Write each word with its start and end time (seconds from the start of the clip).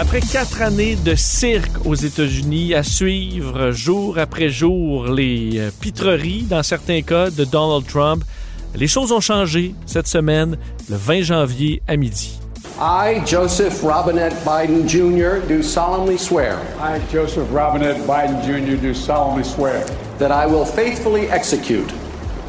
Après 0.00 0.20
quatre 0.20 0.62
années 0.62 0.96
de 0.96 1.14
cirque 1.14 1.84
aux 1.84 1.94
États-Unis, 1.94 2.72
à 2.74 2.82
suivre 2.82 3.70
jour 3.70 4.18
après 4.18 4.48
jour 4.48 5.08
les 5.08 5.58
euh, 5.58 5.70
pitreries, 5.78 6.46
dans 6.48 6.62
certains 6.62 7.02
cas, 7.02 7.28
de 7.28 7.44
Donald 7.44 7.86
Trump, 7.86 8.24
les 8.74 8.88
choses 8.88 9.12
ont 9.12 9.20
changé 9.20 9.74
cette 9.84 10.06
semaine, 10.06 10.56
le 10.88 10.96
20 10.96 11.20
janvier 11.20 11.82
à 11.86 11.96
midi. 11.96 12.40
I, 12.80 13.20
Joseph 13.26 13.82
Robinette 13.82 14.36
Biden 14.42 14.88
Jr., 14.88 15.46
do 15.46 15.62
solemnly 15.62 16.16
swear 16.16 16.56
I, 16.80 16.98
Joseph 17.12 17.50
Robinette 17.52 18.00
Biden 18.06 18.40
Jr., 18.42 18.76
do 18.80 18.94
solemnly 18.94 19.44
swear 19.44 19.84
that 20.18 20.30
I 20.30 20.50
will 20.50 20.64
faithfully 20.64 21.28
execute 21.30 21.92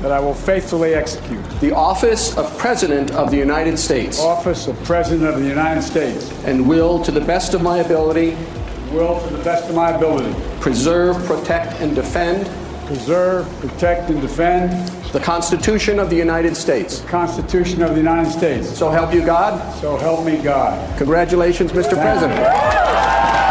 that 0.02 0.12
I 0.12 0.20
will 0.20 0.34
faithfully 0.34 0.94
execute 0.94 1.44
the 1.60 1.74
office 1.74 2.38
of 2.38 2.58
President 2.58 3.12
of 3.12 3.32
the 3.32 3.38
United 3.38 3.78
States 3.78 4.20
office 4.20 4.68
of 4.68 4.82
President 4.84 5.30
of 5.30 5.42
the 5.42 5.48
United 5.48 5.82
States 5.82 6.32
and 6.46 6.68
will, 6.68 7.04
to 7.04 7.12
the 7.12 7.22
best 7.22 7.54
of 7.54 7.62
my 7.62 7.80
ability, 7.80 8.38
will, 8.92 9.20
to 9.22 9.36
the 9.36 9.44
best 9.44 9.70
of 9.70 9.76
my 9.76 9.92
ability, 9.92 10.34
preserve, 10.60 11.24
protect, 11.26 11.80
and 11.82 11.96
defend 11.96 12.50
preserve, 12.92 13.48
protect, 13.62 14.10
and 14.10 14.22
defend 14.22 14.90
the 15.14 15.20
Constitution 15.20 15.98
of 15.98 16.10
the 16.10 16.16
United 16.16 16.58
States. 16.58 17.00
the 17.00 17.08
Constitution 17.08 17.82
of 17.82 17.92
the 17.92 17.98
United 17.98 18.30
States. 18.30 18.78
So 18.78 18.90
help 18.90 19.14
you 19.14 19.26
God. 19.26 19.74
So 19.80 19.96
help 19.96 20.26
me 20.26 20.38
God. 20.38 20.98
Congratulations, 20.98 21.72
Mr. 21.72 21.94
President. 21.94 23.51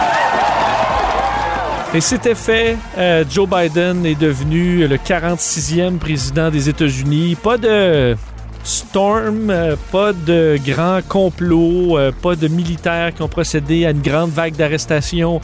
Et 1.93 2.01
c'était 2.01 2.37
fait. 2.37 2.77
Euh, 2.99 3.25
Joe 3.29 3.49
Biden 3.49 4.07
est 4.07 4.19
devenu 4.19 4.87
le 4.87 4.97
46e 4.97 5.99
président 5.99 6.49
des 6.49 6.69
États-Unis. 6.69 7.35
Pas 7.35 7.59
de 7.59 8.15
storm, 8.63 9.51
euh, 9.51 9.75
pas 9.91 10.13
de 10.13 10.57
grand 10.65 11.01
complot, 11.09 11.99
euh, 11.99 12.13
pas 12.13 12.37
de 12.37 12.47
militaires 12.47 13.13
qui 13.13 13.23
ont 13.23 13.29
procédé 13.29 13.87
à 13.87 13.91
une 13.91 14.03
grande 14.03 14.31
vague 14.31 14.55
d'arrestations, 14.55 15.41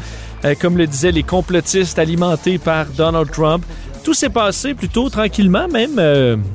comme 0.61 0.79
le 0.79 0.87
disaient 0.87 1.11
les 1.11 1.25
complotistes 1.25 1.99
alimentés 1.99 2.59
par 2.59 2.87
Donald 2.97 3.29
Trump. 3.33 3.65
Tout 4.05 4.15
s'est 4.15 4.31
passé 4.31 4.75
plutôt 4.75 5.11
tranquillement, 5.11 5.67
même 5.67 5.99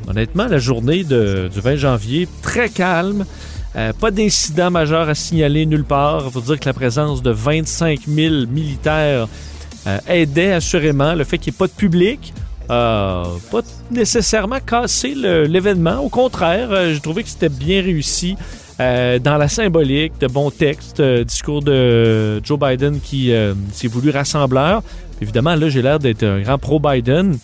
honnêtement, 0.07 0.45
la 0.45 0.59
journée 0.59 1.03
du 1.03 1.59
20 1.59 1.75
janvier, 1.75 2.29
très 2.41 2.69
calme. 2.69 3.25
Pas 3.73 4.11
d'incident 4.11 4.71
majeur 4.71 5.09
à 5.09 5.15
signaler 5.15 5.65
nulle 5.65 5.83
part. 5.83 6.23
Il 6.27 6.31
faut 6.31 6.39
dire 6.39 6.57
que 6.57 6.65
la 6.65 6.73
présence 6.73 7.21
de 7.21 7.31
25 7.31 7.99
000 8.07 8.45
militaires 8.47 9.27
euh, 9.87 9.97
aidait 10.07 10.53
assurément. 10.53 11.13
Le 11.13 11.23
fait 11.23 11.37
qu'il 11.37 11.51
n'y 11.51 11.55
ait 11.55 11.59
pas 11.59 11.67
de 11.67 11.71
public 11.71 12.33
euh, 12.69 13.25
pas 13.51 13.61
nécessairement 13.89 14.59
cassé 14.65 15.13
le- 15.15 15.43
l'événement. 15.45 15.99
Au 15.99 16.09
contraire, 16.09 16.69
euh, 16.71 16.93
j'ai 16.93 16.99
trouvé 17.01 17.23
que 17.23 17.29
c'était 17.29 17.49
bien 17.49 17.81
réussi 17.81 18.37
euh, 18.79 19.19
dans 19.19 19.35
la 19.37 19.49
symbolique, 19.49 20.13
de 20.21 20.27
bons 20.27 20.51
textes, 20.51 21.01
discours 21.01 21.61
de 21.61 22.39
Joe 22.43 22.57
Biden 22.57 22.99
qui 23.01 23.33
s'est 23.73 23.87
voulu 23.87 24.09
rassembleur. 24.11 24.83
Évidemment, 25.21 25.55
là, 25.55 25.69
j'ai 25.69 25.81
l'air 25.81 25.99
d'être 25.99 26.23
un 26.23 26.39
grand 26.41 26.57
pro-Biden. 26.57 27.37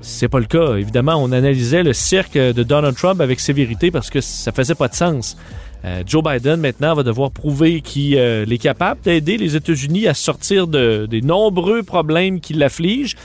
C'est 0.00 0.28
pas 0.28 0.40
le 0.40 0.46
cas. 0.46 0.74
Évidemment, 0.76 1.16
on 1.22 1.30
analysait 1.30 1.82
le 1.84 1.92
cirque 1.92 2.34
de 2.36 2.62
Donald 2.64 2.96
Trump 2.96 3.20
avec 3.20 3.38
sévérité 3.38 3.90
parce 3.92 4.10
que 4.10 4.20
ça 4.20 4.50
faisait 4.50 4.74
pas 4.74 4.88
de 4.88 4.94
sens. 4.94 5.36
Euh, 5.84 6.02
Joe 6.06 6.22
Biden, 6.22 6.60
maintenant, 6.60 6.94
va 6.94 7.02
devoir 7.02 7.30
prouver 7.30 7.80
qu'il 7.80 8.16
euh, 8.16 8.46
est 8.46 8.58
capable 8.58 9.00
d'aider 9.00 9.36
les 9.36 9.56
États-Unis 9.56 10.06
à 10.06 10.14
sortir 10.14 10.66
de, 10.66 11.06
des 11.06 11.22
nombreux 11.22 11.82
problèmes 11.82 12.40
qui 12.40 12.54
l'affligent. 12.54 13.16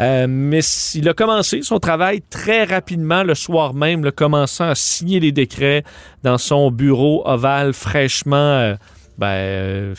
Euh, 0.00 0.26
mais 0.28 0.60
il 0.94 1.08
a 1.08 1.14
commencé 1.14 1.62
son 1.62 1.78
travail 1.78 2.22
très 2.28 2.64
rapidement 2.64 3.22
le 3.22 3.34
soir 3.34 3.74
même, 3.74 4.04
le 4.04 4.10
commençant 4.10 4.68
à 4.68 4.74
signer 4.74 5.20
les 5.20 5.32
décrets 5.32 5.84
dans 6.22 6.38
son 6.38 6.70
bureau 6.70 7.22
ovale 7.26 7.72
fraîchement 7.72 8.74
ben, 9.18 9.94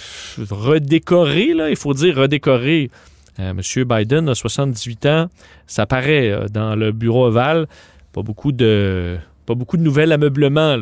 redécoré, 0.50 1.54
là, 1.54 1.70
il 1.70 1.76
faut 1.76 1.94
dire 1.94 2.18
redécoré. 2.18 2.90
Monsieur 3.40 3.84
Biden 3.84 4.30
a 4.30 4.36
78 4.36 5.06
ans, 5.06 5.28
ça 5.68 5.86
paraît 5.86 6.48
dans 6.52 6.76
le 6.76 6.92
bureau 6.92 7.28
ovale. 7.28 7.68
Pas 8.12 8.24
beaucoup 8.24 8.52
de, 8.52 9.18
pas 9.46 9.56
beaucoup 9.56 9.78
de 9.78 9.84
nouvel 9.84 10.12
ameublement. 10.12 10.78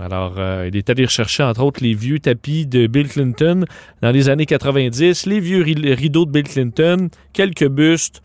Alors, 0.00 0.34
euh, 0.38 0.68
il 0.72 0.76
est 0.76 0.88
allé 0.90 1.04
rechercher, 1.04 1.42
entre 1.42 1.62
autres, 1.62 1.82
les 1.82 1.94
vieux 1.94 2.18
tapis 2.18 2.66
de 2.66 2.86
Bill 2.86 3.08
Clinton 3.08 3.64
dans 4.02 4.10
les 4.10 4.28
années 4.28 4.46
90, 4.46 5.26
les 5.26 5.40
vieux 5.40 5.62
ri- 5.62 5.94
rideaux 5.94 6.24
de 6.24 6.30
Bill 6.30 6.44
Clinton, 6.44 7.10
quelques 7.32 7.68
bustes, 7.68 8.22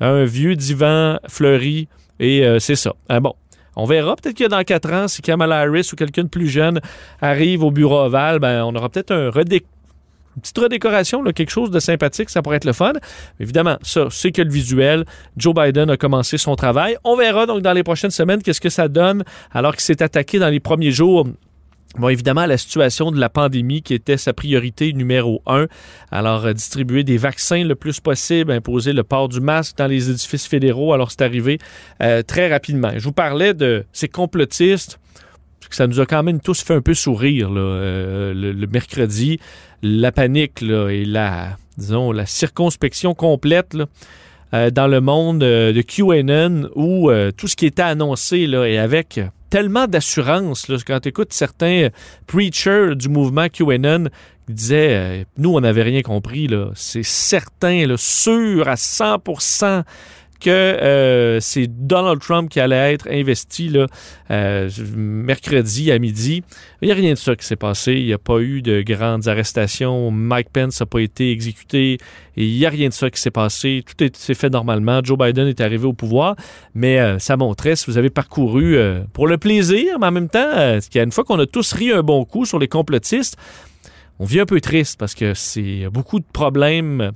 un 0.00 0.24
vieux 0.24 0.56
divan 0.56 1.18
fleuri, 1.28 1.88
et 2.18 2.44
euh, 2.44 2.58
c'est 2.58 2.74
ça. 2.74 2.94
Ah 3.08 3.20
bon, 3.20 3.34
on 3.76 3.84
verra. 3.84 4.16
Peut-être 4.16 4.36
que 4.38 4.48
dans 4.48 4.62
quatre 4.64 4.92
ans, 4.92 5.06
si 5.06 5.20
Kamala 5.22 5.60
Harris 5.60 5.90
ou 5.92 5.96
quelqu'un 5.96 6.24
de 6.24 6.28
plus 6.28 6.48
jeune 6.48 6.80
arrive 7.20 7.62
au 7.62 7.70
bureau 7.70 8.00
ovale, 8.00 8.38
ben, 8.40 8.64
on 8.64 8.74
aura 8.74 8.88
peut-être 8.88 9.12
un 9.12 9.28
redé- 9.30 9.64
une 10.36 10.42
petite 10.42 10.58
redécoration, 10.58 11.22
quelque 11.24 11.50
chose 11.50 11.70
de 11.70 11.78
sympathique, 11.78 12.30
ça 12.30 12.42
pourrait 12.42 12.56
être 12.56 12.64
le 12.64 12.72
fun. 12.72 12.92
Évidemment, 13.40 13.76
ça, 13.82 14.08
c'est 14.10 14.32
que 14.32 14.42
le 14.42 14.50
visuel. 14.50 15.04
Joe 15.36 15.54
Biden 15.54 15.90
a 15.90 15.96
commencé 15.96 16.38
son 16.38 16.56
travail. 16.56 16.96
On 17.04 17.16
verra 17.16 17.46
donc 17.46 17.62
dans 17.62 17.72
les 17.72 17.82
prochaines 17.82 18.10
semaines 18.10 18.42
qu'est-ce 18.42 18.60
que 18.60 18.68
ça 18.68 18.88
donne 18.88 19.24
alors 19.52 19.72
qu'il 19.72 19.82
s'est 19.82 20.02
attaqué 20.02 20.38
dans 20.38 20.48
les 20.48 20.60
premiers 20.60 20.90
jours 20.90 21.26
Bon, 21.96 22.08
évidemment, 22.08 22.44
la 22.44 22.58
situation 22.58 23.12
de 23.12 23.20
la 23.20 23.28
pandémie 23.28 23.80
qui 23.80 23.94
était 23.94 24.16
sa 24.16 24.32
priorité 24.32 24.92
numéro 24.92 25.42
un. 25.46 25.68
Alors, 26.10 26.44
euh, 26.44 26.52
distribuer 26.52 27.04
des 27.04 27.18
vaccins 27.18 27.62
le 27.62 27.76
plus 27.76 28.00
possible, 28.00 28.50
imposer 28.50 28.92
le 28.92 29.04
port 29.04 29.28
du 29.28 29.40
masque 29.40 29.76
dans 29.76 29.86
les 29.86 30.10
édifices 30.10 30.48
fédéraux. 30.48 30.92
Alors, 30.92 31.12
c'est 31.12 31.22
arrivé 31.22 31.58
euh, 32.02 32.22
très 32.22 32.50
rapidement. 32.50 32.90
Je 32.96 33.04
vous 33.04 33.12
parlais 33.12 33.54
de 33.54 33.84
ces 33.92 34.08
complotistes 34.08 34.98
ça 35.74 35.86
nous 35.86 36.00
a 36.00 36.06
quand 36.06 36.22
même 36.22 36.40
tous 36.40 36.62
fait 36.62 36.74
un 36.74 36.80
peu 36.80 36.94
sourire 36.94 37.48
euh, 37.52 38.32
le, 38.34 38.66
mercredi. 38.66 39.38
La 39.82 40.12
panique 40.12 40.62
et 40.62 41.04
la, 41.04 41.56
disons, 41.76 42.12
la 42.12 42.26
circonspection 42.26 43.14
complète 43.14 43.76
euh, 44.54 44.70
dans 44.70 44.86
le 44.86 45.00
monde 45.00 45.42
euh, 45.42 45.72
de 45.72 45.82
QAnon 45.82 46.70
où 46.74 47.10
tout 47.36 47.48
ce 47.48 47.56
qui 47.56 47.66
était 47.66 47.82
annoncé 47.82 48.46
là, 48.46 48.66
et 48.66 48.78
avec 48.78 49.20
tellement 49.50 49.86
d'assurance 49.86 50.66
quand 50.86 51.00
tu 51.00 51.10
écoutes 51.10 51.32
certains 51.32 51.88
preachers 52.26 52.94
du 52.96 53.08
mouvement 53.08 53.48
QAnon 53.48 54.04
qui 54.46 54.52
disaient 54.52 55.26
nous 55.38 55.54
on 55.54 55.60
n'avait 55.60 55.82
rien 55.82 56.02
compris 56.02 56.48
c'est 56.74 57.04
certain 57.04 57.94
sûr 57.96 58.68
à 58.68 58.74
100% 58.74 59.84
que 60.44 60.50
euh, 60.50 61.40
c'est 61.40 61.66
Donald 61.66 62.20
Trump 62.20 62.48
qui 62.50 62.60
allait 62.60 62.92
être 62.92 63.08
investi 63.10 63.68
là, 63.68 63.86
euh, 64.30 64.68
mercredi 64.94 65.90
à 65.90 65.98
midi. 65.98 66.42
Il 66.82 66.86
n'y 66.86 66.92
a 66.92 66.94
rien 66.94 67.12
de 67.12 67.18
ça 67.18 67.34
qui 67.36 67.46
s'est 67.46 67.56
passé. 67.56 67.94
Il 67.94 68.06
n'y 68.06 68.12
a 68.12 68.18
pas 68.18 68.38
eu 68.40 68.62
de 68.62 68.82
grandes 68.82 69.26
arrestations. 69.28 70.10
Mike 70.10 70.50
Pence 70.52 70.80
n'a 70.80 70.86
pas 70.86 71.00
été 71.00 71.30
exécuté. 71.30 71.98
Il 72.36 72.48
n'y 72.56 72.66
a 72.66 72.70
rien 72.70 72.88
de 72.88 72.94
ça 72.94 73.10
qui 73.10 73.20
s'est 73.20 73.30
passé. 73.30 73.82
Tout 73.86 74.04
est- 74.04 74.16
s'est 74.16 74.34
fait 74.34 74.50
normalement. 74.50 75.00
Joe 75.02 75.18
Biden 75.18 75.48
est 75.48 75.60
arrivé 75.60 75.86
au 75.86 75.92
pouvoir. 75.92 76.36
Mais 76.74 76.98
euh, 77.00 77.18
ça 77.18 77.36
montrait, 77.36 77.76
si 77.76 77.90
vous 77.90 77.98
avez 77.98 78.10
parcouru 78.10 78.76
pour 79.12 79.26
le 79.26 79.38
plaisir, 79.38 79.98
mais 79.98 80.06
en 80.06 80.12
même 80.12 80.28
temps, 80.28 80.78
une 80.94 81.12
fois 81.12 81.24
qu'on 81.24 81.38
a 81.38 81.46
tous 81.46 81.72
ri 81.72 81.90
un 81.92 82.02
bon 82.02 82.24
coup 82.24 82.44
sur 82.44 82.58
les 82.58 82.68
complotistes, 82.68 83.36
on 84.20 84.24
vit 84.24 84.38
un 84.40 84.46
peu 84.46 84.60
triste 84.60 84.98
parce 84.98 85.14
que 85.14 85.34
c'est 85.34 85.88
beaucoup 85.92 86.20
de 86.20 86.24
problèmes 86.32 87.10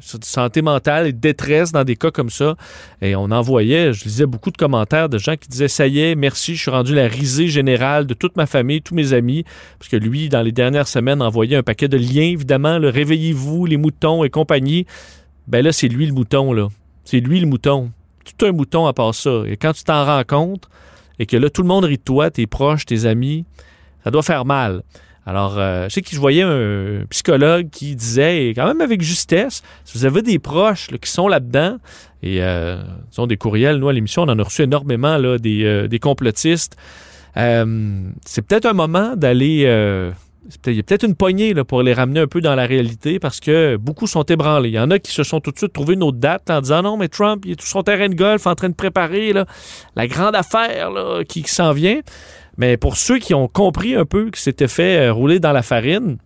sur 0.00 0.18
de 0.18 0.24
santé 0.24 0.62
mentale 0.62 1.06
et 1.06 1.12
détresse 1.12 1.72
dans 1.72 1.84
des 1.84 1.96
cas 1.96 2.10
comme 2.10 2.30
ça. 2.30 2.56
Et 3.02 3.14
on 3.14 3.24
en 3.24 3.42
voyait, 3.42 3.92
je 3.92 4.04
lisais 4.04 4.26
beaucoup 4.26 4.50
de 4.50 4.56
commentaires 4.56 5.08
de 5.08 5.18
gens 5.18 5.36
qui 5.36 5.48
disaient 5.48 5.68
Ça 5.68 5.86
y 5.86 6.00
est, 6.00 6.14
merci, 6.14 6.56
je 6.56 6.62
suis 6.62 6.70
rendu 6.70 6.94
la 6.94 7.08
risée 7.08 7.48
générale 7.48 8.06
de 8.06 8.14
toute 8.14 8.36
ma 8.36 8.46
famille, 8.46 8.82
tous 8.82 8.94
mes 8.94 9.12
amis. 9.12 9.44
Parce 9.78 9.88
que 9.88 9.96
lui, 9.96 10.28
dans 10.28 10.42
les 10.42 10.52
dernières 10.52 10.88
semaines, 10.88 11.22
envoyait 11.22 11.56
un 11.56 11.62
paquet 11.62 11.88
de 11.88 11.96
liens, 11.96 12.30
évidemment, 12.30 12.78
le 12.78 12.88
réveillez-vous, 12.88 13.66
les 13.66 13.76
moutons 13.76 14.24
et 14.24 14.30
compagnie. 14.30 14.86
Ben 15.46 15.64
là, 15.64 15.72
c'est 15.72 15.88
lui 15.88 16.06
le 16.06 16.12
mouton, 16.12 16.52
là. 16.52 16.68
C'est 17.04 17.20
lui 17.20 17.40
le 17.40 17.46
mouton. 17.46 17.90
Tout 18.24 18.46
un 18.46 18.52
mouton 18.52 18.86
à 18.86 18.92
part 18.92 19.14
ça. 19.14 19.42
Et 19.46 19.56
quand 19.56 19.72
tu 19.72 19.84
t'en 19.84 20.04
rends 20.04 20.24
compte 20.24 20.68
et 21.18 21.26
que 21.26 21.36
là, 21.36 21.50
tout 21.50 21.62
le 21.62 21.68
monde 21.68 21.84
rit 21.84 21.98
de 21.98 22.02
toi, 22.02 22.30
tes 22.30 22.46
proches, 22.46 22.86
tes 22.86 23.04
amis, 23.04 23.44
ça 24.04 24.10
doit 24.10 24.22
faire 24.22 24.44
mal. 24.44 24.82
Alors, 25.30 25.60
euh, 25.60 25.84
je 25.84 25.90
sais 25.90 26.02
que 26.02 26.10
je 26.10 26.18
voyais 26.18 26.42
un 26.42 27.06
psychologue 27.08 27.70
qui 27.70 27.94
disait, 27.94 28.48
quand 28.48 28.66
même 28.66 28.80
avec 28.80 29.00
justesse, 29.00 29.62
si 29.84 29.96
vous 29.96 30.04
avez 30.04 30.22
des 30.22 30.40
proches 30.40 30.88
qui 30.88 31.08
sont 31.08 31.28
là-dedans, 31.28 31.76
et 32.24 32.42
euh, 32.42 32.82
disons 33.10 33.28
des 33.28 33.36
courriels, 33.36 33.76
nous 33.76 33.88
à 33.88 33.92
l'émission, 33.92 34.22
on 34.22 34.28
en 34.28 34.36
a 34.40 34.42
reçu 34.42 34.62
énormément, 34.62 35.20
des, 35.38 35.62
euh, 35.62 35.86
des 35.86 36.00
complotistes, 36.00 36.76
euh, 37.36 38.10
c'est 38.26 38.42
peut-être 38.42 38.66
un 38.66 38.72
moment 38.72 39.14
d'aller 39.14 39.66
il 40.66 40.74
y 40.74 40.80
a 40.80 40.82
peut-être 40.82 41.04
une 41.04 41.14
poignée 41.14 41.54
pour 41.64 41.82
les 41.82 41.92
ramener 41.92 42.20
un 42.20 42.26
peu 42.26 42.40
dans 42.40 42.54
la 42.54 42.66
réalité 42.66 43.18
parce 43.18 43.40
que 43.40 43.76
beaucoup 43.76 44.06
sont 44.06 44.24
ébranlés. 44.24 44.70
Il 44.70 44.74
y 44.74 44.80
en 44.80 44.90
a 44.90 44.98
qui 44.98 45.12
se 45.12 45.22
sont 45.22 45.40
tout 45.40 45.50
de 45.50 45.58
suite 45.58 45.72
trouvé 45.72 45.94
une 45.94 46.02
autre 46.02 46.18
date 46.18 46.50
en 46.50 46.60
disant 46.60 46.82
non, 46.82 46.96
mais 46.96 47.08
Trump, 47.08 47.44
il 47.46 47.52
est 47.52 47.56
tout 47.56 47.66
son 47.66 47.82
terrain 47.82 48.08
de 48.08 48.14
golf 48.14 48.46
en 48.46 48.54
train 48.54 48.68
de 48.68 48.74
préparer 48.74 49.32
la 49.96 50.06
grande 50.06 50.34
affaire 50.34 50.90
qui 51.28 51.42
s'en 51.44 51.72
vient. 51.72 52.00
Mais 52.56 52.76
pour 52.76 52.96
ceux 52.96 53.18
qui 53.18 53.32
ont 53.32 53.48
compris 53.48 53.94
un 53.94 54.04
peu 54.04 54.30
que 54.30 54.38
c'était 54.38 54.68
fait 54.68 55.08
euh, 55.08 55.12
rouler 55.12 55.40
dans 55.40 55.52
la 55.52 55.62
farine, 55.62 56.18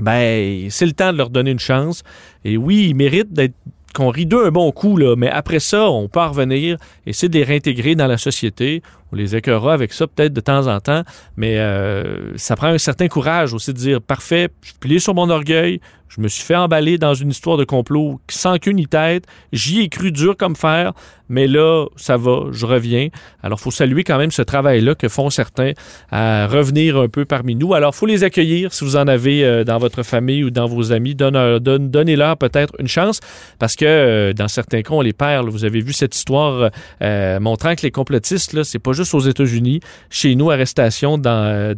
ben, 0.00 0.70
c'est 0.70 0.86
le 0.86 0.92
temps 0.92 1.12
de 1.12 1.18
leur 1.18 1.30
donner 1.30 1.50
une 1.50 1.58
chance. 1.58 2.02
Et 2.44 2.56
oui, 2.56 2.86
ils 2.88 2.94
méritent 2.94 3.32
d'être 3.32 3.54
qu'on 3.94 4.08
rit 4.08 4.26
d'eux 4.26 4.46
un 4.46 4.50
bon 4.50 4.70
coup, 4.72 4.96
là, 4.96 5.16
mais 5.16 5.28
après 5.28 5.60
ça, 5.60 5.90
on 5.90 6.08
peut 6.08 6.20
en 6.20 6.30
revenir, 6.30 6.76
essayer 7.06 7.28
de 7.28 7.38
les 7.38 7.44
réintégrer 7.44 7.94
dans 7.94 8.06
la 8.06 8.18
société. 8.18 8.82
On 9.12 9.16
les 9.16 9.34
écœurera 9.34 9.74
avec 9.74 9.92
ça 9.92 10.06
peut-être 10.06 10.32
de 10.32 10.40
temps 10.40 10.68
en 10.68 10.78
temps, 10.80 11.02
mais 11.36 11.58
euh, 11.58 12.36
ça 12.36 12.54
prend 12.54 12.68
un 12.68 12.78
certain 12.78 13.08
courage 13.08 13.52
aussi 13.52 13.72
de 13.72 13.78
dire 13.78 14.00
parfait, 14.00 14.48
je 14.62 14.68
suis 14.68 14.78
plié 14.78 14.98
sur 15.00 15.14
mon 15.14 15.28
orgueil, 15.30 15.80
je 16.08 16.20
me 16.20 16.28
suis 16.28 16.44
fait 16.44 16.54
emballer 16.56 16.98
dans 16.98 17.14
une 17.14 17.30
histoire 17.30 17.56
de 17.56 17.64
complot 17.64 18.20
sans 18.28 18.58
queue 18.58 18.70
ni 18.70 18.86
tête, 18.86 19.24
j'y 19.52 19.80
ai 19.80 19.88
cru 19.88 20.12
dur 20.12 20.36
comme 20.36 20.54
fer, 20.54 20.92
mais 21.30 21.46
là, 21.46 21.86
ça 21.94 22.16
va, 22.16 22.46
je 22.50 22.66
reviens. 22.66 23.08
Alors, 23.42 23.58
il 23.60 23.62
faut 23.62 23.70
saluer 23.70 24.02
quand 24.02 24.18
même 24.18 24.32
ce 24.32 24.42
travail-là 24.42 24.96
que 24.96 25.08
font 25.08 25.30
certains 25.30 25.72
à 26.10 26.48
revenir 26.48 26.96
un 26.98 27.08
peu 27.08 27.24
parmi 27.24 27.54
nous. 27.54 27.72
Alors, 27.72 27.92
il 27.94 27.96
faut 27.96 28.06
les 28.06 28.24
accueillir 28.24 28.74
si 28.74 28.84
vous 28.84 28.96
en 28.96 29.06
avez 29.06 29.44
euh, 29.44 29.62
dans 29.62 29.78
votre 29.78 30.02
famille 30.02 30.42
ou 30.42 30.50
dans 30.50 30.66
vos 30.66 30.92
amis. 30.92 31.14
Donne, 31.14 31.60
Donnez-leur 31.60 32.36
peut-être 32.36 32.74
une 32.80 32.88
chance 32.88 33.20
parce 33.60 33.76
que 33.76 33.84
euh, 33.84 34.32
dans 34.32 34.48
certains 34.48 34.82
cas, 34.82 34.92
on 34.92 35.02
les 35.02 35.12
perd. 35.12 35.48
Vous 35.48 35.64
avez 35.64 35.80
vu 35.80 35.92
cette 35.92 36.16
histoire 36.16 36.70
euh, 37.00 37.38
montrant 37.38 37.76
que 37.76 37.82
les 37.82 37.92
complotistes, 37.92 38.64
c'est 38.64 38.80
pas 38.80 38.92
juste 38.92 39.14
aux 39.14 39.20
États-Unis. 39.20 39.80
Chez 40.10 40.34
nous, 40.34 40.50
arrestation 40.50 41.16
d'un 41.16 41.74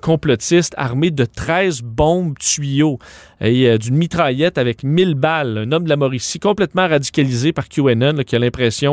complotiste 0.00 0.74
armé 0.78 1.10
de 1.10 1.26
13 1.26 1.82
bombes 1.82 2.38
tuyaux 2.38 2.98
et 3.42 3.76
d'une 3.76 3.96
mitraillette 3.96 4.56
avec 4.56 4.82
1000 4.82 5.14
balles. 5.14 5.58
Un 5.58 5.72
homme 5.72 5.84
de 5.84 5.90
la 5.90 5.96
Mauricie 5.96 6.38
complètement 6.38 6.88
radicalisé 6.88 7.52
par 7.52 7.68
QAnon 7.68 8.22
qui 8.24 8.34
a 8.34 8.38
l'impression 8.38 8.85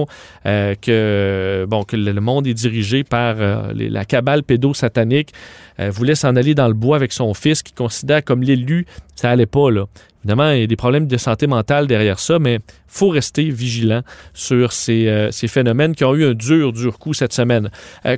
euh, 0.45 0.75
que, 0.79 1.65
bon, 1.67 1.83
que 1.83 1.95
le 1.95 2.21
monde 2.21 2.47
est 2.47 2.53
dirigé 2.53 3.03
par 3.03 3.35
euh, 3.39 3.73
la 3.75 4.05
cabale 4.05 4.43
pédosatanique. 4.43 5.33
Euh, 5.79 5.89
voulait 5.89 6.15
s'en 6.15 6.35
aller 6.35 6.53
dans 6.53 6.67
le 6.67 6.73
bois 6.73 6.95
avec 6.95 7.11
son 7.11 7.33
fils, 7.33 7.63
qui 7.63 7.73
considère 7.73 8.23
comme 8.23 8.43
l'élu. 8.43 8.85
Ça 9.15 9.31
allait 9.31 9.45
pas, 9.45 9.71
là. 9.71 9.85
Évidemment, 10.23 10.51
il 10.51 10.61
y 10.61 10.63
a 10.63 10.67
des 10.67 10.77
problèmes 10.77 11.07
de 11.07 11.17
santé 11.17 11.47
mentale 11.47 11.85
derrière 11.85 12.17
ça, 12.17 12.39
mais 12.39 12.59
faut 12.87 13.09
rester 13.09 13.49
vigilant 13.49 14.03
sur 14.33 14.71
ces, 14.71 15.27
ces, 15.31 15.49
phénomènes 15.49 15.95
qui 15.95 16.05
ont 16.05 16.15
eu 16.15 16.25
un 16.25 16.33
dur, 16.33 16.71
dur 16.71 16.97
coup 16.97 17.13
cette 17.13 17.33
semaine. 17.33 17.69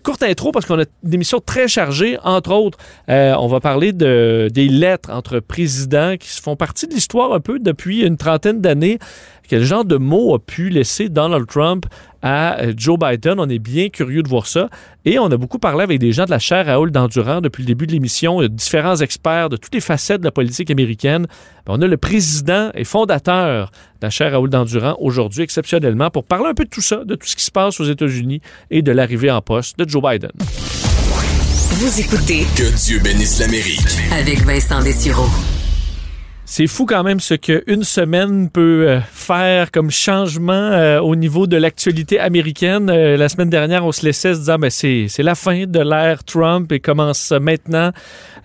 courte 0.04 0.22
intro 0.22 0.52
parce 0.52 0.68
qu'on 0.68 0.80
a 0.80 0.84
une 1.04 1.14
émission 1.14 1.40
très 1.44 1.68
chargée. 1.68 2.20
Entre 2.24 2.52
autres, 2.52 2.78
on 3.08 3.48
va 3.48 3.60
parler 3.60 3.92
de, 3.92 4.50
des 4.54 4.68
lettres 4.68 5.10
entre 5.10 5.40
présidents 5.40 6.16
qui 6.20 6.30
font 6.40 6.56
partie 6.56 6.88
de 6.88 6.94
l'histoire 6.94 7.34
un 7.34 7.40
peu 7.40 7.58
depuis 7.58 8.06
une 8.06 8.18
trentaine 8.18 8.62
d'années. 8.62 9.00
Quel 9.48 9.64
genre 9.64 9.86
de 9.86 9.98
mots 9.98 10.34
a 10.36 10.40
pu 10.40 10.70
laisser 10.70 11.10
Donald 11.10 11.48
Trump 11.48 11.86
à 12.22 12.62
euh, 12.62 12.74
Joe 12.76 12.98
Biden? 12.98 13.40
On 13.40 13.50
est 13.50 13.60
bien 13.60 13.90
curieux 13.90 14.24
de 14.24 14.28
voir 14.28 14.48
ça. 14.48 14.70
Et 15.06 15.20
on 15.20 15.26
a 15.26 15.38
beaucoup 15.38 15.60
parlé 15.60 15.84
avec 15.84 16.00
des 16.00 16.12
gens 16.12 16.26
de 16.26 16.32
la 16.32 16.40
chaire 16.40 16.66
Raoul 16.66 16.92
d'Endurant 16.92 17.42
depuis 17.42 17.62
le 17.62 17.68
début 17.68 17.88
de 17.88 17.92
l'émission, 17.92 18.42
différents 18.48 18.98
experts 18.98 19.50
de 19.50 19.58
toutes 19.58 19.74
les 19.74 19.82
facettes 19.82 20.22
de 20.22 20.26
la 20.26 20.32
politique 20.32 20.72
américaine. 20.72 21.28
Ben, 21.66 21.74
on 21.78 21.82
a 21.82 21.88
le 21.88 21.98
président 21.98 22.72
et 22.74 22.84
fondateur 22.84 23.70
de 24.02 24.06
la 24.06 24.10
chaire 24.10 24.32
Raoul 24.32 24.50
d'Endurant 24.50 24.96
aujourd'hui, 25.00 25.44
exceptionnellement, 25.44 26.10
pour 26.10 26.24
parler 26.24 26.48
un 26.48 26.54
peu 26.54 26.66
de 26.66 26.70
tout 26.70 26.82
ça, 26.82 27.04
de 27.06 27.16
tout 27.16 27.28
ce 27.28 27.36
qui 27.36 27.44
se 27.44 27.52
passe 27.52 27.80
aux 27.80 27.86
États-Unis 27.86 28.42
et 28.72 28.82
de 28.82 28.92
l'arrivée 28.92 29.32
en 29.32 29.42
poste 29.42 29.78
de 29.78 29.88
Joe 29.88 30.02
Biden. 30.02 30.32
Vous 31.78 32.00
écoutez 32.00 32.46
Que 32.56 32.74
Dieu 32.86 33.00
bénisse 33.00 33.40
l'Amérique 33.40 34.00
avec 34.12 34.46
Vincent 34.46 34.82
Dessureau. 34.82 35.28
C'est 36.48 36.68
fou 36.68 36.86
quand 36.86 37.02
même 37.02 37.20
ce 37.20 37.34
qu'une 37.34 37.84
semaine 37.84 38.52
peut 38.52 38.86
euh, 38.88 39.00
faire 39.02 39.72
comme 39.72 39.90
changement 39.90 40.54
euh, 40.54 41.00
au 41.00 41.16
niveau 41.16 41.48
de 41.48 41.58
l'actualité 41.58 42.20
américaine. 42.20 42.88
Euh, 42.92 43.18
la 43.18 43.30
semaine 43.30 43.50
dernière, 43.50 43.84
on 43.84 43.92
se 43.92 44.06
laissait 44.06 44.36
se 44.36 44.42
dire 44.42 44.60
ben, 44.60 44.70
c'est, 44.70 45.08
c'est 45.10 45.24
la 45.24 45.34
fin 45.34 45.66
de 45.66 45.80
l'ère 45.80 46.24
Trump 46.24 46.72
et 46.72 46.80
commence 46.80 47.32
maintenant 47.32 47.92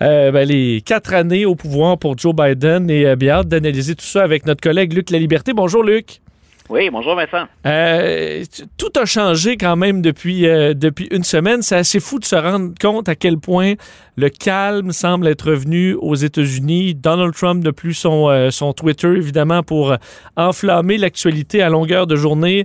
ben, 0.01 0.49
les 0.49 0.81
quatre 0.81 1.13
années 1.13 1.45
au 1.45 1.55
pouvoir 1.55 1.99
pour 1.99 2.17
Joe 2.17 2.35
Biden. 2.35 2.89
Et 2.89 3.15
bien 3.17 3.35
hâte 3.35 3.49
d'analyser 3.49 3.95
tout 3.95 4.07
ça 4.07 4.23
avec 4.23 4.47
notre 4.47 4.63
collègue 4.63 4.95
Luc 4.95 5.11
La 5.11 5.19
Liberté. 5.19 5.53
Bonjour 5.53 5.83
Luc. 5.83 6.23
Oui, 6.71 6.89
bonjour 6.89 7.17
Vincent. 7.17 7.49
Euh, 7.67 8.45
tout 8.77 8.93
a 8.97 9.05
changé 9.05 9.57
quand 9.57 9.75
même 9.75 10.03
depuis, 10.03 10.47
euh, 10.47 10.73
depuis 10.73 11.09
une 11.11 11.25
semaine. 11.25 11.63
C'est 11.63 11.75
assez 11.75 11.99
fou 11.99 12.21
de 12.21 12.25
se 12.25 12.37
rendre 12.37 12.73
compte 12.81 13.09
à 13.09 13.17
quel 13.17 13.39
point 13.39 13.75
le 14.15 14.29
calme 14.29 14.93
semble 14.93 15.27
être 15.27 15.51
revenu 15.51 15.95
aux 15.95 16.15
États-Unis. 16.15 16.95
Donald 16.95 17.35
Trump 17.35 17.65
n'a 17.65 17.73
plus 17.73 17.95
son, 17.95 18.29
euh, 18.29 18.51
son 18.51 18.73
Twitter, 18.73 19.09
évidemment, 19.09 19.65
pour 19.65 19.97
enflammer 20.37 20.97
l'actualité 20.97 21.61
à 21.61 21.71
longueur 21.71 22.07
de 22.07 22.15
journée. 22.15 22.63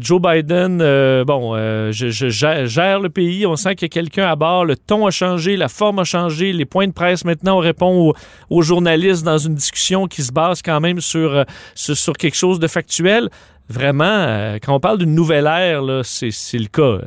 Joe 0.00 0.22
Biden, 0.22 0.78
bon, 1.24 1.54
je, 1.90 2.28
gère 2.66 3.00
le 3.00 3.08
pays. 3.10 3.44
On 3.46 3.56
sent 3.56 3.74
qu'il 3.74 3.84
y 3.84 3.86
a 3.86 3.88
quelqu'un 3.88 4.28
à 4.28 4.36
bord. 4.36 4.64
Le 4.64 4.76
ton 4.76 5.06
a 5.06 5.10
changé, 5.10 5.58
la 5.58 5.68
forme 5.68 5.98
a 5.98 6.04
changé. 6.04 6.52
Les 6.52 6.64
points 6.64 6.86
de 6.86 6.92
presse, 6.92 7.24
maintenant, 7.24 7.56
on 7.56 7.60
répond 7.60 8.14
aux, 8.48 8.62
journalistes 8.62 9.24
dans 9.24 9.38
une 9.38 9.56
discussion 9.56 10.06
qui 10.06 10.22
se 10.22 10.32
base 10.32 10.62
quand 10.62 10.80
même 10.80 11.00
sur, 11.00 11.44
sur 11.74 12.14
quelque 12.14 12.36
chose 12.36 12.58
de 12.58 12.68
factuel 12.68 13.28
vraiment, 13.72 14.04
euh, 14.04 14.58
quand 14.62 14.74
on 14.74 14.80
parle 14.80 14.98
d'une 14.98 15.14
nouvelle 15.14 15.46
ère, 15.46 15.82
c'est 16.04 16.58
le 16.58 16.66
cas. 16.66 17.00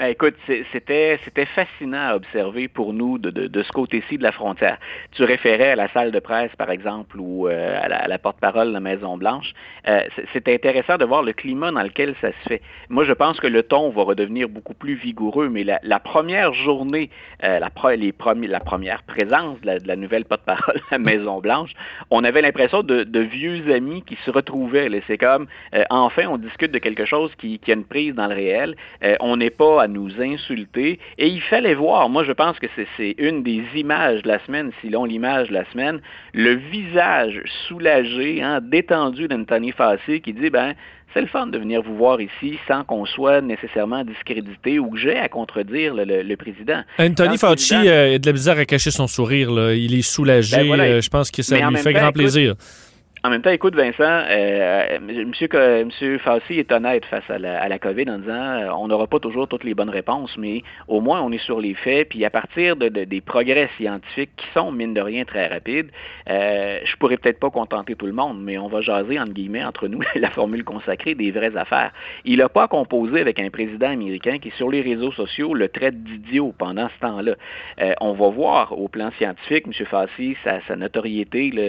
Ben, 0.00 0.06
écoute, 0.06 0.36
c'était 0.72 1.18
fascinant 1.54 2.12
à 2.12 2.16
observer 2.16 2.68
pour 2.68 2.94
nous 2.94 3.18
de, 3.18 3.62
ce 3.62 3.70
côté-ci 3.70 4.16
de 4.16 4.22
la 4.22 4.32
frontière. 4.32 4.78
Tu 5.12 5.24
référais 5.24 5.72
à 5.72 5.76
la 5.76 5.88
salle 5.92 6.10
de 6.10 6.18
presse, 6.20 6.50
par 6.56 6.70
exemple, 6.70 7.20
ou 7.20 7.48
euh, 7.48 7.78
à 7.78 8.08
la, 8.08 8.18
porte-parole 8.18 8.68
de 8.68 8.72
la 8.72 8.80
Maison-Blanche. 8.80 9.52
Euh, 9.88 10.00
C'était 10.32 10.54
intéressant 10.54 10.96
de 10.96 11.04
voir 11.04 11.22
le 11.22 11.34
climat 11.34 11.70
dans 11.70 11.82
lequel 11.82 12.14
ça 12.22 12.28
se 12.28 12.48
fait. 12.48 12.62
Moi, 12.88 13.04
je 13.04 13.12
pense 13.12 13.40
que 13.40 13.46
le 13.46 13.62
ton 13.62 13.90
va 13.90 14.04
redevenir 14.04 14.48
beaucoup 14.48 14.72
plus 14.72 14.94
vigoureux, 14.94 15.50
mais 15.50 15.64
la, 15.64 16.00
première 16.00 16.54
journée, 16.54 17.10
euh, 17.44 17.58
la, 17.58 17.96
les 17.96 18.12
première 18.12 19.02
présence 19.02 19.60
de 19.60 19.86
la, 19.86 19.96
nouvelle 19.96 20.24
porte-parole 20.24 20.76
de 20.76 20.82
la 20.92 20.98
Maison-Blanche, 20.98 21.72
on 22.08 22.24
avait 22.24 22.40
l'impression 22.40 22.82
de, 22.82 23.20
vieux 23.20 23.70
amis 23.70 24.00
qui 24.00 24.16
se 24.24 24.30
retrouvaient. 24.30 24.88
C'est 25.06 25.18
comme, 25.18 25.46
euh, 25.74 25.84
enfin, 25.90 26.24
on 26.26 26.38
discute 26.38 26.72
de 26.72 26.78
quelque 26.78 27.04
chose 27.04 27.30
qui, 27.36 27.60
a 27.68 27.72
une 27.74 27.84
prise 27.84 28.14
dans 28.14 28.28
le 28.28 28.34
réel. 28.34 28.76
on 29.20 29.36
n'est 29.36 29.50
pas 29.50 29.89
nous 29.90 30.20
insulter. 30.20 30.98
Et 31.18 31.28
il 31.28 31.40
fallait 31.42 31.74
voir, 31.74 32.08
moi 32.08 32.24
je 32.24 32.32
pense 32.32 32.58
que 32.58 32.66
c'est 32.96 33.14
une 33.18 33.42
des 33.42 33.62
images 33.74 34.22
de 34.22 34.28
la 34.28 34.44
semaine, 34.46 34.70
si 34.80 34.88
l'on 34.88 35.04
l'image 35.04 35.48
de 35.48 35.54
la 35.54 35.70
semaine, 35.70 36.00
le 36.32 36.54
visage 36.54 37.42
soulagé, 37.68 38.42
hein, 38.42 38.60
détendu 38.62 39.28
d'Anthony 39.28 39.72
Fassi 39.72 40.20
qui 40.20 40.32
dit, 40.32 40.50
ben, 40.50 40.74
c'est 41.12 41.20
le 41.20 41.26
fun 41.26 41.46
de 41.46 41.58
venir 41.58 41.82
vous 41.82 41.96
voir 41.96 42.20
ici 42.20 42.58
sans 42.68 42.84
qu'on 42.84 43.04
soit 43.04 43.40
nécessairement 43.40 44.04
discrédité 44.04 44.78
ou 44.78 44.90
que 44.90 44.98
j'ai 44.98 45.18
à 45.18 45.28
contredire 45.28 45.94
le, 45.94 46.34
président. 46.36 46.82
Anthony 46.98 47.36
Fauci 47.36 47.74
euh, 47.74 48.14
a 48.14 48.18
de 48.18 48.26
la 48.26 48.32
bizarre 48.32 48.58
à 48.58 48.64
cacher 48.64 48.90
son 48.90 49.06
sourire. 49.06 49.50
Là. 49.50 49.74
Il 49.74 49.98
est 49.98 50.02
soulagé. 50.02 50.68
Ben 50.68 50.80
euh, 50.80 51.00
je 51.00 51.10
pense 51.10 51.30
que 51.30 51.42
ça 51.42 51.58
lui 51.58 51.76
fait 51.78 51.92
grand 51.92 52.12
plaisir. 52.12 52.54
En 53.22 53.28
même 53.28 53.42
temps, 53.42 53.50
écoute, 53.50 53.74
Vincent, 53.74 54.24
euh, 54.30 54.98
monsieur, 54.98 55.48
est 55.52 56.72
honnête 56.72 57.04
face 57.04 57.28
à 57.28 57.38
la, 57.38 57.60
à 57.60 57.68
la 57.68 57.78
COVID 57.78 58.08
en 58.08 58.18
disant 58.18 58.32
euh, 58.32 58.70
on 58.70 58.88
n'aura 58.88 59.06
pas 59.08 59.18
toujours 59.18 59.46
toutes 59.46 59.62
les 59.62 59.74
bonnes 59.74 59.90
réponses, 59.90 60.34
mais 60.38 60.62
au 60.88 61.02
moins 61.02 61.20
on 61.20 61.30
est 61.30 61.44
sur 61.44 61.60
les 61.60 61.74
faits. 61.74 62.08
Puis 62.08 62.24
à 62.24 62.30
partir 62.30 62.76
de, 62.76 62.88
des 62.88 63.20
progrès 63.20 63.68
scientifiques 63.76 64.30
qui 64.38 64.46
sont, 64.54 64.72
mine 64.72 64.94
de 64.94 65.02
rien, 65.02 65.26
très 65.26 65.48
rapides, 65.48 65.90
euh, 66.30 66.78
je 66.82 66.96
pourrais 66.96 67.18
peut-être 67.18 67.38
pas 67.38 67.50
contenter 67.50 67.94
tout 67.94 68.06
le 68.06 68.14
monde, 68.14 68.42
mais 68.42 68.56
on 68.56 68.68
va 68.68 68.80
jaser, 68.80 69.20
entre 69.20 69.34
guillemets, 69.34 69.64
entre 69.64 69.86
nous, 69.86 70.00
la 70.14 70.30
formule 70.30 70.64
consacrée 70.64 71.14
des 71.14 71.30
vraies 71.30 71.58
affaires. 71.58 71.92
Il 72.24 72.38
n'a 72.38 72.48
pas 72.48 72.68
composé 72.68 73.20
avec 73.20 73.38
un 73.38 73.50
président 73.50 73.90
américain 73.90 74.38
qui, 74.38 74.50
sur 74.52 74.70
les 74.70 74.80
réseaux 74.80 75.12
sociaux, 75.12 75.52
le 75.52 75.68
traite 75.68 76.02
d'idiot 76.02 76.54
pendant 76.56 76.88
ce 76.88 77.06
temps-là. 77.06 77.34
Euh, 77.82 77.92
on 78.00 78.14
va 78.14 78.30
voir 78.30 78.80
au 78.80 78.88
plan 78.88 79.10
scientifique, 79.18 79.66
M. 79.66 79.86
Fassi, 79.86 80.38
sa, 80.42 80.62
sa 80.66 80.74
notoriété, 80.74 81.50
là, 81.50 81.62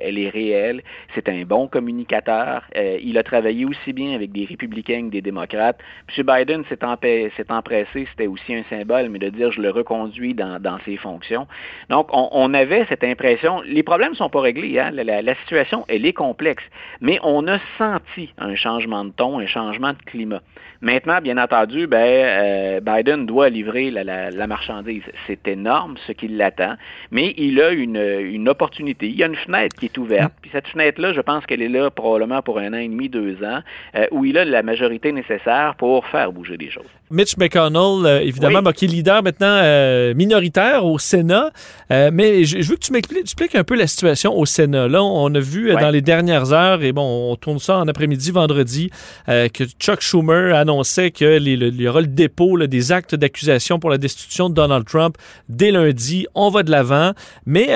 elle 0.00 0.18
est 0.18 0.30
réelle. 0.30 0.82
C'est 1.14 1.28
un 1.28 1.42
bon 1.42 1.68
communicateur. 1.68 2.62
Euh, 2.76 2.98
il 3.02 3.18
a 3.18 3.22
travaillé 3.22 3.64
aussi 3.64 3.92
bien 3.92 4.14
avec 4.14 4.32
des 4.32 4.44
républicains 4.44 5.06
que 5.06 5.10
des 5.10 5.22
démocrates. 5.22 5.78
M. 6.16 6.26
Biden 6.26 6.64
s'est 6.68 6.84
empressé, 6.84 8.06
c'était 8.10 8.26
aussi 8.26 8.54
un 8.54 8.64
symbole, 8.68 9.08
mais 9.08 9.18
de 9.18 9.28
dire 9.28 9.52
je 9.52 9.60
le 9.60 9.70
reconduis 9.70 10.34
dans, 10.34 10.78
ses 10.84 10.96
fonctions. 10.96 11.46
Donc, 11.88 12.08
on, 12.12 12.52
avait 12.54 12.84
cette 12.88 13.04
impression, 13.04 13.62
les 13.62 13.82
problèmes 13.82 14.10
ne 14.10 14.16
sont 14.16 14.28
pas 14.28 14.40
réglés, 14.40 14.78
hein? 14.78 14.90
la, 14.90 15.34
situation, 15.36 15.84
elle 15.88 16.04
est 16.04 16.12
complexe, 16.12 16.64
mais 17.00 17.18
on 17.22 17.46
a 17.48 17.58
senti 17.78 18.32
un 18.38 18.54
changement 18.54 19.04
de 19.04 19.10
ton, 19.10 19.38
un 19.38 19.46
changement 19.46 19.92
de 19.92 20.02
climat. 20.04 20.40
Maintenant, 20.80 21.20
bien 21.22 21.38
entendu, 21.38 21.86
ben, 21.86 21.96
euh, 21.98 22.80
Biden 22.80 23.24
doit 23.24 23.48
livrer 23.48 23.90
la, 23.90 24.46
marchandise. 24.46 25.04
C'est 25.26 25.48
énorme 25.48 25.96
ce 26.06 26.12
qui 26.12 26.28
l'attend, 26.28 26.74
mais 27.10 27.34
il 27.38 27.60
a 27.60 27.70
une, 27.70 27.96
une 27.96 28.48
opportunité, 28.48 29.08
il 29.08 29.16
y 29.16 29.22
a 29.22 29.26
une 29.26 29.36
fenêtre 29.36 29.74
qui 29.76 29.86
est 29.86 29.96
ouverte, 29.96 30.32
puis 30.42 30.50
cette 30.52 30.68
fenêtre 30.68 30.83
fenêtre-là, 30.84 31.12
je 31.12 31.20
pense 31.20 31.46
qu'elle 31.46 31.62
est 31.62 31.68
là 31.68 31.90
probablement 31.90 32.42
pour 32.42 32.58
un 32.58 32.72
an 32.72 32.78
et 32.78 32.88
demi, 32.88 33.08
deux 33.08 33.36
ans, 33.44 33.60
euh, 33.96 34.06
où 34.10 34.24
il 34.24 34.36
a 34.38 34.44
la 34.44 34.62
majorité 34.62 35.12
nécessaire 35.12 35.74
pour 35.78 36.06
faire 36.06 36.32
bouger 36.32 36.56
les 36.56 36.70
choses. 36.70 36.84
Mitch 37.10 37.36
McConnell, 37.36 38.06
euh, 38.06 38.20
évidemment, 38.20 38.72
qui 38.72 38.86
est 38.86 38.88
leader 38.88 39.22
maintenant 39.22 39.60
euh, 39.62 40.14
minoritaire 40.14 40.84
au 40.84 40.98
Sénat. 40.98 41.50
mais 41.90 42.44
je, 42.44 42.58
veux 42.68 42.76
que 42.76 42.80
tu 42.80 42.92
m'expliques 42.92 43.54
un 43.54 43.64
peu 43.64 43.76
la 43.76 43.86
situation 43.86 44.36
au 44.36 44.46
Sénat. 44.46 44.88
Là, 44.88 45.02
on 45.02 45.34
a 45.34 45.40
vu 45.40 45.72
dans 45.72 45.90
les 45.90 46.00
dernières 46.00 46.52
heures, 46.52 46.82
et 46.82 46.92
bon, 46.92 47.32
on 47.32 47.36
tourne 47.36 47.58
ça 47.58 47.78
en 47.78 47.88
après-midi, 47.88 48.30
vendredi, 48.30 48.90
que 49.26 49.64
Chuck 49.78 50.00
Schumer 50.00 50.54
annonçait 50.54 51.10
qu'il 51.10 51.48
y 51.48 51.88
aura 51.88 52.00
le 52.00 52.06
dépôt 52.06 52.58
des 52.66 52.92
actes 52.92 53.14
d'accusation 53.14 53.78
pour 53.78 53.90
la 53.90 53.98
destitution 53.98 54.48
de 54.48 54.54
Donald 54.54 54.86
Trump 54.86 55.16
dès 55.48 55.70
lundi. 55.70 56.26
On 56.34 56.48
va 56.50 56.62
de 56.62 56.70
l'avant. 56.70 57.12
Mais 57.46 57.68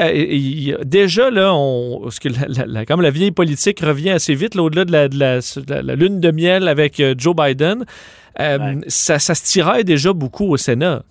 déjà, 0.84 1.30
là, 1.30 1.54
on, 1.54 2.00
parce 2.02 2.18
que 2.18 2.28
la, 2.66 2.84
comme 2.98 3.04
la 3.04 3.10
vieille 3.12 3.30
politique 3.30 3.78
revient 3.78 4.10
assez 4.10 4.34
vite, 4.34 4.56
au-delà 4.56 5.06
de, 5.06 5.16
la, 5.20 5.94
lune 5.94 6.18
de 6.18 6.32
miel 6.32 6.66
avec 6.66 6.98
euh, 6.98 7.14
Joe 7.16 7.32
Biden, 7.32 7.84
euh, 8.40 8.74
ça, 8.88 9.20
ça 9.20 9.36
se 9.36 9.44
tirait 9.44 9.84
déjà 9.84 10.12
beaucoup 10.12 10.48
au 10.48 10.56
Sénat. 10.56 11.04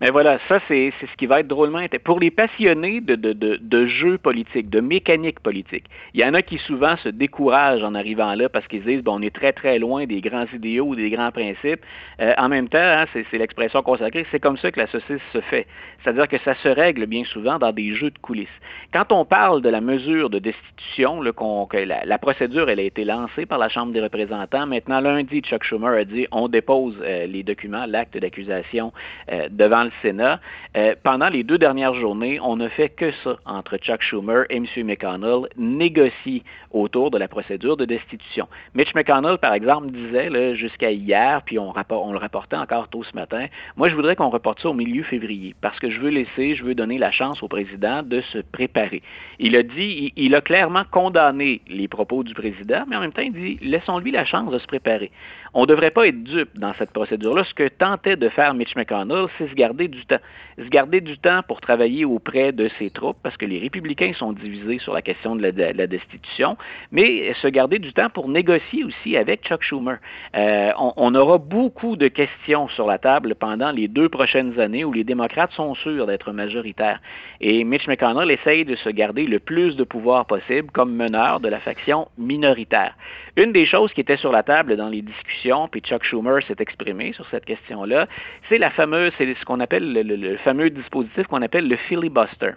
Mais 0.00 0.10
voilà, 0.10 0.38
ça, 0.48 0.60
c'est 0.68 0.92
ce 1.00 1.16
qui 1.16 1.26
va 1.26 1.40
être 1.40 1.48
drôlement. 1.48 1.84
Pour 2.04 2.20
les 2.20 2.30
passionnés 2.30 3.00
de, 3.00 3.14
de, 3.14 3.32
de, 3.32 3.86
jeux 3.86 4.18
politiques, 4.18 4.68
de 4.70 4.80
mécanique 4.80 5.40
politique, 5.40 5.84
il 6.14 6.20
y 6.20 6.24
en 6.24 6.34
a 6.34 6.42
qui 6.42 6.58
souvent 6.58 6.96
se 6.98 7.08
découragent 7.08 7.84
en 7.84 7.94
arrivant 7.94 8.34
là 8.34 8.48
parce 8.48 8.66
qu'ils 8.66 8.84
disent, 8.84 9.02
bon, 9.02 9.18
on 9.18 9.22
est 9.22 9.34
très, 9.34 9.52
très 9.52 9.78
loin 9.78 10.04
des 10.06 10.20
grands 10.20 10.46
idéaux 10.52 10.86
ou 10.86 10.96
des 10.96 11.10
grands 11.10 11.30
principes. 11.30 11.80
Euh, 12.20 12.34
en 12.38 12.48
même 12.48 12.68
temps, 12.68 12.78
hein, 12.78 13.06
c'est 13.12 13.38
l'expression 13.38 13.82
consacrée, 13.82 14.26
c'est 14.30 14.40
comme 14.40 14.56
ça 14.58 14.70
que 14.70 14.80
la 14.80 14.86
saucisse 14.88 15.22
se 15.32 15.40
fait. 15.40 15.66
C'est-à-dire 16.02 16.28
que 16.28 16.38
ça 16.38 16.54
se 16.56 16.68
règle 16.68 17.06
bien 17.06 17.24
souvent 17.24 17.58
dans 17.58 17.72
des 17.72 17.94
jeux 17.94 18.10
de 18.10 18.18
coulisses. 18.18 18.48
Quand 18.92 19.12
on 19.12 19.24
parle 19.24 19.62
de 19.62 19.68
la 19.68 19.80
mesure 19.80 20.28
de 20.28 20.38
destitution, 20.38 21.22
la, 21.22 22.18
procédure, 22.18 22.68
elle 22.68 22.80
a 22.80 22.82
été 22.82 23.04
lancée 23.04 23.46
par 23.46 23.58
la 23.58 23.68
Chambre 23.68 23.92
des 23.92 24.00
représentants. 24.00 24.66
Maintenant, 24.66 25.00
lundi, 25.00 25.40
Chuck 25.40 25.64
Schumer 25.64 26.00
a 26.00 26.04
dit, 26.04 26.26
on 26.30 26.48
dépose 26.48 26.96
euh, 27.02 27.26
les 27.26 27.42
documents, 27.42 27.86
l'acte 27.86 28.18
d'accusation 28.18 28.92
euh, 29.32 29.48
devant 29.50 29.83
le 29.84 29.92
Sénat. 30.02 30.40
Euh, 30.76 30.94
pendant 31.02 31.28
les 31.28 31.44
deux 31.44 31.58
dernières 31.58 31.94
journées, 31.94 32.40
on 32.40 32.56
ne 32.56 32.68
fait 32.68 32.88
que 32.88 33.12
ça 33.22 33.36
entre 33.46 33.76
Chuck 33.76 34.02
Schumer 34.02 34.44
et 34.50 34.56
M. 34.56 34.66
McConnell, 34.84 35.48
négocier 35.56 36.42
autour 36.70 37.10
de 37.10 37.18
la 37.18 37.28
procédure 37.28 37.76
de 37.76 37.84
destitution. 37.84 38.48
Mitch 38.74 38.94
McConnell, 38.94 39.38
par 39.38 39.54
exemple, 39.54 39.90
disait 39.90 40.56
jusqu'à 40.56 40.90
hier, 40.90 41.42
puis 41.44 41.58
on, 41.58 41.72
le 41.72 42.18
rapportait 42.18 42.56
encore 42.56 42.88
tôt 42.88 43.04
ce 43.04 43.14
matin, 43.14 43.46
moi 43.76 43.88
je 43.88 43.94
voudrais 43.94 44.16
qu'on 44.16 44.30
reporte 44.30 44.60
ça 44.60 44.68
au 44.68 44.74
milieu 44.74 45.04
février, 45.04 45.54
parce 45.60 45.78
que 45.78 45.90
je 45.90 46.00
veux 46.00 46.10
laisser, 46.10 46.56
je 46.56 46.64
veux 46.64 46.74
donner 46.74 46.98
la 46.98 47.10
chance 47.10 47.42
au 47.42 47.48
président 47.48 48.02
de 48.02 48.20
se 48.32 48.38
préparer. 48.38 49.02
Il 49.38 49.56
a 49.56 49.62
dit, 49.62 50.12
il 50.16 50.34
a 50.34 50.40
clairement 50.40 50.84
condamné 50.90 51.60
les 51.68 51.88
propos 51.88 52.24
du 52.24 52.34
président, 52.34 52.84
mais 52.88 52.96
en 52.96 53.00
même 53.00 53.12
temps, 53.12 53.22
il 53.22 53.32
dit, 53.32 53.58
laissons-lui 53.62 54.10
la 54.10 54.24
chance 54.24 54.50
de 54.50 54.58
se 54.58 54.66
préparer. 54.66 55.10
On 55.56 55.62
ne 55.62 55.66
devrait 55.66 55.92
pas 55.92 56.08
être 56.08 56.22
dupe 56.24 56.58
dans 56.58 56.74
cette 56.74 56.90
procédure-là. 56.90 57.44
Ce 57.44 57.54
que 57.54 57.68
tentait 57.68 58.16
de 58.16 58.28
faire 58.28 58.54
Mitch 58.54 58.74
McConnell, 58.74 59.26
c'est 59.38 59.48
se 59.48 59.54
garder 59.54 59.86
du 59.86 60.04
temps. 60.04 60.18
Se 60.58 60.68
garder 60.68 61.00
du 61.00 61.16
temps 61.16 61.42
pour 61.46 61.60
travailler 61.60 62.04
auprès 62.04 62.50
de 62.50 62.68
ses 62.78 62.90
troupes, 62.90 63.16
parce 63.22 63.36
que 63.36 63.46
les 63.46 63.60
républicains 63.60 64.12
sont 64.14 64.32
divisés 64.32 64.78
sur 64.80 64.92
la 64.94 65.02
question 65.02 65.36
de 65.36 65.42
la, 65.42 65.86
destitution, 65.86 66.56
mais 66.90 67.32
se 67.34 67.48
garder 67.48 67.78
du 67.78 67.92
temps 67.92 68.10
pour 68.10 68.28
négocier 68.28 68.84
aussi 68.84 69.16
avec 69.16 69.46
Chuck 69.46 69.62
Schumer. 69.62 69.96
Euh, 70.36 70.72
on, 70.78 71.14
aura 71.14 71.38
beaucoup 71.38 71.96
de 71.96 72.08
questions 72.08 72.68
sur 72.68 72.86
la 72.86 72.98
table 72.98 73.34
pendant 73.36 73.70
les 73.70 73.86
deux 73.86 74.08
prochaines 74.08 74.58
années 74.58 74.84
où 74.84 74.92
les 74.92 75.04
démocrates 75.04 75.52
sont 75.52 75.74
sûrs 75.74 76.06
d'être 76.06 76.32
majoritaires. 76.32 77.00
Et 77.40 77.62
Mitch 77.64 77.86
McConnell 77.86 78.30
essaye 78.30 78.64
de 78.64 78.74
se 78.76 78.88
garder 78.88 79.26
le 79.26 79.38
plus 79.38 79.76
de 79.76 79.84
pouvoir 79.84 80.26
possible 80.26 80.70
comme 80.72 80.94
meneur 80.94 81.40
de 81.40 81.48
la 81.48 81.60
faction 81.60 82.08
minoritaire. 82.18 82.96
Une 83.36 83.52
des 83.52 83.66
choses 83.66 83.92
qui 83.92 84.00
était 84.00 84.16
sur 84.16 84.32
la 84.32 84.42
table 84.42 84.76
dans 84.76 84.88
les 84.88 85.02
discussions, 85.02 85.43
puis 85.70 85.80
Chuck 85.82 86.04
Schumer 86.04 86.42
s'est 86.46 86.56
exprimé 86.58 87.12
sur 87.12 87.26
cette 87.30 87.44
question-là, 87.44 88.06
c'est 88.48 88.58
la 88.58 88.70
fameuse, 88.70 89.12
c'est 89.18 89.34
ce 89.34 89.44
qu'on 89.44 89.60
appelle 89.60 89.92
le, 89.92 90.02
le 90.02 90.36
fameux 90.38 90.70
dispositif 90.70 91.26
qu'on 91.26 91.42
appelle 91.42 91.68
le 91.68 91.76
filibuster. 91.76 92.52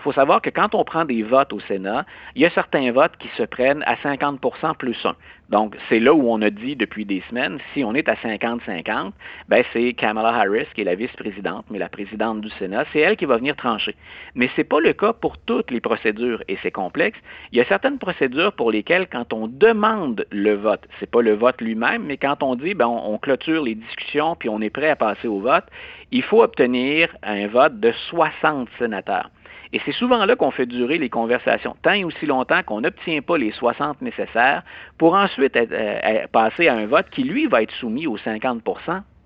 Il 0.00 0.04
faut 0.04 0.12
savoir 0.12 0.40
que 0.40 0.48
quand 0.48 0.74
on 0.74 0.82
prend 0.82 1.04
des 1.04 1.22
votes 1.22 1.52
au 1.52 1.60
Sénat, 1.60 2.06
il 2.34 2.40
y 2.40 2.46
a 2.46 2.50
certains 2.50 2.90
votes 2.90 3.18
qui 3.18 3.28
se 3.36 3.42
prennent 3.42 3.82
à 3.84 3.96
50% 3.96 4.74
plus 4.78 4.96
1. 5.04 5.14
Donc, 5.50 5.76
c'est 5.90 6.00
là 6.00 6.14
où 6.14 6.30
on 6.30 6.40
a 6.40 6.48
dit 6.48 6.74
depuis 6.74 7.04
des 7.04 7.22
semaines, 7.28 7.58
si 7.74 7.84
on 7.84 7.92
est 7.92 8.08
à 8.08 8.14
50-50, 8.14 9.10
ben 9.48 9.64
c'est 9.74 9.92
Kamala 9.92 10.28
Harris, 10.30 10.68
qui 10.74 10.80
est 10.80 10.84
la 10.84 10.94
vice-présidente, 10.94 11.66
mais 11.70 11.78
la 11.78 11.90
présidente 11.90 12.40
du 12.40 12.48
Sénat, 12.50 12.86
c'est 12.92 13.00
elle 13.00 13.18
qui 13.18 13.26
va 13.26 13.36
venir 13.36 13.56
trancher. 13.56 13.94
Mais 14.34 14.48
ce 14.54 14.62
n'est 14.62 14.64
pas 14.64 14.80
le 14.80 14.94
cas 14.94 15.12
pour 15.12 15.36
toutes 15.36 15.70
les 15.70 15.80
procédures, 15.80 16.42
et 16.48 16.56
c'est 16.62 16.70
complexe. 16.70 17.18
Il 17.52 17.58
y 17.58 17.60
a 17.60 17.66
certaines 17.66 17.98
procédures 17.98 18.54
pour 18.54 18.70
lesquelles, 18.70 19.06
quand 19.06 19.34
on 19.34 19.48
demande 19.48 20.24
le 20.30 20.54
vote, 20.54 20.88
c'est 20.98 21.10
pas 21.10 21.20
le 21.20 21.34
vote 21.34 21.60
lui-même, 21.60 22.04
mais 22.04 22.16
quand 22.16 22.42
on 22.42 22.54
dit, 22.54 22.72
ben, 22.72 22.86
on 22.86 23.18
clôture 23.18 23.64
les 23.64 23.74
discussions, 23.74 24.34
puis 24.34 24.48
on 24.48 24.62
est 24.62 24.70
prêt 24.70 24.88
à 24.88 24.96
passer 24.96 25.28
au 25.28 25.40
vote, 25.40 25.64
il 26.10 26.22
faut 26.22 26.42
obtenir 26.42 27.14
un 27.22 27.48
vote 27.48 27.78
de 27.80 27.92
60 28.08 28.68
sénateurs. 28.78 29.28
Et 29.72 29.80
c'est 29.84 29.92
souvent 29.92 30.24
là 30.24 30.34
qu'on 30.34 30.50
fait 30.50 30.66
durer 30.66 30.98
les 30.98 31.08
conversations, 31.08 31.76
tant 31.82 31.92
et 31.92 32.04
aussi 32.04 32.26
longtemps 32.26 32.62
qu'on 32.64 32.80
n'obtient 32.80 33.22
pas 33.22 33.38
les 33.38 33.52
60 33.52 34.02
nécessaires 34.02 34.62
pour 34.98 35.14
ensuite 35.14 35.56
euh, 35.56 36.26
passer 36.32 36.68
à 36.68 36.74
un 36.74 36.86
vote 36.86 37.06
qui, 37.10 37.22
lui, 37.22 37.46
va 37.46 37.62
être 37.62 37.72
soumis 37.72 38.06
aux 38.06 38.18
50 38.18 38.62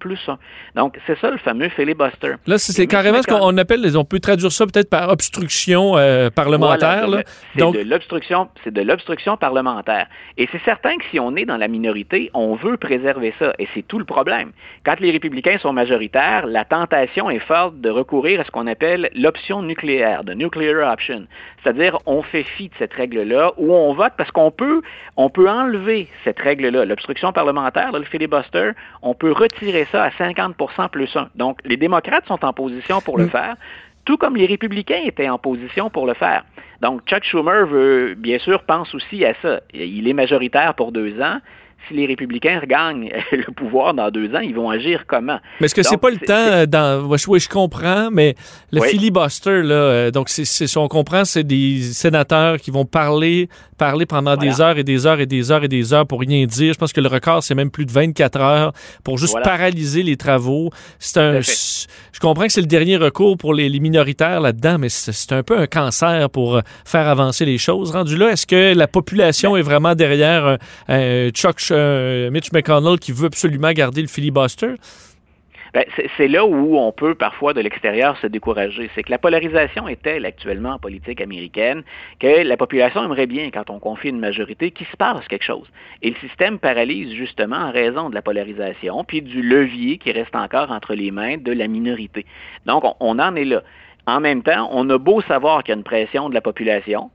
plus 0.04 0.28
Donc, 0.74 0.98
c'est 1.06 1.18
ça 1.18 1.30
le 1.30 1.38
fameux 1.38 1.70
filibuster. 1.70 2.34
Là, 2.46 2.58
c'est 2.58 2.86
carrément 2.86 3.22
ce 3.22 3.26
qu'on 3.26 3.56
appelle, 3.56 3.80
on 3.96 4.04
peut 4.04 4.20
traduire 4.20 4.52
ça 4.52 4.66
peut-être 4.66 4.90
par 4.90 5.08
obstruction 5.08 5.96
euh, 5.96 6.28
parlementaire. 6.28 7.06
c'est 7.56 7.72
de 7.72 7.88
l'obstruction, 7.88 8.48
c'est 8.62 8.74
de 8.74 8.82
l'obstruction 8.82 9.38
parlementaire. 9.38 10.06
Et 10.36 10.46
c'est 10.52 10.62
certain 10.64 10.98
que 10.98 11.04
si 11.10 11.18
on 11.18 11.34
est 11.36 11.46
dans 11.46 11.56
la 11.56 11.68
minorité, 11.68 12.30
on 12.34 12.54
veut 12.54 12.76
préserver 12.76 13.32
ça. 13.38 13.54
Et 13.58 13.66
c'est 13.72 13.86
tout 13.86 13.98
le 13.98 14.04
problème. 14.04 14.52
Quand 14.84 15.00
les 15.00 15.10
républicains 15.10 15.58
sont 15.58 15.72
majoritaires, 15.72 16.46
la 16.46 16.66
tentation 16.66 17.30
est 17.30 17.38
forte 17.38 17.80
de 17.80 17.88
recourir 17.88 18.40
à 18.40 18.44
ce 18.44 18.50
qu'on 18.50 18.66
appelle 18.66 19.08
l'option 19.14 19.62
nucléaire, 19.62 20.22
de 20.24 20.34
nuclear 20.34 20.92
option. 20.92 21.26
C'est-à-dire, 21.62 21.98
on 22.04 22.20
fait 22.22 22.42
fi 22.42 22.68
de 22.68 22.74
cette 22.78 22.92
règle-là, 22.92 23.52
où 23.56 23.72
on 23.72 23.94
vote 23.94 24.12
parce 24.18 24.30
qu'on 24.30 24.50
peut, 24.50 24.82
on 25.16 25.30
peut 25.30 25.48
enlever 25.48 26.08
cette 26.24 26.38
règle-là, 26.38 26.84
l'obstruction 26.84 27.32
parlementaire, 27.32 27.90
le 27.92 28.04
filibuster, 28.04 28.72
on 29.00 29.14
peut 29.14 29.32
retirer 29.32 29.86
ça 29.94 30.04
à 30.04 30.10
50 30.10 30.56
plus 30.90 31.14
1. 31.14 31.28
Donc, 31.36 31.58
les 31.64 31.76
démocrates 31.76 32.26
sont 32.26 32.44
en 32.44 32.52
position 32.52 33.00
pour 33.00 33.16
le 33.16 33.26
mm. 33.26 33.30
faire, 33.30 33.56
tout 34.04 34.16
comme 34.16 34.36
les 34.36 34.46
républicains 34.46 35.02
étaient 35.04 35.28
en 35.28 35.38
position 35.38 35.88
pour 35.88 36.06
le 36.06 36.14
faire. 36.14 36.44
Donc, 36.82 37.02
Chuck 37.06 37.24
Schumer 37.24 37.66
veut, 37.66 38.14
bien 38.16 38.38
sûr, 38.38 38.64
pense 38.64 38.94
aussi 38.94 39.24
à 39.24 39.34
ça. 39.40 39.60
Il 39.72 40.08
est 40.08 40.12
majoritaire 40.12 40.74
pour 40.74 40.92
deux 40.92 41.20
ans 41.20 41.38
si 41.88 41.94
les 41.94 42.06
républicains 42.06 42.60
regagnent 42.60 43.12
le 43.32 43.52
pouvoir 43.52 43.92
dans 43.94 44.10
deux 44.10 44.34
ans, 44.34 44.40
ils 44.40 44.54
vont 44.54 44.70
agir 44.70 45.04
comment? 45.06 45.38
Mais 45.60 45.66
est-ce 45.66 45.74
que 45.74 45.82
c'est 45.82 45.98
pas 45.98 46.10
le 46.10 46.18
temps 46.18 46.66
dans. 46.66 47.06
Oui, 47.28 47.40
je 47.40 47.48
comprends, 47.48 48.08
mais 48.10 48.34
le 48.72 48.80
filibuster, 48.80 49.62
là, 49.62 49.74
euh, 49.74 50.10
donc 50.10 50.28
c'est, 50.28 50.44
si 50.44 50.78
on 50.78 50.88
comprend, 50.88 51.24
c'est 51.24 51.44
des 51.44 51.82
sénateurs 51.82 52.58
qui 52.58 52.70
vont 52.70 52.84
parler, 52.86 53.48
parler 53.76 54.06
pendant 54.06 54.36
des 54.36 54.60
heures 54.60 54.78
et 54.78 54.84
des 54.84 55.06
heures 55.06 55.20
et 55.20 55.26
des 55.26 55.50
heures 55.50 55.64
et 55.64 55.68
des 55.68 55.92
heures 55.92 56.06
pour 56.06 56.20
rien 56.20 56.46
dire. 56.46 56.72
Je 56.72 56.78
pense 56.78 56.92
que 56.92 57.00
le 57.00 57.08
record, 57.08 57.42
c'est 57.42 57.54
même 57.54 57.70
plus 57.70 57.86
de 57.86 57.92
24 57.92 58.40
heures 58.40 58.72
pour 59.02 59.18
juste 59.18 59.36
paralyser 59.42 60.02
les 60.02 60.16
travaux. 60.16 60.70
C'est 60.98 61.18
un. 61.18 61.40
Je 61.40 62.20
comprends 62.20 62.46
que 62.46 62.52
c'est 62.52 62.60
le 62.60 62.66
dernier 62.66 62.96
recours 62.96 63.36
pour 63.36 63.54
les, 63.54 63.68
minoritaires 63.80 64.40
là-dedans, 64.40 64.78
mais 64.78 64.88
c'est, 64.88 65.32
un 65.32 65.42
peu 65.42 65.58
un 65.58 65.66
cancer 65.66 66.30
pour 66.30 66.56
euh, 66.56 66.60
faire 66.84 67.08
avancer 67.08 67.44
les 67.44 67.58
choses. 67.58 67.90
Rendu 67.90 68.16
là, 68.16 68.30
est-ce 68.30 68.46
que 68.46 68.72
la 68.72 68.86
population 68.86 69.52
ben 69.52 69.58
est 69.58 69.62
vraiment 69.62 69.94
derrière 69.94 70.46
un, 70.46 70.58
un 70.88 71.30
Chuck 71.30 71.56
euh, 71.70 72.30
Mitch 72.30 72.52
McConnell 72.52 72.98
qui 72.98 73.12
veut 73.12 73.26
absolument 73.26 73.72
garder 73.72 74.00
le 74.00 74.08
filibuster? 74.08 74.74
Ben, 75.74 75.84
c'est 76.16 76.28
là 76.28 76.46
où 76.46 76.78
on 76.78 76.92
peut 76.92 77.16
parfois 77.16 77.52
de 77.52 77.60
l'extérieur 77.60 78.16
se 78.18 78.28
décourager. 78.28 78.88
C'est 78.94 79.02
que 79.02 79.10
la 79.10 79.18
polarisation 79.18 79.88
est 79.88 80.00
telle 80.00 80.24
actuellement 80.24 80.74
en 80.74 80.78
politique 80.78 81.20
américaine 81.20 81.82
que 82.20 82.44
la 82.44 82.56
population 82.56 83.04
aimerait 83.04 83.26
bien, 83.26 83.50
quand 83.50 83.70
on 83.70 83.80
confie 83.80 84.10
une 84.10 84.20
majorité, 84.20 84.70
qu'il 84.70 84.86
se 84.86 84.96
passe 84.96 85.26
quelque 85.26 85.42
chose. 85.44 85.68
Et 86.00 86.10
le 86.10 86.16
système 86.16 86.60
paralyse 86.60 87.12
justement 87.12 87.56
en 87.56 87.72
raison 87.72 88.08
de 88.08 88.14
la 88.14 88.22
polarisation, 88.22 89.02
puis 89.02 89.20
du 89.20 89.42
levier 89.42 89.98
qui 89.98 90.12
reste 90.12 90.36
encore 90.36 90.70
entre 90.70 90.94
les 90.94 91.10
mains 91.10 91.38
de 91.38 91.50
la 91.50 91.66
minorité. 91.66 92.24
Donc, 92.66 92.84
on 93.00 93.18
en 93.18 93.34
est 93.34 93.44
là. 93.44 93.62
En 94.06 94.20
même 94.20 94.42
temps, 94.42 94.68
on 94.70 94.88
a 94.90 94.98
beau 94.98 95.22
savoir 95.22 95.62
qu'il 95.62 95.72
y 95.72 95.76
a 95.76 95.78
une 95.78 95.84
pression 95.84 96.28
de 96.28 96.34
la 96.34 96.42
population, 96.42 97.10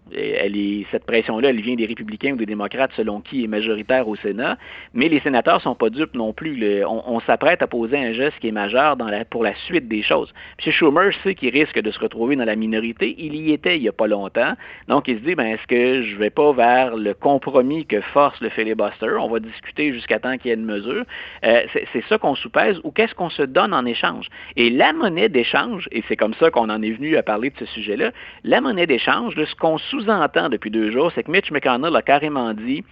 cette 0.91 1.05
pression-là, 1.05 1.49
elle 1.49 1.61
vient 1.61 1.75
des 1.75 1.85
républicains 1.85 2.33
ou 2.33 2.37
des 2.37 2.45
démocrates 2.45 2.91
selon 2.95 3.21
qui 3.21 3.43
est 3.43 3.47
majoritaire 3.47 4.07
au 4.07 4.15
Sénat, 4.15 4.57
mais 4.93 5.07
les 5.07 5.19
sénateurs 5.19 5.61
sont 5.61 5.75
pas 5.75 5.89
dupes 5.89 6.15
non 6.15 6.33
plus. 6.33 6.83
on, 6.85 7.19
s'apprête 7.21 7.61
à 7.61 7.67
poser 7.67 7.97
un 7.97 8.13
geste 8.13 8.39
qui 8.39 8.47
est 8.47 8.51
majeur 8.51 8.97
pour 9.29 9.43
la 9.43 9.53
suite 9.55 9.87
des 9.87 10.01
choses. 10.01 10.33
M. 10.65 10.71
Schumer 10.71 11.11
sait 11.23 11.35
qu'il 11.35 11.51
risque 11.51 11.79
de 11.79 11.91
se 11.91 11.99
retrouver 11.99 12.35
dans 12.35 12.45
la 12.45 12.55
minorité. 12.55 13.15
Il 13.17 13.35
y 13.35 13.51
était 13.51 13.77
il 13.77 13.81
n'y 13.81 13.89
a 13.89 13.93
pas 13.93 14.07
longtemps. 14.07 14.53
Donc, 14.87 15.07
il 15.07 15.19
se 15.19 15.23
dit, 15.23 15.35
ben, 15.35 15.47
est-ce 15.47 15.67
que 15.67 16.01
je 16.03 16.15
vais 16.15 16.29
pas 16.29 16.51
vers 16.53 16.95
le 16.95 17.13
compromis 17.13 17.85
que 17.85 18.01
force 18.01 18.39
le 18.41 18.49
filibuster? 18.49 19.17
On 19.19 19.29
va 19.29 19.39
discuter 19.39 19.93
jusqu'à 19.93 20.19
temps 20.19 20.37
qu'il 20.37 20.49
y 20.49 20.51
ait 20.51 20.57
une 20.57 20.65
mesure. 20.65 21.03
Euh, 21.43 21.61
c'est 21.93 22.03
ça 22.07 22.17
qu'on 22.17 22.35
soupèse 22.35 22.79
ou 22.83 22.91
qu'est-ce 22.91 23.13
qu'on 23.13 23.29
se 23.29 23.43
donne 23.43 23.73
en 23.73 23.85
échange? 23.85 24.27
Et 24.55 24.69
la 24.69 24.93
monnaie 24.93 25.29
d'échange, 25.29 25.87
et 25.91 26.03
c'est 26.07 26.15
comme 26.15 26.33
ça 26.35 26.49
qu'on 26.49 26.69
en 26.69 26.78
en 26.79 26.81
est 26.81 26.91
venu 26.91 27.17
à 27.17 27.23
parler 27.23 27.49
de 27.49 27.57
ce 27.57 27.65
sujet-là. 27.65 28.11
La 28.43 28.61
monnaie 28.61 28.87
d'échange, 28.87 29.35
ce 29.35 29.55
qu'on 29.55 29.77
sous-entend 29.77 30.49
depuis 30.49 30.71
deux 30.71 30.91
jours, 30.91 31.11
c'est 31.13 31.23
que 31.23 31.31
Mitch 31.31 31.51
McConnell 31.51 31.95
a 31.95 32.01
carrément 32.01 32.53
dit 32.53 32.83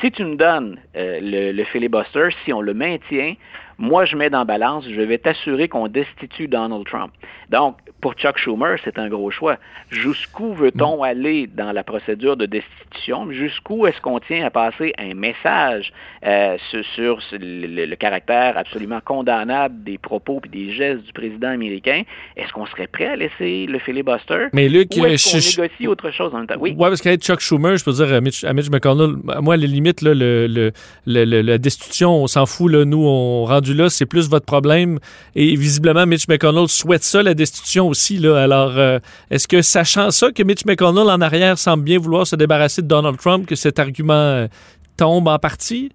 si 0.00 0.10
tu 0.10 0.24
me 0.24 0.36
donnes 0.36 0.78
euh, 0.96 1.18
le, 1.20 1.52
le 1.52 1.64
filibuster, 1.64 2.28
si 2.44 2.52
on 2.52 2.60
le 2.60 2.72
maintient, 2.72 3.34
moi, 3.82 4.04
je 4.04 4.14
mets 4.14 4.30
dans 4.30 4.44
balance, 4.44 4.84
je 4.88 5.00
vais 5.00 5.18
t'assurer 5.18 5.66
qu'on 5.66 5.88
destitue 5.88 6.46
Donald 6.46 6.86
Trump. 6.86 7.12
Donc, 7.50 7.78
pour 8.00 8.14
Chuck 8.14 8.38
Schumer, 8.38 8.76
c'est 8.84 8.96
un 8.96 9.08
gros 9.08 9.32
choix. 9.32 9.56
Jusqu'où 9.90 10.54
veut-on 10.54 10.98
mm. 10.98 11.02
aller 11.02 11.46
dans 11.48 11.72
la 11.72 11.82
procédure 11.82 12.36
de 12.36 12.46
destitution? 12.46 13.32
Jusqu'où 13.32 13.88
est-ce 13.88 14.00
qu'on 14.00 14.20
tient 14.20 14.46
à 14.46 14.50
passer 14.50 14.92
un 14.98 15.14
message 15.14 15.92
euh, 16.24 16.56
sur, 16.94 17.18
le, 17.32 17.94
caractère 17.96 18.56
absolument 18.56 19.00
condamnable 19.04 19.82
des 19.82 19.98
propos 19.98 20.40
et 20.44 20.48
des 20.48 20.72
gestes 20.72 21.02
du 21.02 21.12
président 21.12 21.48
américain? 21.48 22.02
Est-ce 22.36 22.52
qu'on 22.52 22.66
serait 22.66 22.86
prêt 22.86 23.06
à 23.06 23.16
laisser 23.16 23.66
le 23.66 23.80
filibuster? 23.80 24.46
Mais 24.52 24.68
Luc, 24.68 24.90
Ou 24.96 25.06
est-ce 25.06 25.56
qu'on 25.56 25.62
négocie 25.62 25.88
autre 25.88 26.12
chose 26.12 26.32
en 26.32 26.38
même 26.38 26.46
temps? 26.46 26.54
Oui, 26.60 26.70
ouais, 26.70 26.88
parce 26.88 27.02
qu'avec 27.02 27.20
Chuck 27.20 27.40
Schumer, 27.40 27.76
je 27.76 27.84
peux 27.84 27.92
dire 27.92 28.14
à 28.14 28.20
Mitch, 28.20 28.44
McConnell, 28.70 29.16
moi, 29.40 29.56
les 29.56 29.66
limites, 29.66 30.02
là, 30.02 30.14
le, 30.14 30.72
la 31.04 31.58
destitution, 31.58 32.22
on 32.22 32.28
s'en 32.28 32.46
fout. 32.46 32.70
Là, 32.70 32.84
nous, 32.84 33.04
on 33.04 33.44
rendu 33.44 33.71
là, 33.74 33.90
c'est 33.90 34.06
plus 34.06 34.28
votre 34.28 34.46
problème. 34.46 34.98
Et 35.34 35.56
visiblement, 35.56 36.06
Mitch 36.06 36.28
McConnell 36.28 36.68
souhaite 36.68 37.04
ça, 37.04 37.22
la 37.22 37.34
destitution 37.34 37.88
aussi. 37.88 38.18
Là. 38.18 38.42
Alors, 38.42 38.72
euh, 38.76 38.98
est-ce 39.30 39.48
que 39.48 39.62
sachant 39.62 40.10
ça, 40.10 40.30
que 40.32 40.42
Mitch 40.42 40.64
McConnell 40.64 41.08
en 41.08 41.20
arrière 41.20 41.58
semble 41.58 41.84
bien 41.84 41.98
vouloir 41.98 42.26
se 42.26 42.36
débarrasser 42.36 42.82
de 42.82 42.86
Donald 42.86 43.18
Trump, 43.18 43.46
que 43.46 43.54
cet 43.54 43.78
argument 43.78 44.14
euh, 44.14 44.48
tombe 44.96 45.28
en 45.28 45.38
partie? 45.38 45.90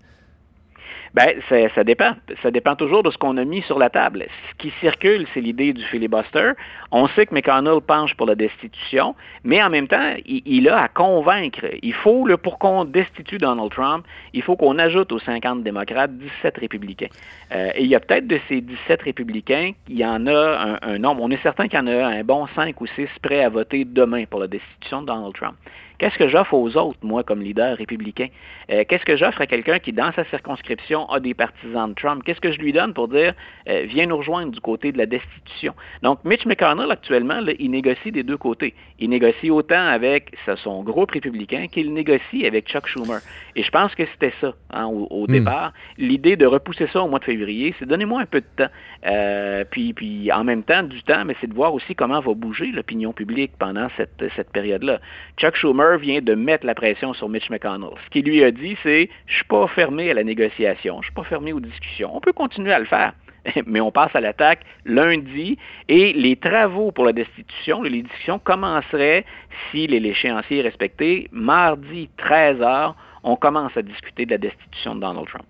Ben, 1.17 1.41
ça 1.49 1.83
dépend. 1.83 2.11
Ça 2.43 2.51
dépend 2.51 2.75
toujours 2.75 3.01
de 3.01 3.09
ce 3.09 3.17
qu'on 3.17 3.37
a 3.37 3.43
mis 3.43 3.63
sur 3.63 3.79
la 3.79 3.89
table. 3.89 4.27
Ce 4.51 4.55
qui 4.59 4.71
circule, 4.79 5.25
c'est 5.33 5.41
l'idée 5.41 5.73
du 5.73 5.83
filibuster. 5.85 6.51
On 6.91 7.07
sait 7.07 7.25
que 7.25 7.33
McConnell 7.33 7.81
penche 7.81 8.13
pour 8.13 8.27
la 8.27 8.35
destitution, 8.35 9.15
mais 9.43 9.59
en 9.63 9.71
même 9.71 9.87
temps, 9.87 10.13
il, 10.27 10.69
a 10.69 10.79
à 10.79 10.87
convaincre. 10.87 11.65
Il 11.81 11.95
faut, 11.95 12.27
pour 12.37 12.59
qu'on 12.59 12.85
destitue 12.85 13.39
Donald 13.39 13.71
Trump, 13.71 14.05
il 14.33 14.43
faut 14.43 14.55
qu'on 14.55 14.77
ajoute 14.77 15.11
aux 15.11 15.17
50 15.17 15.63
démocrates 15.63 16.15
17 16.15 16.55
républicains. 16.59 17.09
Euh, 17.51 17.71
et 17.73 17.81
il 17.81 17.87
y 17.87 17.95
a 17.95 17.99
peut-être 17.99 18.27
de 18.27 18.39
ces 18.47 18.61
17 18.61 19.01
républicains, 19.01 19.71
il 19.89 19.97
y 19.97 20.05
en 20.05 20.27
a 20.27 20.77
un, 20.83 20.93
un 20.93 20.99
nombre. 20.99 21.23
On 21.23 21.31
est 21.31 21.41
certain 21.41 21.67
qu'il 21.67 21.79
y 21.79 21.81
en 21.81 21.87
a 21.87 22.05
un 22.05 22.23
bon 22.23 22.45
5 22.55 22.79
ou 22.79 22.85
6 22.85 23.07
prêts 23.23 23.43
à 23.43 23.49
voter 23.49 23.85
demain 23.85 24.25
pour 24.29 24.39
la 24.39 24.47
destitution 24.47 25.01
de 25.01 25.07
Donald 25.07 25.33
Trump. 25.33 25.55
Qu'est-ce 25.97 26.17
que 26.17 26.27
j'offre 26.27 26.53
aux 26.53 26.77
autres, 26.77 26.99
moi, 27.01 27.23
comme 27.23 27.41
leader 27.41 27.75
républicain? 27.75 28.27
Euh, 28.69 28.83
qu'est-ce 28.87 29.03
que 29.03 29.17
j'offre 29.17 29.41
à 29.41 29.47
quelqu'un 29.47 29.79
qui, 29.79 29.93
dans 29.93 30.11
sa 30.11 30.25
circonscription, 30.25 31.09
a 31.09 31.19
des 31.19 31.33
partisans 31.33 31.89
de 31.89 31.95
Trump? 31.95 32.21
Qu'est-ce 32.23 32.41
que 32.41 32.51
je 32.51 32.59
lui 32.59 32.71
donne 32.71 32.93
pour 32.93 33.07
dire, 33.07 33.33
euh, 33.67 33.85
viens 33.87 34.05
nous 34.05 34.17
rejoindre 34.17 34.51
du 34.51 34.59
côté 34.59 34.91
de 34.91 34.97
la 34.99 35.07
destitution? 35.07 35.73
Donc, 36.03 36.23
Mitch 36.23 36.45
McConnell, 36.45 36.91
actuellement, 36.91 37.39
il 37.57 37.71
négocie 37.71 38.11
des 38.11 38.21
deux 38.21 38.37
côtés. 38.37 38.75
Il 38.99 39.09
négocie 39.09 39.49
autant 39.49 39.87
avec 39.87 40.35
son 40.63 40.83
groupe 40.83 41.11
républicain 41.11 41.67
qu'il 41.67 41.91
négocie 41.93 42.45
avec 42.45 42.67
Chuck 42.67 42.85
Schumer. 42.87 43.19
Et 43.55 43.63
je 43.63 43.71
pense 43.71 43.95
que 43.95 44.03
c'était 44.13 44.33
ça, 44.39 44.53
hein, 44.71 44.85
au, 44.85 45.23
hmm. 45.23 45.31
départ. 45.31 45.73
L'idée 45.97 46.35
de 46.35 46.45
repousser 46.45 46.87
ça 46.93 47.01
au 47.01 47.07
mois 47.07 47.19
de 47.19 47.25
février, 47.25 47.73
c'est 47.79 47.87
donnez-moi 47.87 48.21
un 48.21 48.25
peu 48.25 48.41
de 48.41 48.47
temps. 48.55 48.71
Euh, 49.07 49.63
puis, 49.69 49.93
puis, 49.93 50.31
en 50.31 50.43
même 50.43 50.61
temps, 50.63 50.83
du 50.83 51.01
temps, 51.01 51.25
mais 51.25 51.35
c'est 51.41 51.47
de 51.47 51.55
voir 51.55 51.73
aussi 51.73 51.95
comment 51.95 52.19
va 52.19 52.33
bouger 52.35 52.67
l'opinion 52.67 53.13
publique 53.13 53.53
pendant 53.57 53.87
cette, 53.97 54.23
cette 54.35 54.51
période-là. 54.51 54.99
Chuck 55.37 55.55
Schumer 55.55 55.86
vient 55.95 56.21
de 56.21 56.35
mettre 56.35 56.65
la 56.65 56.75
pression 56.75 57.13
sur 57.13 57.29
Mitch 57.29 57.49
McConnell. 57.49 57.91
Ce 58.05 58.09
qu'il 58.09 58.25
lui 58.25 58.43
a 58.43 58.51
dit, 58.51 58.75
c'est 58.83 59.09
je 59.27 59.35
suis 59.35 59.45
pas 59.45 59.67
fermé 59.67 60.11
à 60.11 60.13
la 60.13 60.23
négociation, 60.23 61.01
je 61.01 61.07
suis 61.07 61.13
pas 61.13 61.23
fermé 61.23 61.53
aux 61.53 61.61
discussions. 61.61 62.13
On 62.13 62.19
peut 62.19 62.33
continuer 62.33 62.73
à 62.73 62.79
le 62.79 62.85
faire. 62.85 63.13
Mais 63.65 63.79
on 63.79 63.91
passe 63.91 64.15
à 64.15 64.19
l'attaque 64.19 64.61
lundi 64.85 65.57
et 65.87 66.13
les 66.13 66.35
travaux 66.35 66.91
pour 66.91 67.05
la 67.05 67.13
destitution, 67.13 67.81
les 67.81 68.01
discussions 68.01 68.39
commenceraient, 68.39 69.25
si 69.71 69.87
l'échéancier 69.87 70.59
est 70.59 70.63
respecté, 70.63 71.29
mardi 71.31 72.09
13 72.17 72.59
h, 72.59 72.93
on 73.23 73.35
commence 73.35 73.75
à 73.75 73.81
discuter 73.81 74.25
de 74.25 74.31
la 74.31 74.37
destitution 74.37 74.95
de 74.95 75.01
Donald 75.01 75.27
Trump. 75.27 75.45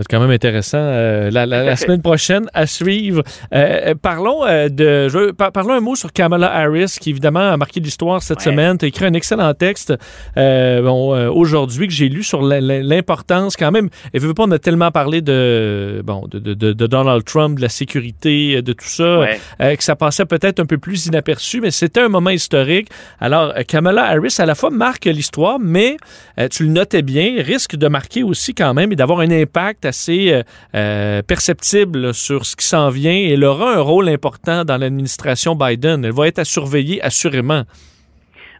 C'est 0.00 0.08
quand 0.08 0.20
même 0.20 0.30
intéressant. 0.30 0.78
Euh, 0.80 1.30
la, 1.30 1.76
semaine 1.76 2.00
prochaine, 2.00 2.46
à 2.54 2.66
suivre. 2.66 3.22
Euh, 3.52 3.90
euh, 3.90 3.94
parlons 4.00 4.44
de. 4.44 5.32
parlons 5.32 5.74
un 5.74 5.80
mot 5.80 5.94
sur 5.94 6.12
Kamala 6.12 6.50
Harris, 6.50 6.96
qui 6.98 7.10
évidemment 7.10 7.52
a 7.52 7.56
marqué 7.58 7.80
l'histoire 7.80 8.22
cette 8.22 8.40
semaine. 8.40 8.78
Tu 8.78 8.86
as 8.86 8.88
écrit 8.88 9.04
un 9.04 9.12
excellent 9.12 9.52
texte 9.54 9.94
bon, 10.36 11.28
aujourd'hui 11.28 11.86
que 11.86 11.92
j'ai 11.92 12.08
lu 12.08 12.22
sur 12.22 12.42
l'importance 12.42 13.56
quand 13.56 13.70
même. 13.70 13.90
Et 14.14 14.18
veut 14.18 14.34
pas, 14.34 14.44
on 14.44 14.50
a 14.52 14.58
tellement 14.58 14.90
parlé 14.90 15.20
de, 15.20 16.02
bon, 16.04 16.26
de, 16.30 16.38
de, 16.38 16.54
de, 16.54 16.86
Donald 16.86 17.24
Trump, 17.24 17.56
de 17.56 17.62
la 17.62 17.68
sécurité, 17.68 18.62
de 18.62 18.72
tout 18.72 18.86
ça, 18.86 19.26
que 19.58 19.84
ça 19.84 19.96
passait 19.96 20.24
peut-être 20.24 20.60
un 20.60 20.66
peu 20.66 20.78
plus 20.78 21.06
inaperçu, 21.06 21.60
mais 21.60 21.70
c'était 21.70 22.00
un 22.00 22.08
moment 22.08 22.30
historique. 22.30 22.88
Alors, 23.20 23.52
Kamala 23.66 24.04
Harris, 24.04 24.36
à 24.38 24.46
la 24.46 24.54
fois 24.54 24.70
marque 24.70 25.04
l'histoire, 25.04 25.58
mais 25.60 25.96
tu 26.50 26.64
le 26.64 26.70
notais 26.70 27.02
bien, 27.02 27.42
risque 27.42 27.76
de 27.76 27.88
marquer 27.88 28.22
aussi 28.22 28.54
quand 28.54 28.72
même 28.74 28.92
et 28.92 28.96
d'avoir 28.96 29.20
un 29.20 29.30
impact 29.30 29.89
assez 29.90 30.32
euh, 30.32 30.42
euh, 30.74 31.22
perceptible 31.22 32.14
sur 32.14 32.46
ce 32.46 32.56
qui 32.56 32.66
s'en 32.66 32.88
vient 32.88 33.12
et 33.12 33.32
elle 33.34 33.44
aura 33.44 33.74
un 33.76 33.80
rôle 33.80 34.08
important 34.08 34.64
dans 34.64 34.78
l'administration 34.78 35.54
Biden. 35.54 36.04
Elle 36.04 36.12
va 36.12 36.26
être 36.26 36.38
à 36.38 36.44
surveiller 36.44 37.02
assurément. 37.02 37.64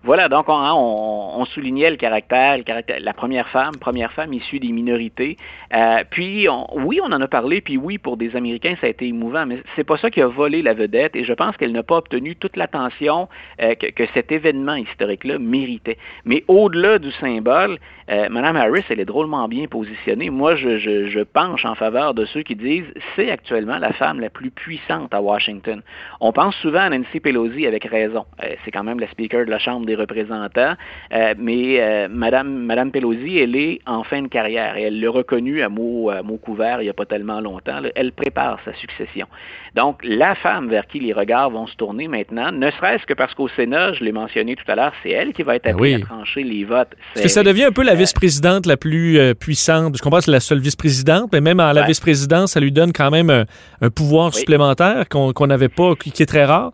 Voilà, 0.03 0.29
donc 0.29 0.47
hein, 0.49 0.73
on, 0.75 1.45
soulignait 1.45 1.91
le 1.91 1.97
caractère, 1.97 2.57
le 2.57 2.65
la 3.01 3.13
première 3.13 3.49
femme, 3.49 3.77
première 3.79 4.13
femme 4.13 4.33
issue 4.33 4.59
des 4.59 4.73
minorités. 4.73 5.37
Euh, 5.75 6.05
puis 6.09 6.47
oui, 6.75 7.01
on 7.03 7.13
en 7.13 7.21
a 7.21 7.29
parlé, 7.29 7.61
puis 7.61 7.77
oui, 7.77 7.99
pour 7.99 8.17
des 8.17 8.35
Américains, 8.35 8.77
ça 8.81 8.87
a 8.87 8.91
été 8.91 9.07
émouvant, 9.07 9.47
mais 9.47 9.63
c'est 9.77 9.85
pas 9.85 9.99
ça 9.99 10.11
qui 10.11 10.23
a 10.23 10.27
volé 10.27 10.63
la 10.63 10.75
vedette, 10.75 11.17
et 11.17 11.25
je 11.25 11.33
pense 11.33 11.57
qu'elle 11.57 11.73
n'a 11.73 11.83
pas 11.83 11.97
obtenu 11.97 12.37
toute 12.37 12.57
l'attention 12.57 13.29
que, 13.59 13.91
que, 13.91 14.05
cet 14.15 14.33
événement 14.33 14.77
historique-là 14.77 15.39
méritait. 15.39 15.99
Mais 16.25 16.45
au-delà 16.49 16.99
du 16.99 17.11
symbole, 17.13 17.79
euh, 18.11 18.29
Madame 18.29 18.57
Harris, 18.57 18.85
elle 18.91 18.99
est 18.99 19.05
drôlement 19.05 19.47
bien 19.47 19.67
positionnée. 19.69 20.31
Moi, 20.31 20.57
je, 20.57 21.23
penche 21.23 21.65
en 21.65 21.77
faveur 21.77 22.13
de 22.13 22.25
ceux 22.25 22.43
qui 22.43 22.57
disent 22.57 22.93
c'est 23.15 23.31
actuellement 23.31 23.79
la 23.79 23.93
femme 23.93 24.19
la 24.19 24.31
plus 24.31 24.51
puissante 24.51 25.15
à 25.15 25.21
Washington. 25.21 25.81
On 26.21 26.33
pense 26.33 26.57
souvent 26.57 26.81
à 26.81 26.91
Nancy 26.91 27.21
Pelosi 27.21 27.67
avec 27.67 27.85
raison. 27.85 28.25
Euh, 28.43 28.55
c'est 28.65 28.73
quand 28.73 28.83
même 28.83 28.99
la 28.99 29.09
speaker 29.09 29.47
de 29.47 29.51
la 29.51 29.61
Chambre 29.61 29.87
des 29.91 29.97
représentants. 29.97 30.75
Euh, 31.13 31.35
mais 31.39 32.09
Madame, 32.09 32.49
Madame 32.65 32.91
Pelosi, 32.91 33.39
elle 33.39 33.57
est 33.57 33.81
en 33.87 34.05
fin 34.05 34.23
de 34.23 34.29
carrière 34.29 34.77
et 34.77 34.83
elle 34.83 35.01
l'a 35.01 35.11
reconnu 35.11 35.63
à 35.63 35.69
mot, 35.69 36.11
à 36.11 36.23
mot 36.23 36.37
couvert 36.37 36.81
il 36.81 36.85
n'y 36.85 36.91
a 36.91 36.95
pas 36.95 37.07
tellement 37.07 37.41
longtemps. 37.41 37.81
Elle 37.95 38.13
prépare 38.13 38.59
sa 38.65 38.75
succession. 38.75 39.27
Donc, 39.75 40.01
la 40.03 40.35
femme 40.35 40.69
vers 40.69 40.87
qui 40.87 40.99
les 40.99 41.13
regards 41.13 41.51
vont 41.51 41.67
se 41.67 41.77
tourner 41.77 42.09
maintenant, 42.09 42.51
ne 42.51 42.71
serait-ce 42.73 43.07
que 43.07 43.15
parce 43.15 43.35
qu'au 43.35 43.49
Sénat, 43.49 43.93
je 43.93 44.05
l'ai 44.05 44.13
mentionné 44.13 44.57
tout 44.57 44.65
à 44.69 44.75
l'heure, 44.75 44.93
c'est 45.03 45.11
elle 45.11 45.33
qui 45.33 45.43
va 45.43 45.57
être 45.57 45.65
ben 45.65 45.75
appelée 45.75 45.95
à 45.95 46.01
trancher 46.01 46.43
les 46.43 46.65
votes. 46.65 46.93
Est-ce 47.15 47.23
que 47.23 47.29
ça 47.29 47.43
devient 47.43 47.65
un 47.65 47.73
peu 47.73 47.85
la 47.85 47.95
vice-présidente 47.95 48.67
la 48.67 48.77
plus 48.77 49.19
euh, 49.19 49.35
puissante. 49.35 49.97
Je 49.97 50.03
comprends 50.03 50.19
que 50.19 50.25
c'est 50.25 50.31
la 50.31 50.41
seule 50.41 50.61
vice-présidente, 50.61 51.31
mais 51.33 51.41
même 51.41 51.61
à 51.61 51.73
la 51.73 51.83
vice-présidence, 51.83 52.53
ça 52.53 52.61
lui 52.61 52.73
donne 52.73 52.93
quand 52.93 53.11
même 53.11 53.31
un, 53.31 53.91
pouvoir 53.91 54.35
supplémentaire 54.35 55.09
qu'on 55.09 55.47
n'avait 55.47 55.69
pas, 55.69 55.95
qui 55.95 56.23
est 56.23 56.27
très 56.27 56.45
rare. 56.45 56.73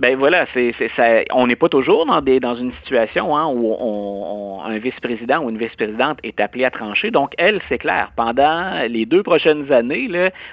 Ben 0.00 0.16
voilà, 0.16 0.46
on 1.32 1.46
n'est 1.46 1.54
pas 1.54 1.68
toujours 1.68 2.06
dans, 2.06 2.54
une 2.56 2.72
situation 2.82 3.36
hein, 3.36 3.46
où 3.54 4.60
un 4.64 4.78
vice-président 4.78 5.44
ou 5.44 5.50
une 5.50 5.58
vice-présidente 5.58 6.18
est 6.22 6.40
appelé 6.40 6.64
à 6.64 6.70
trancher. 6.70 7.10
Donc, 7.10 7.34
elle, 7.38 7.60
c'est 7.68 7.78
clair, 7.78 8.10
pendant 8.16 8.88
les 8.88 9.06
deux 9.06 9.22
prochaines 9.22 9.70
années, 9.70 10.10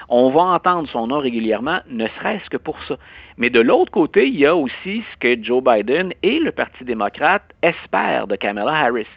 on 0.09 0.29
va 0.29 0.41
entendre 0.41 0.87
son 0.89 1.07
nom 1.07 1.19
régulièrement, 1.19 1.79
ne 1.89 2.05
serait-ce 2.07 2.49
que 2.49 2.57
pour 2.57 2.77
ça. 2.83 2.97
Mais 3.37 3.49
de 3.49 3.61
l'autre 3.61 3.91
côté, 3.91 4.27
il 4.27 4.37
y 4.37 4.45
a 4.45 4.55
aussi 4.55 5.03
ce 5.13 5.17
que 5.19 5.41
Joe 5.41 5.63
Biden 5.63 6.13
et 6.21 6.39
le 6.39 6.51
Parti 6.51 6.83
démocrate 6.83 7.43
espèrent 7.63 8.27
de 8.27 8.35
Kamala 8.35 8.73
Harris. 8.73 9.07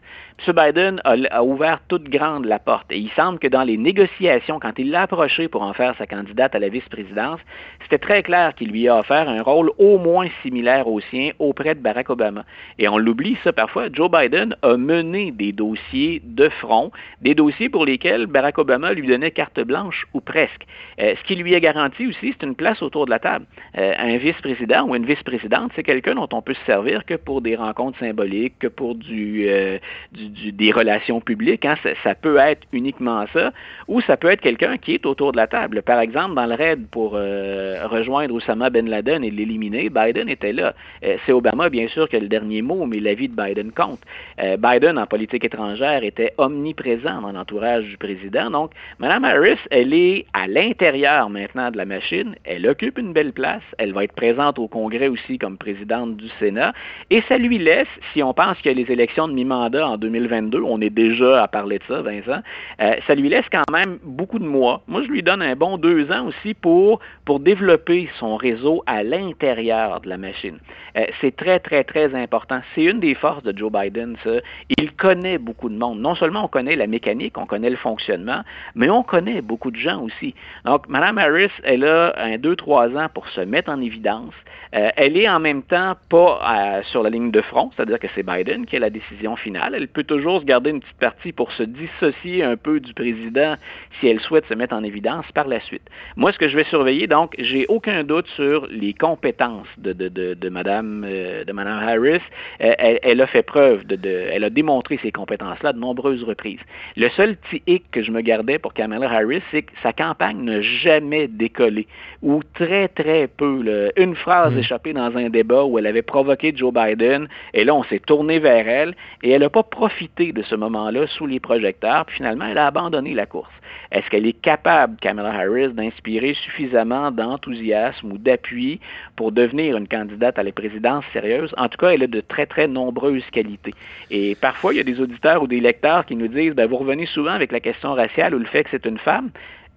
M. 0.46 0.54
Biden 0.54 1.00
a, 1.04 1.44
ouvert 1.44 1.80
toute 1.86 2.08
grande 2.08 2.46
la 2.46 2.58
porte 2.58 2.90
et 2.90 2.98
il 2.98 3.10
semble 3.10 3.38
que 3.38 3.46
dans 3.46 3.62
les 3.62 3.76
négociations, 3.76 4.58
quand 4.58 4.72
il 4.78 4.90
l'a 4.90 5.02
approché 5.02 5.46
pour 5.46 5.62
en 5.62 5.72
faire 5.72 5.94
sa 5.98 6.06
candidate 6.06 6.54
à 6.54 6.58
la 6.58 6.68
vice-présidence, 6.68 7.38
c'était 7.82 7.98
très 7.98 8.22
clair 8.22 8.54
qu'il 8.54 8.70
lui 8.70 8.88
a 8.88 8.98
offert 8.98 9.28
un 9.28 9.42
rôle 9.42 9.70
au 9.78 9.98
moins 9.98 10.28
similaire 10.42 10.88
au 10.88 11.00
sien 11.00 11.30
auprès 11.38 11.74
de 11.74 11.80
Barack 11.80 12.10
Obama. 12.10 12.44
Et 12.78 12.88
on 12.88 12.98
l'oublie 12.98 13.36
ça 13.44 13.52
parfois, 13.52 13.86
Joe 13.92 14.10
Biden 14.10 14.56
a 14.62 14.76
mené 14.76 15.30
des 15.30 15.52
dossiers 15.52 16.20
de 16.24 16.48
front, 16.48 16.90
des 17.20 17.34
dossiers 17.34 17.68
pour 17.68 17.86
lesquels 17.86 18.26
Barack 18.26 18.58
Obama 18.58 18.92
lui 18.92 19.06
donnait 19.06 19.30
carte 19.30 19.60
blanche 19.60 20.06
ou 20.12 20.20
presque. 20.20 20.66
Euh, 21.00 21.14
ce 21.16 21.24
qui 21.24 21.36
lui 21.36 21.54
a 21.54 21.60
garanti 21.60 22.06
aussi, 22.06 22.34
c'est 22.38 22.46
une 22.46 22.56
place 22.56 22.82
autour 22.82 23.06
de 23.06 23.10
la 23.10 23.18
table. 23.18 23.46
Euh, 23.78 23.94
un 23.96 24.16
vice-président 24.16 24.88
ou 24.88 24.96
une 24.96 25.06
vice-présidente, 25.06 25.70
c'est 25.76 25.84
quelqu'un 25.84 26.14
dont 26.14 26.28
on 26.32 26.42
peut 26.42 26.54
se 26.54 26.64
servir 26.64 27.04
que 27.04 27.14
pour 27.14 27.42
des 27.42 27.54
rencontres 27.54 27.98
symboliques, 27.98 28.58
que 28.58 28.66
pour 28.66 28.94
du, 28.96 29.44
euh, 29.48 29.78
du 30.10 30.31
des 30.52 30.72
relations 30.72 31.20
publiques. 31.20 31.64
Hein. 31.64 31.76
Ça, 32.02 32.14
peut 32.14 32.36
être 32.38 32.66
uniquement 32.72 33.24
ça, 33.32 33.52
ou 33.88 34.00
ça 34.00 34.16
peut 34.16 34.30
être 34.30 34.40
quelqu'un 34.40 34.76
qui 34.78 34.94
est 34.94 35.06
autour 35.06 35.32
de 35.32 35.36
la 35.36 35.46
table. 35.46 35.82
Par 35.82 36.00
exemple, 36.00 36.34
dans 36.34 36.46
le 36.46 36.54
raid 36.54 36.86
pour 36.90 37.12
euh, 37.14 37.86
rejoindre 37.86 38.34
Osama 38.34 38.70
Ben 38.70 38.88
Laden 38.88 39.22
et 39.24 39.30
l'éliminer, 39.30 39.90
Biden 39.90 40.28
était 40.28 40.52
là. 40.52 40.74
Euh, 41.04 41.16
c'est 41.24 41.32
Obama, 41.32 41.68
bien 41.68 41.88
sûr, 41.88 42.08
qui 42.08 42.16
a 42.16 42.20
le 42.20 42.28
dernier 42.28 42.62
mot, 42.62 42.86
mais 42.86 43.00
la 43.00 43.14
vie 43.14 43.28
de 43.28 43.36
Biden 43.36 43.72
compte. 43.72 44.00
Euh, 44.42 44.56
Biden, 44.56 44.98
en 44.98 45.06
politique 45.06 45.44
étrangère, 45.44 46.02
était 46.02 46.32
omniprésent 46.38 47.20
dans 47.20 47.32
l'entourage 47.32 47.84
du 47.84 47.96
président. 47.96 48.50
Donc, 48.50 48.72
Mme 48.98 49.24
Harris, 49.24 49.58
elle 49.70 49.92
est 49.92 50.26
à 50.32 50.46
l'intérieur 50.46 51.30
maintenant 51.30 51.70
de 51.70 51.76
la 51.76 51.84
machine. 51.84 52.34
Elle 52.44 52.66
occupe 52.66 52.98
une 52.98 53.12
belle 53.12 53.32
place. 53.32 53.62
Elle 53.78 53.92
va 53.92 54.04
être 54.04 54.14
présente 54.14 54.58
au 54.58 54.68
Congrès 54.68 55.08
aussi 55.08 55.38
comme 55.38 55.58
présidente 55.58 56.16
du 56.16 56.28
Sénat. 56.38 56.72
Et 57.10 57.22
ça 57.28 57.38
lui 57.38 57.58
laisse, 57.58 57.88
si 58.12 58.22
on 58.22 58.32
pense 58.32 58.56
a 58.64 58.72
les 58.72 58.90
élections 58.90 59.28
de 59.28 59.32
mi-mandat 59.32 59.88
en 59.88 59.98
2022, 60.22 60.60
on 60.62 60.80
est 60.80 60.90
déjà 60.90 61.42
à 61.42 61.48
parler 61.48 61.78
de 61.78 61.84
ça, 61.88 62.02
Vincent, 62.02 62.42
euh, 62.80 62.94
ça 63.06 63.14
lui 63.14 63.28
laisse 63.28 63.46
quand 63.50 63.70
même 63.70 63.98
beaucoup 64.02 64.38
de 64.38 64.44
mois. 64.44 64.82
Moi, 64.86 65.02
je 65.02 65.08
lui 65.08 65.22
donne 65.22 65.42
un 65.42 65.56
bon 65.56 65.78
deux 65.78 66.10
ans 66.10 66.26
aussi 66.26 66.54
pour, 66.54 67.00
pour 67.24 67.40
développer 67.40 68.08
son 68.18 68.36
réseau 68.36 68.82
à 68.86 69.02
l'intérieur 69.02 70.00
de 70.00 70.08
la 70.08 70.16
machine. 70.16 70.58
Euh, 70.96 71.06
c'est 71.20 71.34
très, 71.36 71.58
très, 71.58 71.84
très 71.84 72.14
important. 72.14 72.60
C'est 72.74 72.84
une 72.84 73.00
des 73.00 73.14
forces 73.14 73.42
de 73.42 73.56
Joe 73.56 73.72
Biden, 73.72 74.16
ça. 74.22 74.30
Il 74.78 74.92
connaît 74.92 75.38
beaucoup 75.38 75.68
de 75.68 75.76
monde. 75.76 76.00
Non 76.00 76.14
seulement 76.14 76.44
on 76.44 76.48
connaît 76.48 76.76
la 76.76 76.86
mécanique, 76.86 77.38
on 77.38 77.46
connaît 77.46 77.70
le 77.70 77.76
fonctionnement, 77.76 78.42
mais 78.74 78.90
on 78.90 79.02
connaît 79.02 79.42
beaucoup 79.42 79.70
de 79.70 79.76
gens 79.76 80.02
aussi. 80.02 80.34
Donc, 80.64 80.88
Mme 80.88 81.18
Harris, 81.18 81.50
elle 81.64 81.84
a 81.84 82.14
un 82.16 82.38
deux, 82.38 82.56
trois 82.56 82.88
ans 82.96 83.08
pour 83.12 83.28
se 83.28 83.40
mettre 83.40 83.70
en 83.70 83.80
évidence. 83.80 84.34
Euh, 84.74 84.90
elle 84.96 85.16
est 85.16 85.28
en 85.28 85.40
même 85.40 85.62
temps 85.62 85.94
pas 86.08 86.82
sur 86.84 87.02
la 87.02 87.10
ligne 87.10 87.30
de 87.30 87.42
front, 87.42 87.70
c'est-à-dire 87.76 87.98
que 87.98 88.06
c'est 88.14 88.22
Biden 88.22 88.64
qui 88.66 88.76
a 88.76 88.78
la 88.78 88.90
décision 88.90 89.36
finale. 89.36 89.74
Elle 89.74 89.88
peut 89.88 90.04
toujours 90.12 90.40
se 90.40 90.44
garder 90.44 90.70
une 90.70 90.80
petite 90.80 90.98
partie 90.98 91.32
pour 91.32 91.50
se 91.52 91.62
dissocier 91.62 92.44
un 92.44 92.56
peu 92.56 92.80
du 92.80 92.92
président 92.92 93.54
si 93.98 94.08
elle 94.08 94.20
souhaite 94.20 94.44
se 94.46 94.52
mettre 94.52 94.74
en 94.74 94.84
évidence 94.84 95.24
par 95.32 95.48
la 95.48 95.58
suite. 95.60 95.88
Moi, 96.16 96.32
ce 96.32 96.38
que 96.38 96.48
je 96.48 96.56
vais 96.56 96.64
surveiller, 96.64 97.06
donc, 97.06 97.34
j'ai 97.38 97.64
aucun 97.68 98.04
doute 98.04 98.26
sur 98.36 98.66
les 98.66 98.92
compétences 98.92 99.68
de, 99.78 99.94
de, 99.94 100.08
de, 100.08 100.34
de 100.34 100.48
Mme, 100.50 101.06
euh, 101.08 101.44
de 101.44 101.52
Madame 101.52 101.78
Harris. 101.88 102.20
Elle, 102.58 102.98
elle, 103.02 103.20
a 103.22 103.26
fait 103.26 103.42
preuve, 103.42 103.86
de, 103.86 103.98
elle 104.04 104.44
a 104.44 104.50
démontré 104.50 104.98
ses 105.02 105.12
compétences-là 105.12 105.72
de 105.72 105.78
nombreuses 105.78 106.24
reprises. 106.24 106.60
Le 106.96 107.08
seul 107.10 107.36
petit 107.36 107.62
hic 107.66 107.84
que 107.90 108.02
je 108.02 108.10
me 108.10 108.20
gardais 108.20 108.58
pour 108.58 108.74
Kamala 108.74 109.10
Harris, 109.10 109.42
c'est 109.50 109.62
que 109.62 109.72
sa 109.82 109.94
campagne 109.94 110.44
n'a 110.44 110.60
jamais 110.60 111.26
décollé, 111.26 111.86
ou 112.20 112.42
très, 112.52 112.88
très 112.88 113.28
peu. 113.28 113.62
Là. 113.62 113.90
Une 113.96 114.14
phrase 114.14 114.54
échappé 114.58 114.92
dans 114.92 115.16
un 115.16 115.30
débat 115.30 115.64
où 115.64 115.78
elle 115.78 115.86
avait 115.86 116.02
provoqué 116.02 116.52
Joe 116.54 116.72
Biden, 116.74 117.28
et 117.54 117.64
là, 117.64 117.74
on 117.74 117.84
s'est 117.84 118.00
tourné 118.00 118.40
vers 118.40 118.68
elle, 118.68 118.94
et 119.22 119.30
elle 119.30 119.40
n'a 119.40 119.48
pas 119.48 119.62
profité 119.62 119.91
de 120.18 120.42
ce 120.42 120.54
moment-là 120.54 121.06
sous 121.06 121.26
les 121.26 121.40
projecteurs, 121.40 122.06
puis 122.06 122.16
finalement, 122.16 122.46
elle 122.46 122.58
a 122.58 122.66
abandonné 122.66 123.14
la 123.14 123.26
course. 123.26 123.52
Est-ce 123.90 124.08
qu'elle 124.10 124.26
est 124.26 124.40
capable, 124.40 124.96
Kamala 125.00 125.32
Harris, 125.32 125.68
d'inspirer 125.68 126.34
suffisamment 126.34 127.10
d'enthousiasme 127.10 128.12
ou 128.12 128.18
d'appui 128.18 128.80
pour 129.16 129.32
devenir 129.32 129.76
une 129.76 129.86
candidate 129.86 130.38
à 130.38 130.42
la 130.42 130.52
présidence 130.52 131.04
sérieuse? 131.12 131.54
En 131.56 131.68
tout 131.68 131.78
cas, 131.78 131.90
elle 131.90 132.02
a 132.02 132.06
de 132.06 132.20
très, 132.20 132.46
très 132.46 132.66
nombreuses 132.66 133.28
qualités. 133.32 133.74
Et 134.10 134.34
parfois, 134.34 134.72
il 134.72 134.78
y 134.78 134.80
a 134.80 134.84
des 134.84 135.00
auditeurs 135.00 135.42
ou 135.42 135.46
des 135.46 135.60
lecteurs 135.60 136.06
qui 136.06 136.16
nous 136.16 136.28
disent, 136.28 136.54
ben, 136.54 136.66
vous 136.66 136.76
revenez 136.76 137.06
souvent 137.06 137.32
avec 137.32 137.52
la 137.52 137.60
question 137.60 137.94
raciale 137.94 138.34
ou 138.34 138.38
le 138.38 138.46
fait 138.46 138.64
que 138.64 138.70
c'est 138.70 138.86
une 138.86 138.98
femme. 138.98 139.30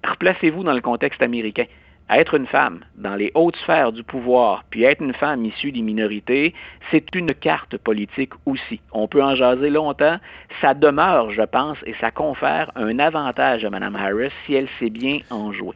Replacez-vous 0.03 0.63
dans 0.63 0.73
le 0.73 0.81
contexte 0.81 1.21
américain 1.21 1.65
être 2.09 2.35
une 2.35 2.47
femme 2.47 2.81
dans 2.95 3.15
les 3.15 3.31
hautes 3.33 3.55
sphères 3.57 3.91
du 3.91 4.03
pouvoir, 4.03 4.63
puis 4.69 4.83
être 4.83 5.01
une 5.01 5.13
femme 5.13 5.45
issue 5.45 5.71
des 5.71 5.81
minorités, 5.81 6.53
c'est 6.91 7.13
une 7.15 7.33
carte 7.33 7.77
politique 7.77 8.33
aussi. 8.45 8.79
On 8.91 9.07
peut 9.07 9.23
en 9.23 9.35
jaser 9.35 9.69
longtemps. 9.69 10.17
Ça 10.61 10.73
demeure, 10.73 11.31
je 11.31 11.41
pense, 11.41 11.77
et 11.85 11.95
ça 11.99 12.11
confère 12.11 12.71
un 12.75 12.99
avantage 12.99 13.65
à 13.65 13.69
Mme 13.69 13.95
Harris 13.95 14.31
si 14.45 14.53
elle 14.53 14.69
sait 14.79 14.89
bien 14.89 15.19
en 15.29 15.51
jouer. 15.51 15.75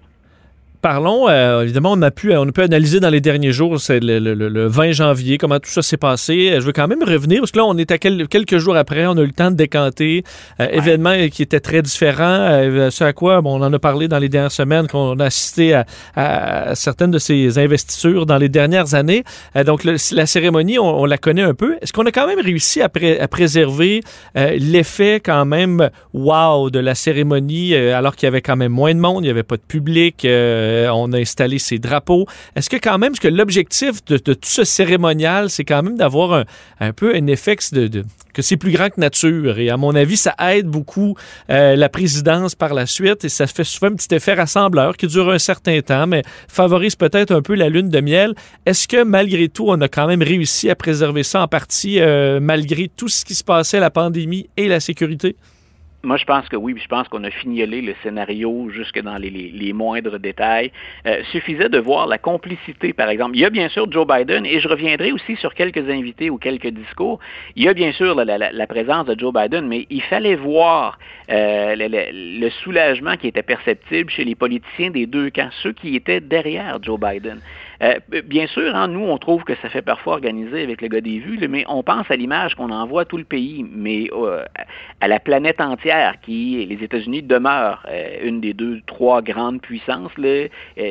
Parlons, 0.81 1.27
euh, 1.27 1.63
évidemment, 1.63 1.91
on 1.91 2.01
a, 2.01 2.09
pu, 2.09 2.33
on 2.33 2.47
a 2.47 2.51
pu 2.53 2.61
analyser 2.61 3.01
dans 3.01 3.09
les 3.09 3.19
derniers 3.19 3.51
jours, 3.51 3.81
c'est 3.81 3.99
le, 3.99 4.17
le, 4.17 4.33
le, 4.33 4.67
20 4.67 4.93
janvier, 4.93 5.37
comment 5.37 5.59
tout 5.59 5.69
ça 5.69 5.81
s'est 5.81 5.97
passé. 5.97 6.53
Je 6.55 6.61
veux 6.61 6.71
quand 6.71 6.87
même 6.87 7.03
revenir, 7.03 7.41
parce 7.41 7.51
que 7.51 7.57
là, 7.57 7.65
on 7.65 7.77
est 7.77 7.91
à 7.91 7.97
quelques 7.97 8.57
jours 8.59 8.77
après, 8.77 9.05
on 9.05 9.17
a 9.17 9.21
eu 9.21 9.25
le 9.25 9.33
temps 9.33 9.51
de 9.51 9.57
décanter. 9.57 10.23
Euh, 10.61 10.65
ouais. 10.67 10.77
Événement 10.77 11.27
qui 11.29 11.41
était 11.41 11.59
très 11.59 11.81
différent, 11.81 12.23
euh, 12.23 12.89
ce 12.91 13.03
à 13.03 13.11
quoi 13.11 13.41
bon, 13.41 13.59
on 13.59 13.65
en 13.65 13.73
a 13.73 13.79
parlé 13.79 14.07
dans 14.07 14.19
les 14.19 14.29
dernières 14.29 14.53
semaines, 14.53 14.87
qu'on 14.87 15.19
a 15.19 15.25
assisté 15.25 15.73
à, 15.73 15.85
à, 16.15 16.75
certaines 16.75 17.11
de 17.11 17.19
ces 17.19 17.59
investitures 17.59 18.25
dans 18.25 18.37
les 18.37 18.47
dernières 18.47 18.93
années. 18.93 19.25
Euh, 19.57 19.65
donc, 19.65 19.83
le, 19.83 19.97
la 20.13 20.25
cérémonie, 20.25 20.79
on, 20.79 21.01
on, 21.01 21.05
la 21.05 21.17
connaît 21.17 21.41
un 21.41 21.55
peu. 21.55 21.75
Est-ce 21.81 21.91
qu'on 21.91 22.05
a 22.05 22.11
quand 22.11 22.25
même 22.25 22.39
réussi 22.39 22.81
à, 22.81 22.87
pré, 22.87 23.19
à 23.19 23.27
préserver 23.27 24.01
euh, 24.37 24.55
l'effet 24.57 25.19
quand 25.19 25.43
même 25.43 25.89
wow 26.13 26.69
de 26.69 26.79
la 26.79 26.95
cérémonie, 26.95 27.75
alors 27.75 28.15
qu'il 28.15 28.27
y 28.27 28.29
avait 28.29 28.41
quand 28.41 28.55
même 28.55 28.71
moins 28.71 28.95
de 28.95 28.99
monde, 28.99 29.25
il 29.25 29.27
n'y 29.27 29.31
avait 29.31 29.43
pas 29.43 29.57
de 29.57 29.61
public 29.61 30.25
on 30.91 31.11
a 31.13 31.19
installé 31.19 31.59
ses 31.59 31.79
drapeaux. 31.79 32.25
Est-ce 32.55 32.69
que 32.69 32.77
quand 32.77 32.97
même, 32.97 33.13
que 33.13 33.27
l'objectif 33.27 34.03
de, 34.05 34.17
tout 34.17 34.37
ce 34.43 34.63
cérémonial, 34.63 35.49
c'est 35.49 35.65
quand 35.65 35.83
même 35.83 35.97
d'avoir 35.97 36.45
un, 36.79 36.93
peu 36.93 37.15
un 37.15 37.27
effet 37.27 37.57
de, 37.71 37.87
de 37.87 38.03
que 38.33 38.41
c'est 38.41 38.57
plus 38.57 38.71
grand 38.71 38.89
que 38.89 38.99
nature. 38.99 39.59
Et 39.59 39.69
à 39.69 39.77
mon 39.77 39.95
avis, 39.95 40.17
ça 40.17 40.35
aide 40.39 40.67
beaucoup 40.67 41.15
euh, 41.49 41.75
la 41.75 41.89
présidence 41.89 42.55
par 42.55 42.73
la 42.73 42.85
suite 42.85 43.25
et 43.25 43.29
ça 43.29 43.47
fait 43.47 43.63
souvent 43.63 43.91
un 43.91 43.95
petit 43.95 44.13
effet 44.13 44.33
rassembleur 44.33 44.97
qui 44.97 45.07
dure 45.07 45.29
un 45.29 45.39
certain 45.39 45.81
temps, 45.81 46.07
mais 46.07 46.23
favorise 46.47 46.95
peut-être 46.95 47.31
un 47.31 47.41
peu 47.41 47.55
la 47.55 47.69
lune 47.69 47.89
de 47.89 47.99
miel. 47.99 48.35
Est-ce 48.65 48.87
que 48.87 49.03
malgré 49.03 49.49
tout, 49.49 49.65
on 49.67 49.81
a 49.81 49.87
quand 49.87 50.07
même 50.07 50.23
réussi 50.23 50.69
à 50.69 50.75
préserver 50.75 51.23
ça 51.23 51.41
en 51.41 51.47
partie 51.47 51.99
euh, 51.99 52.39
malgré 52.39 52.87
tout 52.87 53.09
ce 53.09 53.25
qui 53.25 53.35
se 53.35 53.43
passait, 53.43 53.79
la 53.79 53.89
pandémie 53.89 54.49
et 54.57 54.67
la 54.67 54.79
sécurité? 54.79 55.35
Moi, 56.01 56.15
je 56.15 56.23
pense 56.23 56.47
que 56.47 56.55
oui, 56.55 56.75
je 56.81 56.87
pense 56.87 57.09
qu'on 57.09 57.25
a 57.25 57.29
fignolé 57.29 57.81
le 57.81 57.93
scénario 58.01 58.69
jusque 58.69 59.01
dans 59.01 59.17
les, 59.17 59.29
les, 59.29 59.73
moindres 59.73 60.17
détails. 60.17 60.71
Euh, 61.05 61.21
suffisait 61.31 61.67
de 61.67 61.77
voir 61.77 62.07
la 62.07 62.17
complicité, 62.17 62.93
par 62.93 63.09
exemple. 63.09 63.35
Il 63.35 63.41
y 63.41 63.45
a 63.45 63.49
bien 63.49 63.67
sûr 63.67 63.91
Joe 63.91 64.07
Biden, 64.07 64.45
et 64.45 64.61
je 64.61 64.69
reviendrai 64.69 65.11
aussi 65.11 65.35
sur 65.35 65.53
quelques 65.53 65.89
invités 65.89 66.29
ou 66.29 66.37
quelques 66.37 66.69
discours. 66.69 67.19
Il 67.57 67.63
y 67.63 67.67
a 67.67 67.73
bien 67.73 67.91
sûr 67.91 68.15
la, 68.15 68.67
présence 68.67 69.07
de 69.07 69.19
Joe 69.19 69.33
Biden, 69.33 69.67
mais 69.67 69.87
il 69.89 70.01
fallait 70.03 70.35
voir 70.35 70.97
euh, 71.31 71.75
le, 71.77 72.49
soulagement 72.63 73.17
qui 73.17 73.27
était 73.27 73.43
perceptible 73.43 74.09
chez 74.09 74.23
les 74.23 74.35
politiciens 74.35 74.91
des 74.91 75.05
deux 75.05 75.29
camps, 75.29 75.49
ceux 75.61 75.73
qui 75.73 75.97
étaient 75.97 76.21
derrière 76.21 76.81
Joe 76.81 76.97
Biden. 76.97 77.41
Euh, 77.81 77.95
bien 78.25 78.47
sûr, 78.47 78.75
hein, 78.75 78.87
nous, 78.89 79.05
on 79.05 79.17
trouve 79.17 79.43
que 79.43 79.55
ça 79.61 79.69
fait 79.69 79.81
parfois 79.81 80.13
organiser 80.13 80.63
avec 80.63 80.81
le 80.81 80.89
gars 80.89 81.01
des 81.01 81.19
vues, 81.19 81.39
mais 81.47 81.63
on 81.67 81.81
pense 81.81 82.09
à 82.11 82.15
l'image 82.15 82.55
qu'on 82.55 82.71
envoie 82.71 83.03
à 83.03 83.05
tout 83.05 83.17
le 83.17 83.23
pays, 83.23 83.65
mais 83.71 84.09
euh, 84.11 84.43
à 84.99 85.07
la 85.07 85.19
planète 85.19 85.61
entière, 85.61 86.15
qui, 86.21 86.65
les 86.65 86.83
États-Unis 86.83 87.23
demeurent 87.23 87.85
euh, 87.87 88.17
une 88.23 88.41
des 88.41 88.53
deux, 88.53 88.81
trois 88.85 89.21
grandes 89.21 89.61
puissances 89.61 90.11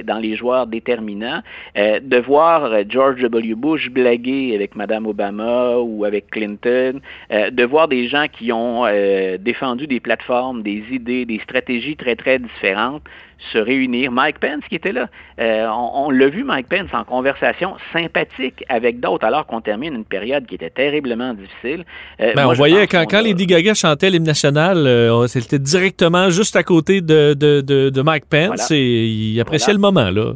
dans 0.05 0.19
les 0.19 0.37
joueurs 0.37 0.67
déterminants. 0.67 1.43
De 1.77 2.19
voir 2.19 2.71
George 2.89 3.21
W. 3.21 3.55
Bush 3.55 3.91
blaguer 3.91 4.55
avec 4.55 4.77
Mme 4.77 5.07
Obama 5.07 5.79
ou 5.79 6.05
avec 6.05 6.31
Clinton, 6.31 7.01
de 7.31 7.65
voir 7.65 7.89
des 7.89 8.09
gens 8.09 8.27
qui 8.31 8.53
ont 8.53 8.85
défendu 9.39 9.87
des 9.87 10.01
plateformes, 10.01 10.63
des 10.63 10.83
idées, 10.91 11.25
des 11.25 11.41
stratégies 11.41 11.97
très, 11.97 12.17
très 12.17 12.39
différentes, 12.39 13.03
se 13.53 13.59
réunir. 13.59 14.11
Mike 14.11 14.39
Pence 14.39 14.63
qui 14.69 14.75
était 14.75 14.93
là, 14.93 15.09
euh, 15.41 15.67
on, 15.69 16.07
on 16.07 16.11
l'a 16.11 16.29
vu, 16.29 16.45
Mike 16.45 16.69
Pence, 16.69 16.89
en 16.93 17.05
conversation 17.05 17.77
sympathique 17.93 18.65
avec 18.69 19.01
d'autres, 19.01 19.25
alors 19.25 19.47
qu'on 19.47 19.61
termine 19.61 19.95
une 19.95 20.05
période 20.05 20.47
qui 20.47 20.57
était 20.57 20.71
terriblement 20.71 21.35
difficile. 21.35 21.85
Euh, 22.21 22.33
ben, 22.35 22.45
moi, 22.45 22.53
on 22.53 22.57
voyait 22.57 22.87
quand, 22.87 23.05
quand 23.09 23.21
Lady 23.21 23.47
Gaga 23.47 23.75
chantait 23.75 24.11
l'hymne 24.11 24.25
national, 24.25 24.87
euh, 24.87 25.27
c'était 25.27 25.59
directement 25.59 26.31
juste 26.31 26.57
à 26.57 26.63
côté 26.63 27.01
de, 27.01 27.35
de, 27.35 27.61
de, 27.61 27.91
de 27.91 28.03
Mike 28.03 28.27
Pence 28.29 28.69
voilà. 28.69 28.83
et 28.83 29.07
il 29.07 29.41
appréciait 29.41 29.75
voilà. 29.75 29.89
le 29.91 30.11
moment. 30.11 30.11
là 30.11 30.35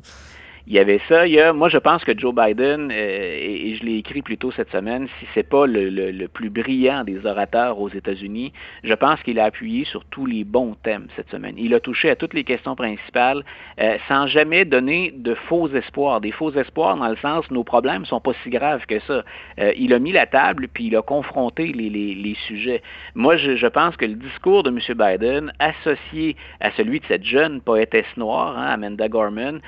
il 0.66 0.74
y 0.74 0.78
avait 0.78 1.00
ça. 1.08 1.26
Il 1.26 1.32
y 1.32 1.40
a, 1.40 1.52
moi, 1.52 1.68
je 1.68 1.78
pense 1.78 2.04
que 2.04 2.16
Joe 2.16 2.34
Biden, 2.34 2.90
euh, 2.92 2.94
et, 2.94 3.74
je 3.74 3.84
l'ai 3.84 3.96
écrit 3.96 4.22
plus 4.22 4.38
tôt 4.38 4.52
cette 4.52 4.70
semaine, 4.70 5.08
si 5.18 5.26
c'est 5.34 5.48
pas 5.48 5.66
le, 5.66 5.88
le, 5.88 6.10
le, 6.10 6.28
plus 6.28 6.50
brillant 6.50 7.04
des 7.04 7.26
orateurs 7.26 7.80
aux 7.80 7.88
États-Unis, 7.88 8.52
je 8.84 8.94
pense 8.94 9.20
qu'il 9.22 9.40
a 9.40 9.44
appuyé 9.44 9.84
sur 9.84 10.04
tous 10.04 10.26
les 10.26 10.44
bons 10.44 10.76
thèmes 10.82 11.08
cette 11.16 11.30
semaine. 11.30 11.54
Il 11.58 11.74
a 11.74 11.80
touché 11.80 12.10
à 12.10 12.16
toutes 12.16 12.34
les 12.34 12.44
questions 12.44 12.76
principales 12.76 13.44
euh, 13.80 13.96
sans 14.08 14.26
jamais 14.26 14.64
donner 14.64 15.12
de 15.16 15.34
faux 15.34 15.68
espoirs. 15.68 16.20
Des 16.20 16.32
faux 16.32 16.52
espoirs 16.52 16.96
dans 16.96 17.08
le 17.08 17.16
sens 17.16 17.50
nos 17.50 17.64
problèmes 17.64 18.04
sont 18.04 18.20
pas 18.20 18.32
si 18.42 18.50
graves 18.50 18.86
que 18.86 19.00
ça. 19.00 19.24
Euh, 19.58 19.72
il 19.76 19.92
a 19.92 19.98
mis 19.98 20.12
la 20.12 20.26
table 20.26 20.68
puis 20.72 20.86
il 20.86 20.96
a 20.96 21.02
confronté 21.02 21.72
les, 21.72 21.90
les, 21.90 22.14
les 22.14 22.36
sujets. 22.46 22.82
Moi, 23.14 23.36
je, 23.36 23.56
je, 23.56 23.66
pense 23.66 23.96
que 23.96 24.04
le 24.04 24.14
discours 24.14 24.62
de 24.62 24.70
M. 24.70 24.78
Biden, 24.96 25.52
associé 25.58 26.36
à 26.60 26.70
celui 26.72 27.00
de 27.00 27.06
cette 27.06 27.24
jeune 27.24 27.60
poétesse 27.60 28.16
noire, 28.16 28.56
hein, 28.56 28.66
Amanda 28.66 29.08
Gorman, 29.08 29.60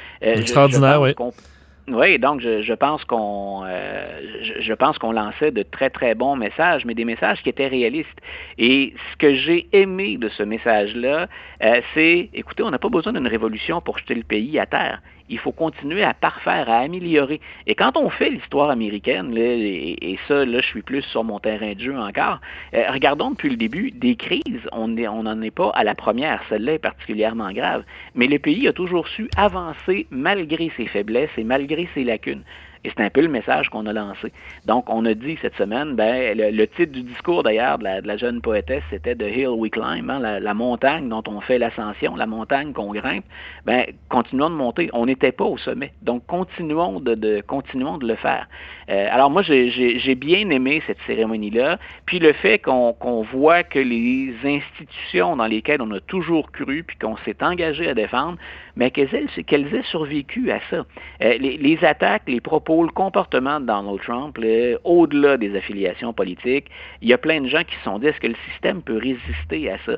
extraordinaire 0.85 1.01
oui. 1.01 1.54
Oui, 1.87 2.18
donc 2.18 2.40
je, 2.40 2.62
je 2.62 2.73
pense 2.73 3.05
qu'on 3.05 3.62
euh, 3.66 4.20
je, 4.42 4.62
je, 4.62 4.73
pense 4.73 4.97
qu'on 4.97 5.12
lançait 5.12 5.51
de 5.51 5.62
très 5.62 5.90
très 5.90 6.14
bons 6.14 6.35
messages, 6.35 6.87
mais 6.87 6.94
des 6.94 7.05
messages 7.05 7.42
qui 7.42 7.51
étaient 7.51 7.68
réalistes. 7.68 8.20
Et 8.57 8.94
ce 9.12 9.16
que 9.18 9.35
j'ai 9.35 9.68
aimé 9.73 10.16
de 10.16 10.31
ce 10.31 10.42
message-là, 10.42 11.27
euh, 11.62 11.81
c'est, 11.92 12.31
écoutez, 12.33 12.62
on 12.62 12.70
n'a 12.70 12.79
pas 12.79 12.88
besoin 12.88 13.12
d'une 13.12 13.27
révolution 13.27 13.83
pour 13.83 13.99
jeter 13.99 14.14
le 14.14 14.23
pays 14.23 14.59
à 14.59 14.64
terre 14.64 15.03
il 15.29 15.38
faut 15.38 15.53
continuer 15.53 16.03
à 16.03 16.12
parfaire, 16.12 16.68
à 16.68 16.79
améliorer. 16.81 17.40
Et 17.66 17.75
quand 17.75 17.97
on 17.97 18.11
fait 18.11 18.31
l'histoire 18.31 18.70
américaine, 18.70 19.35
là, 19.35 19.40
et, 19.40 19.97
et, 20.01 20.18
ça, 20.29 20.44
là, 20.44 20.61
je 20.61 20.66
suis 20.66 20.83
plus 20.83 21.03
sur 21.03 21.25
mon 21.25 21.38
terrain 21.38 21.73
de 21.73 21.81
jeu 21.81 21.99
encore, 21.99 22.40
euh, 22.75 22.85
regardons 22.90 23.31
depuis 23.31 23.51
le 23.51 23.57
début, 23.57 23.90
des 23.90 24.16
crises, 24.16 24.68
on 24.73 24.88
n'en 24.88 25.42
est 25.42 25.51
pas 25.51 25.70
à 25.75 25.85
la 25.85 25.94
première, 25.94 26.42
celle-là 26.49 26.75
est 26.75 26.79
particulièrement 26.79 27.53
grave, 27.53 27.85
mais 28.14 28.27
le 28.27 28.38
pays 28.38 28.68
a 28.68 28.73
toujours 28.73 29.09
su 29.09 29.29
avancer 29.37 30.07
malgré 30.11 30.70
ses 30.77 30.87
faiblesses 30.87 31.31
et 31.38 31.44
malgré 31.44 31.74
lacunes. 32.05 32.43
Et 32.85 32.91
c'est 32.91 33.03
un 33.03 33.09
peu 33.09 33.23
le 33.23 33.29
message 33.29 33.71
qu'on 33.71 33.87
a 33.87 33.93
lancé. 33.95 34.31
Donc, 34.67 34.91
on 34.91 35.07
a 35.07 35.15
dit 35.15 35.39
cette 35.41 35.57
semaine, 35.57 35.95
ben, 35.95 36.37
le, 36.37 36.67
titre 36.67 36.93
du 36.93 37.03
discours 37.03 37.43
d'ailleurs 37.43 37.79
de 37.79 37.85
la, 37.85 38.17
jeune 38.19 38.43
poétesse, 38.43 38.83
c'était 38.91 39.17
The 39.17 39.25
Hill 39.35 39.49
We 39.49 39.71
Climb, 39.71 40.11
hein, 40.11 40.19
la, 40.21 40.55
montagne 40.55 41.09
dont 41.09 41.23
on 41.27 41.41
fait 41.41 41.59
l'ascension, 41.59 42.15
la 42.15 42.27
montagne 42.27 42.75
qu'on 42.75 42.93
grimpe. 42.93 43.25
Ben, 43.65 43.87
continuons 44.11 44.51
de 44.51 44.55
monter. 44.55 44.91
On 44.93 45.07
n'était 45.07 45.33
pas 45.33 45.45
au 45.45 45.57
sommet. 45.57 45.93
Donc, 46.03 46.27
continuons 46.27 47.01
de, 47.01 47.15
de 47.15 48.07
le 48.07 48.15
faire. 48.17 48.49
Euh, 48.91 49.09
alors, 49.11 49.31
moi, 49.31 49.41
j'ai 49.43 50.15
bien 50.15 50.51
aimé 50.51 50.83
cette 50.87 51.01
cérémonie-là. 51.07 51.79
Puis 52.05 52.19
le 52.19 52.35
fait 52.35 52.59
qu'on 52.59 53.27
voit 53.33 53.63
que 53.63 53.79
les 53.79 54.35
institutions 54.45 55.37
dans 55.37 55.47
lesquelles 55.47 55.81
on 55.81 55.91
a 55.93 56.01
toujours 56.01 56.53
cru, 56.53 56.85
puis 56.85 56.99
qu'on 56.99 57.17
s'est 57.25 57.43
engagé 57.43 57.89
à 57.89 57.95
défendre, 57.95 58.37
mais 58.77 58.91
qu'elles 58.91 59.15
aient, 59.15 59.83
survécu 59.85 60.51
à 60.51 60.61
ça. 60.71 60.85
Euh, 61.23 61.39
les, 61.39 61.79
attaques, 61.85 62.25
les 62.27 62.41
propos, 62.41 62.83
le 62.83 62.91
comportement 62.91 63.61
de 63.61 63.67
Donald 63.67 64.01
Trump, 64.01 64.39
au-delà 64.85 65.37
des 65.37 65.57
affiliations 65.57 66.13
politiques, 66.13 66.67
il 67.03 67.09
y 67.09 67.13
a 67.13 67.19
plein 67.19 67.41
de 67.41 67.49
gens 67.49 67.63
qui 67.65 67.75
se 67.77 67.83
sont 67.85 67.99
dit 67.99 68.07
est-ce 68.07 68.21
que 68.21 68.29
le 68.29 68.37
système 68.51 68.83
peut 68.83 68.99
résister 68.99 69.71
à 69.71 69.79
ça? 69.85 69.97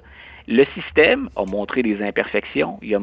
Le 0.48 0.64
système 0.74 1.28
a 1.34 1.44
montré 1.44 1.82
des 1.82 2.00
imperfections, 2.00 2.78
il 2.80 2.94
a, 2.94 2.98
a 2.98 3.00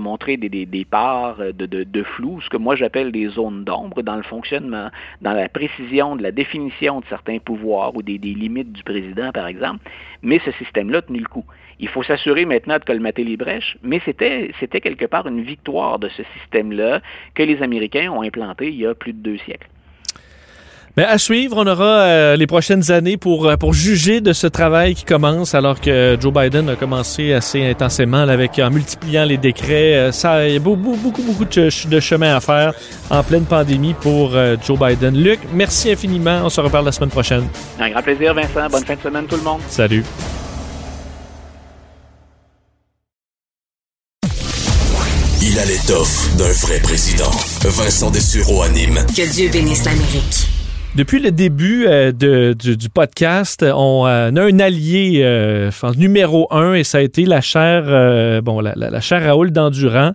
montré 0.00 0.36
des, 0.36 0.84
parts 0.84 1.36
de, 1.36 1.66
de, 1.66 2.02
flou, 2.02 2.40
ce 2.40 2.48
que 2.48 2.56
moi 2.56 2.74
j'appelle 2.74 3.12
des 3.12 3.28
zones 3.28 3.62
d'ombre 3.62 4.02
dans 4.02 4.16
le 4.16 4.24
fonctionnement, 4.24 4.90
dans 5.22 5.34
la 5.34 5.48
précision 5.48 6.16
de 6.16 6.24
la 6.24 6.32
définition 6.32 6.98
de 6.98 7.04
certains 7.06 7.38
pouvoirs 7.38 7.94
ou 7.94 8.02
des, 8.02 8.18
des 8.18 8.34
limites 8.34 8.72
du 8.72 8.82
président, 8.82 9.30
par 9.30 9.46
exemple. 9.46 9.88
Mais 10.22 10.40
ce 10.44 10.50
système-là 10.52 10.98
a 10.98 11.02
tenu 11.02 11.20
le 11.20 11.28
coup. 11.28 11.44
Il 11.80 11.88
faut 11.88 12.02
s'assurer 12.02 12.44
maintenant 12.44 12.78
de 12.78 12.84
colmater 12.84 13.24
les 13.24 13.36
brèches, 13.36 13.76
mais 13.82 14.00
c'était, 14.04 14.52
quelque 14.80 15.06
part 15.06 15.26
une 15.26 15.42
victoire 15.42 15.98
de 15.98 16.08
ce 16.08 16.22
système-là 16.38 17.00
que 17.34 17.42
les 17.42 17.62
Américains 17.62 18.10
ont 18.10 18.22
implanté 18.22 18.68
il 18.68 18.76
y 18.76 18.86
a 18.86 18.94
plus 18.94 19.12
de 19.12 19.18
deux 19.18 19.38
siècles. 19.38 19.68
Mais 20.96 21.02
à 21.02 21.18
suivre, 21.18 21.56
on 21.58 21.66
aura 21.66 22.02
euh, 22.02 22.36
les 22.36 22.46
prochaines 22.46 22.92
années 22.92 23.16
pour, 23.16 23.46
euh, 23.48 23.56
pour 23.56 23.74
juger 23.74 24.20
de 24.20 24.32
ce 24.32 24.46
travail 24.46 24.94
qui 24.94 25.04
commence 25.04 25.52
alors 25.56 25.80
que 25.80 26.16
Joe 26.20 26.32
Biden 26.32 26.68
a 26.68 26.76
commencé 26.76 27.32
assez 27.32 27.66
intensément 27.66 28.28
avec 28.28 28.60
en 28.60 28.70
multipliant 28.70 29.24
les 29.24 29.36
décrets. 29.36 29.96
Euh, 29.96 30.12
ça, 30.12 30.46
il 30.46 30.54
y 30.54 30.56
a 30.56 30.60
beaucoup, 30.60 30.96
beaucoup, 30.96 31.22
beaucoup 31.22 31.44
de, 31.44 31.88
de, 31.88 32.00
chemin 32.00 32.36
à 32.36 32.40
faire 32.40 32.74
en 33.10 33.24
pleine 33.24 33.44
pandémie 33.44 33.94
pour 34.00 34.36
Joe 34.64 34.78
Biden. 34.78 35.20
Luc, 35.20 35.40
merci 35.52 35.90
infiniment. 35.90 36.42
On 36.44 36.48
se 36.48 36.60
reparle 36.60 36.84
la 36.84 36.92
semaine 36.92 37.10
prochaine. 37.10 37.48
Un 37.80 37.90
grand 37.90 38.02
plaisir, 38.02 38.32
Vincent. 38.32 38.68
Bonne 38.70 38.84
fin 38.84 38.94
de 38.94 39.00
semaine, 39.00 39.26
tout 39.26 39.36
le 39.36 39.42
monde. 39.42 39.60
Salut. 39.66 40.04
L'étoffe 45.66 46.36
d'un 46.36 46.52
vrai 46.66 46.78
président. 46.80 47.30
Vincent 47.62 48.10
Dessureau 48.10 48.60
anime. 48.60 48.98
Que 49.16 49.32
Dieu 49.32 49.48
bénisse 49.48 49.86
l'Amérique. 49.86 50.46
Depuis 50.94 51.20
le 51.20 51.30
début 51.32 51.86
euh, 51.86 52.12
de, 52.12 52.52
du, 52.52 52.90
podcast, 52.90 53.64
on, 53.66 54.06
euh, 54.06 54.30
a 54.30 54.40
un 54.40 54.58
allié 54.60 55.22
euh, 55.24 55.70
numéro 55.96 56.48
un 56.50 56.74
et 56.74 56.84
ça 56.84 56.98
a 56.98 57.00
été 57.00 57.24
la 57.24 57.40
chaire, 57.40 58.42
bon, 58.42 58.60
la, 58.60 58.74
la, 58.76 59.00
chaire 59.00 59.24
Raoul 59.24 59.52
d'Endurant, 59.52 60.12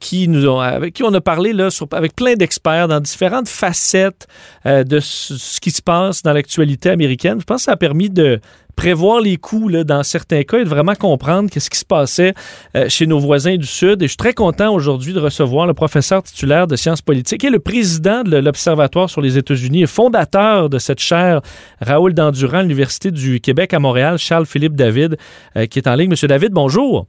qui 0.00 0.26
nous 0.26 0.48
ont, 0.48 0.58
avec 0.58 0.94
qui 0.94 1.02
on 1.02 1.12
a 1.12 1.20
parlé 1.20 1.52
là, 1.52 1.68
sur, 1.68 1.86
avec 1.92 2.16
plein 2.16 2.34
d'experts 2.34 2.88
dans 2.88 3.00
différentes 3.00 3.48
facettes 3.48 4.26
de 4.64 5.00
ce, 5.00 5.60
qui 5.60 5.70
se 5.70 5.82
passe 5.82 6.22
dans 6.22 6.32
l'actualité 6.32 6.88
américaine. 6.88 7.38
Je 7.40 7.44
pense 7.44 7.58
que 7.58 7.64
ça 7.64 7.72
a 7.72 7.76
permis 7.76 8.08
de 8.08 8.40
prévoir 8.78 9.20
les 9.20 9.36
là, 9.70 9.82
dans 9.82 10.04
certains 10.04 10.44
cas 10.44 10.58
et 10.58 10.64
de 10.64 10.68
vraiment 10.68 10.94
comprendre 10.94 11.50
qu'est-ce 11.50 11.68
qui 11.68 11.80
se 11.80 11.84
passait 11.84 12.32
euh, 12.76 12.88
chez 12.88 13.08
nos 13.08 13.18
voisins 13.18 13.56
du 13.56 13.66
Sud. 13.66 14.00
Et 14.02 14.04
je 14.04 14.10
suis 14.10 14.16
très 14.16 14.34
content 14.34 14.72
aujourd'hui 14.72 15.12
de 15.12 15.18
recevoir 15.18 15.66
le 15.66 15.74
professeur 15.74 16.22
titulaire 16.22 16.68
de 16.68 16.76
sciences 16.76 17.02
politiques 17.02 17.42
et 17.42 17.50
le 17.50 17.58
président 17.58 18.22
de 18.22 18.36
l'Observatoire 18.36 19.10
sur 19.10 19.20
les 19.20 19.36
États-Unis 19.36 19.82
et 19.82 19.86
fondateur 19.88 20.70
de 20.70 20.78
cette 20.78 21.00
chaire, 21.00 21.40
Raoul 21.80 22.14
Dandurand, 22.14 22.62
l'Université 22.62 23.10
du 23.10 23.40
Québec 23.40 23.74
à 23.74 23.80
Montréal, 23.80 24.16
Charles-Philippe 24.16 24.76
David, 24.76 25.16
euh, 25.56 25.66
qui 25.66 25.80
est 25.80 25.88
en 25.88 25.96
ligne. 25.96 26.10
Monsieur 26.10 26.28
David, 26.28 26.52
bonjour. 26.52 27.08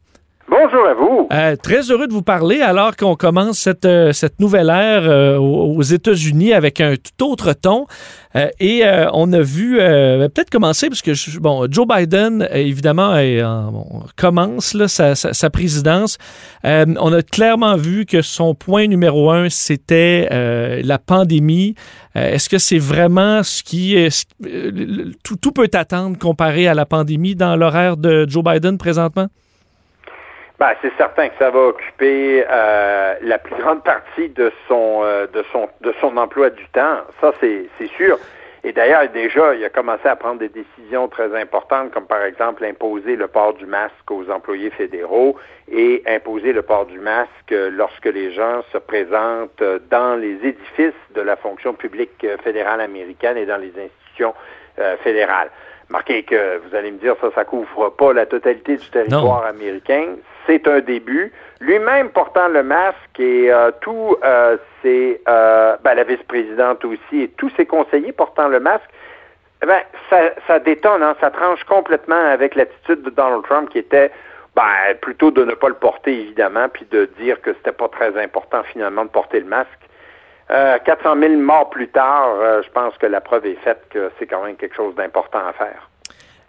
Bonjour 0.49 0.87
à 0.87 0.93
vous. 0.95 1.27
Euh, 1.31 1.55
très 1.55 1.91
heureux 1.91 2.07
de 2.07 2.13
vous 2.13 2.23
parler 2.23 2.61
alors 2.61 2.95
qu'on 2.95 3.15
commence 3.15 3.59
cette, 3.59 3.85
euh, 3.85 4.13
cette 4.13 4.39
nouvelle 4.39 4.69
ère 4.69 5.03
euh, 5.03 5.37
aux 5.37 5.83
États-Unis 5.83 6.53
avec 6.53 6.81
un 6.81 6.95
tout 6.95 7.31
autre 7.31 7.53
ton. 7.53 7.85
et 8.59 8.83
on 9.13 9.31
a 9.33 9.41
vu, 9.41 9.77
peut-être 9.77 10.49
commencer, 10.49 10.89
parce 10.89 11.01
que 11.01 11.39
bon, 11.39 11.67
Joe 11.69 11.87
Biden, 11.87 12.47
évidemment, 12.51 13.15
commence 14.15 14.75
sa, 14.87 15.15
sa, 15.15 15.49
présidence. 15.49 16.17
on 16.63 17.13
a 17.13 17.21
clairement 17.23 17.75
vu 17.75 18.05
que 18.05 18.21
son 18.21 18.53
point 18.53 18.87
numéro 18.87 19.31
un, 19.31 19.49
c'était 19.49 20.29
la 20.83 20.99
pandémie. 20.99 21.73
Est-ce 22.13 22.49
que 22.49 22.59
c'est 22.59 22.77
vraiment 22.77 23.41
ce 23.41 23.63
qui 23.63 23.95
est... 23.95 24.27
tout, 25.23 25.35
tout 25.35 25.51
peut 25.51 25.69
attendre 25.73 26.17
comparé 26.17 26.67
à 26.67 26.75
la 26.75 26.85
pandémie 26.85 27.35
dans 27.35 27.55
l'horaire 27.55 27.97
de 27.97 28.27
Joe 28.29 28.43
Biden 28.43 28.77
présentement? 28.77 29.27
Ben, 30.59 30.73
c'est 30.81 30.91
certain 30.97 31.29
que 31.29 31.37
ça 31.39 31.49
va 31.51 31.67
occuper 31.67 32.43
euh, 32.49 33.15
la 33.21 33.37
plus 33.37 33.55
grande 33.55 33.81
partie 33.81 34.27
de 34.27 34.51
son, 34.67 35.01
euh, 35.03 35.25
de 35.27 35.41
son, 35.53 35.69
de 35.79 35.93
son 36.01 36.17
emploi 36.17 36.49
du 36.49 36.67
temps. 36.73 36.97
Ça, 37.21 37.31
c'est, 37.39 37.69
sûr. 37.95 38.19
Et 38.65 38.73
d'ailleurs, 38.73 39.07
déjà, 39.07 39.55
il 39.55 39.63
a 39.63 39.69
commencé 39.69 40.05
à 40.05 40.17
prendre 40.17 40.39
des 40.39 40.49
décisions 40.49 41.07
très 41.07 41.33
importantes, 41.33 41.91
comme 41.91 42.07
par 42.07 42.23
exemple 42.23 42.65
imposer 42.65 43.15
le 43.15 43.29
port 43.29 43.53
du 43.53 43.65
masque 43.65 44.11
aux 44.11 44.29
employés 44.29 44.69
fédéraux 44.71 45.37
et 45.71 46.03
imposer 46.05 46.51
le 46.51 46.61
port 46.61 46.85
du 46.87 46.99
masque 46.99 47.55
lorsque 47.71 48.07
les 48.07 48.33
gens 48.33 48.61
se 48.73 48.79
présentent 48.79 49.63
dans 49.89 50.19
les 50.19 50.37
édifices 50.43 50.93
de 51.15 51.21
la 51.21 51.37
fonction 51.37 51.73
publique 51.73 52.27
fédérale 52.43 52.81
américaine 52.81 53.37
et 53.37 53.45
dans 53.45 53.55
les 53.55 53.69
institutions 53.69 54.33
euh, 54.79 54.97
fédérales. 54.97 55.49
Marquez 55.89 56.23
que 56.23 56.57
vous 56.59 56.75
allez 56.75 56.91
me 56.91 56.99
dire 56.99 57.15
ça, 57.19 57.29
ça 57.33 57.45
couvre 57.45 57.89
pas 57.89 58.13
la 58.13 58.25
totalité 58.25 58.77
du 58.77 58.89
territoire 58.89 59.45
américain 59.45 60.15
c'est 60.49 60.67
un 60.67 60.79
début. 60.79 61.31
Lui-même 61.59 62.09
portant 62.09 62.47
le 62.47 62.63
masque 62.63 63.19
et 63.19 63.51
euh, 63.51 63.71
tout 63.81 64.15
euh, 64.23 64.57
ses, 64.81 65.21
euh, 65.27 65.75
ben, 65.83 65.93
la 65.93 66.03
vice-présidente 66.03 66.83
aussi 66.85 67.21
et 67.21 67.27
tous 67.29 67.51
ses 67.55 67.65
conseillers 67.65 68.11
portant 68.11 68.47
le 68.47 68.59
masque, 68.59 68.89
eh 69.61 69.65
ben, 69.65 69.81
ça, 70.09 70.17
ça 70.47 70.59
détonne, 70.59 71.03
hein, 71.03 71.15
ça 71.21 71.29
tranche 71.29 71.63
complètement 71.65 72.25
avec 72.31 72.55
l'attitude 72.55 73.03
de 73.03 73.09
Donald 73.11 73.43
Trump 73.43 73.69
qui 73.69 73.77
était 73.77 74.11
ben, 74.55 74.95
plutôt 75.01 75.29
de 75.29 75.43
ne 75.43 75.53
pas 75.53 75.67
le 75.67 75.75
porter 75.75 76.13
évidemment, 76.13 76.67
puis 76.69 76.87
de 76.89 77.09
dire 77.19 77.39
que 77.41 77.53
c'était 77.53 77.71
pas 77.71 77.89
très 77.89 78.17
important 78.19 78.63
finalement 78.63 79.05
de 79.05 79.09
porter 79.09 79.41
le 79.41 79.45
masque. 79.45 79.69
400 80.49 81.15
000 81.19 81.35
morts 81.37 81.69
plus 81.69 81.89
tard, 81.89 82.61
je 82.63 82.69
pense 82.71 82.97
que 82.97 83.05
la 83.05 83.21
preuve 83.21 83.45
est 83.45 83.61
faite 83.63 83.87
que 83.89 84.11
c'est 84.17 84.27
quand 84.27 84.43
même 84.43 84.55
quelque 84.55 84.75
chose 84.75 84.95
d'important 84.95 85.45
à 85.47 85.53
faire. 85.53 85.88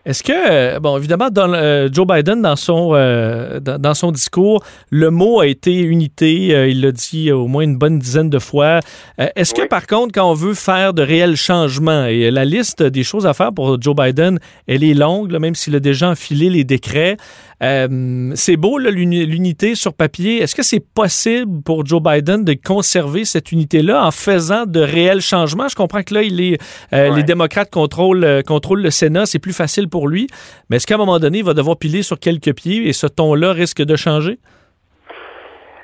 Est-ce 0.06 0.22
que, 0.22 0.32
euh, 0.32 0.80
bon, 0.80 0.96
évidemment, 0.96 1.28
dans, 1.30 1.52
euh, 1.52 1.88
Joe 1.92 2.06
Biden, 2.06 2.40
dans 2.40 2.56
son, 2.56 2.92
euh, 2.94 3.60
dans, 3.60 3.92
son 3.92 4.12
discours, 4.12 4.64
le 4.88 5.10
mot 5.10 5.40
a 5.40 5.46
été 5.46 5.78
unité. 5.78 6.70
il 6.70 6.80
l'a 6.80 6.92
dit 6.92 7.30
au 7.30 7.46
moins 7.48 7.64
une 7.64 7.76
bonne 7.76 7.98
dizaine 7.98 8.30
de 8.30 8.38
fois. 8.38 8.80
Est-ce 9.18 9.52
que, 9.52 9.66
par 9.66 9.86
contre, 9.86 10.12
quand 10.14 10.30
on 10.30 10.34
veut 10.34 10.54
faire 10.54 10.94
de 10.94 11.02
réels 11.02 11.36
changements, 11.36 12.06
et 12.06 12.30
la 12.30 12.46
liste 12.46 12.82
des 12.82 13.02
choses 13.02 13.26
à 13.26 13.34
faire 13.34 13.52
pour 13.52 13.80
Joe 13.80 13.94
Biden, 13.94 14.38
elle 14.66 14.84
est 14.84 14.94
longue, 14.94 15.36
même 15.38 15.54
s'il 15.54 15.76
a 15.76 15.80
déjà 15.80 16.08
enfilé 16.08 16.48
les 16.48 16.64
décrets, 16.64 17.18
c'est 17.60 18.56
beau, 18.56 18.78
l'unité 18.78 19.74
sur 19.74 19.92
papier. 19.92 20.38
Est-ce 20.38 20.54
que 20.54 20.62
c'est 20.62 20.80
possible 20.80 21.60
pour 21.62 21.84
Joe 21.84 22.02
Biden 22.02 22.42
de 22.42 22.54
conserver 22.54 23.26
cette 23.26 23.52
unité-là 23.52 24.06
en 24.06 24.10
faisant 24.10 24.64
de 24.64 24.80
réels 24.80 25.20
changements? 25.20 25.68
Je 25.68 25.74
comprends 25.74 26.02
que 26.02 26.14
là, 26.14 26.22
il 26.22 26.40
est, 26.40 26.58
les 26.92 27.22
démocrates 27.22 27.70
contrôlent, 27.70 28.42
contrôlent 28.46 28.82
le 28.82 28.90
Sénat. 28.90 29.26
C'est 29.26 29.38
plus 29.38 29.52
facile 29.52 29.89
pour 29.90 30.08
lui. 30.08 30.28
Mais 30.68 30.76
est-ce 30.76 30.86
qu'à 30.86 30.94
un 30.94 30.98
moment 30.98 31.18
donné, 31.18 31.38
il 31.38 31.44
va 31.44 31.54
devoir 31.54 31.76
piler 31.76 32.02
sur 32.02 32.18
quelques 32.18 32.54
pieds 32.54 32.88
et 32.88 32.92
ce 32.92 33.06
ton-là 33.06 33.52
risque 33.52 33.82
de 33.82 33.96
changer? 33.96 34.38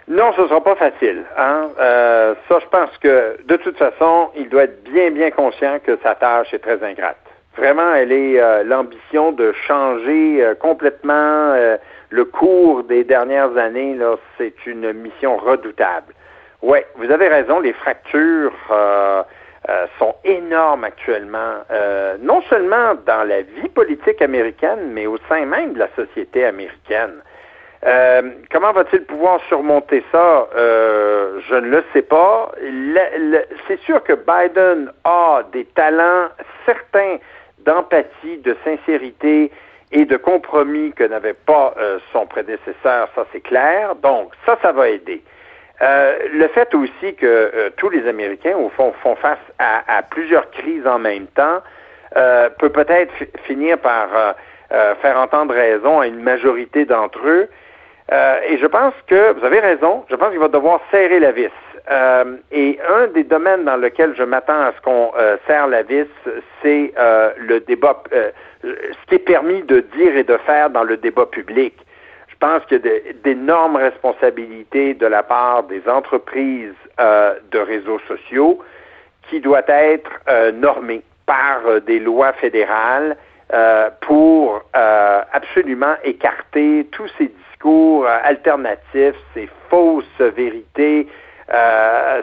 Non, 0.09 0.33
ce 0.37 0.43
ne 0.43 0.49
sera 0.49 0.63
pas 0.63 0.77
facile. 0.77 1.25
Hein? 1.37 1.69
Euh, 1.81 2.35
ça, 2.49 2.61
je 2.61 2.67
pense 2.69 2.97
que 2.99 3.37
de 3.45 3.57
toute 3.57 3.77
façon, 3.77 4.31
il 4.37 4.49
doit 4.49 4.65
être 4.65 4.85
bien, 4.85 5.11
bien 5.11 5.31
conscient 5.33 5.79
que 5.85 5.99
sa 6.03 6.15
tâche 6.15 6.55
est 6.55 6.61
très 6.61 6.83
ingrate. 6.85 7.17
Vraiment, 7.57 7.93
elle 7.95 8.13
est 8.13 8.41
euh, 8.41 8.63
l'ambition 8.63 9.33
de 9.33 9.53
changer 9.67 10.45
euh, 10.45 10.55
complètement 10.55 11.55
le 12.11 12.25
cours 12.25 12.85
des 12.85 13.03
dernières 13.03 13.57
années. 13.57 13.99
C'est 14.39 14.55
une 14.67 14.93
mission 14.93 15.39
redoutable. 15.39 16.15
Oui, 16.63 16.79
vous 16.97 17.11
avez 17.11 17.27
raison, 17.27 17.59
les 17.59 17.73
fractures 17.73 18.53
euh, 19.69 19.87
sont 19.99 20.15
énormes 20.23 20.85
actuellement, 20.85 21.55
euh, 21.73 22.17
non 22.21 22.41
seulement 22.43 22.95
dans 23.05 23.27
la 23.27 23.43
vie 23.43 23.69
politique 23.75 24.23
américaine, 24.23 24.93
mais 24.93 25.09
au 25.09 25.19
sein 25.29 25.45
même 25.45 25.73
de 25.73 25.81
la 25.81 25.89
société 25.97 26.45
américaine. 26.45 27.15
Euh, 27.85 28.23
comment 28.53 28.71
va-t-il 28.73 29.03
pouvoir 29.03 29.41
surmonter 29.49 30.05
ça? 30.13 30.47
je 30.55 31.55
ne 31.57 31.69
le 31.69 31.85
sais 31.93 32.03
pas. 32.03 32.53
c'est 33.67 33.81
sûr 33.81 34.05
que 34.05 34.13
Biden 34.13 34.93
a 35.03 35.43
des 35.53 35.65
talents 35.65 36.29
certains 36.65 37.17
d'empathie, 37.59 38.39
de 38.39 38.57
sincérité 38.65 39.51
et 39.91 40.05
de 40.05 40.17
compromis 40.17 40.93
que 40.93 41.03
n'avait 41.03 41.35
pas 41.35 41.75
son 42.13 42.27
prédécesseur, 42.27 43.09
ça 43.17 43.27
c'est 43.33 43.41
clair. 43.41 43.97
Donc, 43.97 44.33
ça, 44.45 44.57
ça 44.63 44.71
va 44.71 44.89
aider. 44.89 45.25
Le 45.81 46.49
fait 46.49 46.75
aussi 46.75 47.15
que 47.15 47.71
tous 47.77 47.91
les 47.91 48.07
Américains, 48.09 48.57
au 48.57 48.71
fond, 48.71 48.95
font 49.03 49.17
face 49.17 49.39
à, 49.59 50.03
plusieurs 50.03 50.51
crises 50.51 50.87
en 50.87 50.99
même 50.99 51.27
temps, 51.29 51.61
peut 52.59 52.71
peut-être 52.71 53.13
finir 53.45 53.79
par 53.79 54.09
faire 54.71 55.19
entendre 55.19 55.55
raison 55.55 56.01
à 56.01 56.07
une 56.07 56.23
majorité 56.23 56.85
d'entre 56.87 57.21
eux. 57.27 57.49
et 58.11 58.59
je 58.59 58.67
pense 58.67 58.95
que, 59.07 59.33
vous 59.33 59.45
avez 59.45 59.61
raison, 59.61 60.05
je 60.09 60.17
pense 60.17 60.31
qu'il 60.31 60.39
va 60.39 60.49
devoir 60.49 60.81
serrer 60.91 61.21
la 61.21 61.33
vis. 61.33 61.51
Euh, 61.91 62.37
et 62.51 62.79
un 62.89 63.07
des 63.09 63.23
domaines 63.23 63.65
dans 63.65 63.77
lequel 63.77 64.15
je 64.17 64.25
m'attends 64.25 64.61
à 64.61 64.73
ce 64.77 64.81
qu'on 64.81 65.13
euh, 65.17 65.37
serre 65.47 65.69
la 65.69 65.83
vis, 65.83 66.07
c'est 66.61 66.93
euh, 66.99 67.31
le 67.37 67.61
débat, 67.61 68.03
ce 68.63 69.07
qui 69.09 69.15
est 69.15 69.19
permis 69.21 69.63
de 69.63 69.81
dire 69.97 70.17
et 70.17 70.25
de 70.25 70.37
faire 70.39 70.71
dans 70.71 70.83
le 70.83 70.97
débat 70.97 71.27
public. 71.27 71.75
Je 72.37 72.47
pense 72.47 72.65
qu'il 72.67 72.85
y 72.85 72.89
a 72.89 73.13
d'énormes 73.25 73.77
responsabilités 73.77 74.95
de 74.95 75.07
la 75.07 75.23
part 75.23 75.63
des 75.65 75.83
entreprises 75.89 76.75
de 76.99 77.59
réseaux 77.59 77.99
sociaux 78.07 78.63
qui 79.31 79.41
doivent 79.41 79.65
être 79.69 80.11
normées 80.53 81.03
par 81.25 81.81
des 81.87 81.99
lois 81.99 82.35
fédérales 82.35 83.17
pour 84.03 84.63
absolument 84.75 85.95
écarter 86.05 86.87
tous 86.93 87.09
ces 87.17 87.29
discours 87.29 88.07
alternatifs, 88.07 89.17
ces 89.33 89.49
fausses 89.71 90.21
vérités, 90.21 91.09
euh, 91.53 92.23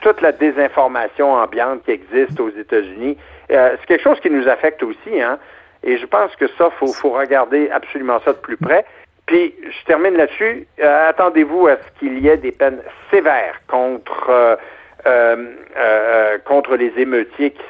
toute 0.00 0.20
la 0.20 0.32
désinformation 0.32 1.32
ambiante 1.32 1.82
qui 1.84 1.92
existe 1.92 2.38
aux 2.38 2.50
États-Unis. 2.50 3.16
Euh, 3.50 3.76
c'est 3.80 3.86
quelque 3.86 4.02
chose 4.02 4.20
qui 4.20 4.30
nous 4.30 4.46
affecte 4.48 4.82
aussi, 4.82 5.20
hein. 5.20 5.38
Et 5.82 5.96
je 5.96 6.06
pense 6.06 6.36
que 6.36 6.46
ça, 6.58 6.70
faut, 6.78 6.92
faut 6.92 7.10
regarder 7.10 7.70
absolument 7.70 8.20
ça 8.20 8.34
de 8.34 8.38
plus 8.38 8.58
près. 8.58 8.84
Puis, 9.30 9.54
je 9.62 9.86
termine 9.86 10.16
là-dessus. 10.16 10.66
Euh, 10.80 11.08
attendez-vous 11.08 11.68
à 11.68 11.76
ce 11.76 12.00
qu'il 12.00 12.18
y 12.18 12.26
ait 12.26 12.36
des 12.36 12.50
peines 12.50 12.82
sévères 13.12 13.60
contre 13.68 14.58
contre 16.44 16.76
les 16.76 16.92
émeutiers 16.98 17.52
qui, 17.52 17.62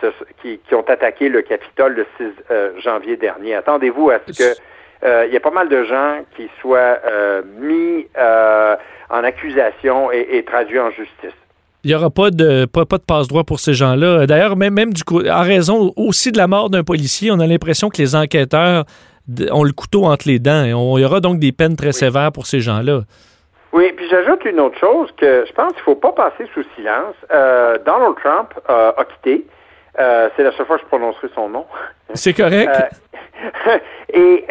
qui, 0.42 0.59
qui, 0.66 0.75
ont 0.75 0.88
attaqué 0.88 1.29
le 1.29 1.42
Capitole 1.42 1.94
le 1.94 2.07
6 2.16 2.83
janvier 2.83 3.16
dernier. 3.16 3.55
Attendez-vous 3.55 4.11
à 4.11 4.18
ce 4.27 4.33
que 4.33 4.59
il 5.29 5.33
y 5.33 5.37
ait 5.37 5.40
pas 5.40 5.53
mal 5.53 5.68
de 5.68 5.85
gens 5.85 6.23
qui 6.35 6.51
soient 6.61 6.99
mis 7.61 8.07
en 9.11 9.23
accusation 9.23 10.11
et, 10.11 10.42
traduit 10.44 10.81
en 10.81 10.90
justice. 10.90 11.37
Il 11.85 11.88
n'y 11.88 11.94
aura 11.94 12.11
pas 12.11 12.31
de, 12.31 12.66
pas, 12.66 12.85
de 12.85 13.05
passe-droit 13.05 13.44
pour 13.44 13.61
ces 13.61 13.75
gens-là. 13.75 14.27
D'ailleurs, 14.27 14.57
même, 14.57 14.75
même 14.75 14.92
du 14.92 15.05
coup, 15.05 15.27
en 15.27 15.42
raison 15.42 15.92
aussi 15.96 16.33
de 16.33 16.38
la 16.38 16.46
mort 16.46 16.68
d'un 16.68 16.85
policier, 16.85 17.31
on 17.31 17.38
a 17.38 17.46
l'impression 17.46 17.90
que 17.90 17.99
les 17.99 18.14
enquêteurs 18.16 18.85
ont 19.50 19.64
le 19.64 19.72
couteau 19.72 20.04
entre 20.04 20.28
les 20.28 20.38
dents. 20.38 20.64
Et 20.64 20.74
on, 20.74 20.98
il 20.98 21.02
y 21.02 21.04
aura 21.04 21.20
donc 21.20 21.38
des 21.38 21.52
peines 21.52 21.76
très 21.76 21.92
sévères 21.92 22.32
pour 22.32 22.46
ces 22.46 22.60
gens-là. 22.60 23.00
Oui, 23.72 23.92
puis 23.96 24.08
j'ajoute 24.08 24.44
une 24.44 24.58
autre 24.60 24.78
chose 24.78 25.10
que 25.16 25.44
je 25.46 25.52
pense 25.52 25.72
qu'il 25.72 25.80
ne 25.80 25.84
faut 25.84 25.94
pas 25.94 26.12
passer 26.12 26.48
sous 26.54 26.64
silence. 26.74 27.14
Euh, 27.30 27.78
Donald 27.86 28.16
Trump 28.16 28.52
euh, 28.68 28.92
a 28.96 29.04
quitté. 29.04 29.46
Euh, 29.98 30.28
c'est 30.36 30.42
la 30.42 30.52
seule 30.52 30.66
fois 30.66 30.76
que 30.76 30.82
je 30.82 30.88
prononcerai 30.88 31.28
son 31.34 31.48
nom. 31.48 31.66
C'est 32.14 32.32
correct. 32.32 32.70
et 34.12 34.46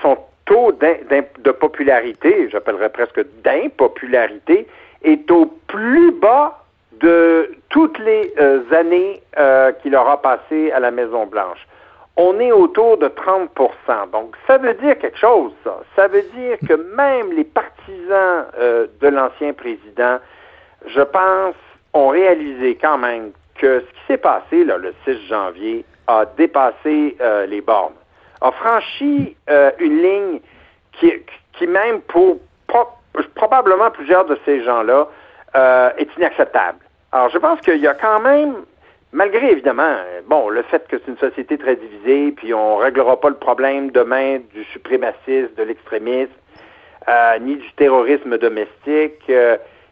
son 0.00 0.16
taux 0.46 0.72
de 0.72 1.50
popularité, 1.50 2.48
j'appellerais 2.50 2.90
presque 2.90 3.20
d'impopularité, 3.42 4.66
est 5.02 5.30
au 5.30 5.46
plus 5.66 6.12
bas 6.12 6.64
de 7.00 7.50
toutes 7.68 7.98
les 7.98 8.32
années 8.74 9.22
qu'il 9.82 9.94
aura 9.94 10.22
passé 10.22 10.70
à 10.72 10.80
la 10.80 10.90
Maison-Blanche. 10.90 11.66
On 12.16 12.38
est 12.38 12.52
autour 12.52 12.96
de 12.98 13.08
30% 13.08 14.10
Donc, 14.12 14.36
ça 14.46 14.58
veut 14.58 14.74
dire 14.74 14.98
quelque 14.98 15.18
chose, 15.18 15.52
ça. 15.64 15.80
Ça 15.96 16.06
veut 16.06 16.22
dire 16.34 16.58
que 16.68 16.74
même 16.94 17.32
les 17.32 17.44
partisans 17.44 18.46
euh, 18.58 18.86
de 19.00 19.08
l'ancien 19.08 19.52
président, 19.52 20.18
je 20.86 21.00
pense, 21.00 21.56
ont 21.92 22.08
réalisé 22.08 22.76
quand 22.80 22.98
même 22.98 23.32
que 23.56 23.80
ce 23.80 23.84
qui 23.86 24.06
s'est 24.06 24.18
passé 24.18 24.64
le 24.64 24.94
6 25.04 25.26
janvier 25.28 25.84
a 26.06 26.24
dépassé 26.36 27.16
les 27.48 27.60
bornes 27.60 27.94
a 28.44 28.52
franchi 28.52 29.36
euh, 29.48 29.70
une 29.78 30.02
ligne 30.02 30.40
qui, 30.92 31.12
qui 31.54 31.66
même 31.66 32.00
pour 32.02 32.38
probablement 33.34 33.90
plusieurs 33.90 34.26
de 34.26 34.38
ces 34.44 34.62
gens-là 34.64 35.08
euh, 35.56 35.90
est 35.96 36.08
inacceptable. 36.16 36.78
Alors 37.12 37.30
je 37.30 37.38
pense 37.38 37.60
qu'il 37.60 37.78
y 37.78 37.86
a 37.86 37.94
quand 37.94 38.20
même, 38.20 38.56
malgré 39.14 39.52
évidemment, 39.52 39.96
bon, 40.26 40.50
le 40.50 40.62
fait 40.62 40.86
que 40.88 40.96
c'est 40.98 41.10
une 41.10 41.18
société 41.18 41.56
très 41.56 41.76
divisée, 41.76 42.32
puis 42.32 42.52
on 42.52 42.76
réglera 42.76 43.18
pas 43.18 43.30
le 43.30 43.36
problème 43.36 43.90
demain 43.90 44.40
du 44.52 44.64
suprémacisme, 44.64 45.54
de 45.56 45.62
l'extrémisme, 45.62 46.32
euh, 47.08 47.38
ni 47.38 47.56
du 47.56 47.72
terrorisme 47.72 48.36
domestique. 48.36 49.30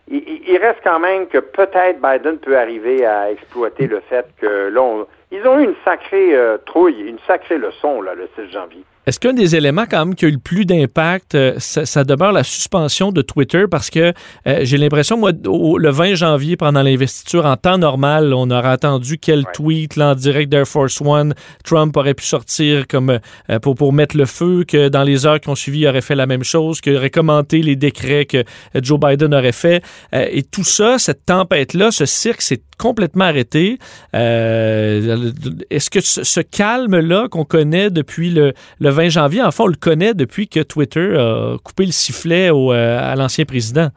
il, 0.09 0.59
reste 0.59 0.81
quand 0.85 0.99
même 0.99 1.27
que 1.29 1.39
peut-être 1.39 2.01
Biden 2.01 2.39
peut 2.39 2.59
arriver 2.59 3.07
à 3.07 3.31
exploiter 3.31 3.87
le 3.87 4.01
fait 4.01 4.27
que 4.41 4.69
là, 4.69 5.05
ils 5.31 5.47
ont 5.47 5.59
eu 5.59 5.65
une 5.65 5.77
sacrée 5.85 6.35
euh, 6.35 6.59
trouille, 6.59 7.01
une 7.01 7.19
sacrée 7.27 7.59
leçon 7.59 8.03
là, 8.03 8.15
le 8.15 8.29
6 8.37 8.53
janvier. 8.53 8.85
Est-ce 9.05 9.19
qu'un 9.19 9.33
des 9.33 9.57
éléments 9.57 9.85
quand 9.91 10.07
même 10.07 10.15
qui 10.15 10.27
a 10.27 10.29
eu 10.29 10.33
le 10.33 10.39
plus 10.39 10.65
d'impact, 10.65 11.35
euh, 11.35 11.55
ça, 11.59 12.05
demeure 12.05 12.31
la 12.31 12.45
suspension 12.45 13.11
de 13.11 13.21
Twitter? 13.21 13.65
Parce 13.69 13.91
que 13.91 14.13
euh, 14.47 14.61
j'ai 14.63 14.79
l'impression, 14.79 15.19
moi, 15.19 15.33
le 15.33 15.91
20 15.91 16.15
janvier, 16.15 16.57
pendant 16.57 16.83
l'investiture, 16.83 17.45
en 17.45 17.57
temps 17.57 17.79
normal, 17.79 18.33
on 18.33 18.49
aurait 18.51 18.69
attendu 18.69 19.19
quel 19.19 19.45
tweet 19.55 19.97
là, 19.97 20.13
en 20.13 20.15
direct 20.15 20.53
d'Air 20.53 20.69
Force 20.69 21.01
One 21.01 21.35
Trump 21.65 21.97
aurait 21.97 22.15
pu 22.15 22.25
sortir 22.25 22.87
comme 22.87 23.19
euh, 23.51 23.59
pour, 23.59 23.75
pour 23.75 23.93
mettre 23.93 24.17
le 24.17 24.25
feu, 24.25 24.65
que 24.67 24.89
dans 24.89 25.03
les 25.03 25.27
heures 25.27 25.41
qui 25.41 25.49
ont 25.49 25.57
suivi, 25.57 25.81
il 25.81 25.89
aurait 25.89 26.01
fait 26.01 26.15
la 26.15 26.27
même 26.27 26.45
chose, 26.45 26.81
qu'il 26.81 26.97
aurait 26.97 27.11
commenté 27.11 27.61
les 27.61 27.75
décrets 27.75 28.27
que 28.27 28.45
Joe 28.81 29.01
Biden 29.01 29.35
aurait 29.35 29.51
fait. 29.51 29.83
et 30.13 30.45
tout 30.45 30.65
ça, 30.65 30.99
cette 30.99 31.27
tempête-là, 31.27 31.91
ce 31.91 32.07
cirque 32.07 32.43
s'est 32.43 32.63
complètement 32.79 33.25
arrêté. 33.25 33.79
Est-ce 34.13 35.91
que 35.91 36.01
ce, 36.01 36.41
calme-là 36.41 37.29
qu'on 37.29 37.45
connaît 37.45 37.91
depuis 37.91 38.31
le, 38.31 38.53
le 38.81 38.92
20 38.93 39.09
janvier, 39.09 39.43
en 39.43 39.51
fait, 39.51 39.63
on 39.63 39.67
le 39.67 39.75
connaît 39.75 40.15
depuis 40.15 40.49
que 40.49 40.61
Twitter 40.61 41.17
a 41.17 41.57
coupé 41.65 41.87
le 41.87 41.93
sifflet 41.93 42.51
euh, 42.53 42.99
à 43.01 43.17
l'ancien 43.17 43.45
président. 43.45 43.89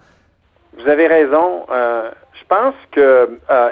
Vous 0.78 0.88
avez 0.88 1.08
raison. 1.08 1.66
Euh, 1.72 2.10
je 2.34 2.44
pense 2.48 2.76
qu'il 2.92 3.04
euh, 3.04 3.28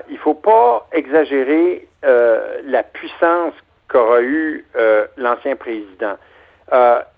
ne 0.10 0.18
faut 0.18 0.34
pas 0.34 0.88
exagérer 0.92 1.88
la 2.66 2.84
puissance 2.84 3.54
qu'aura 3.88 4.22
eu 4.22 4.66
l'ancien 5.16 5.56
président. 5.56 6.18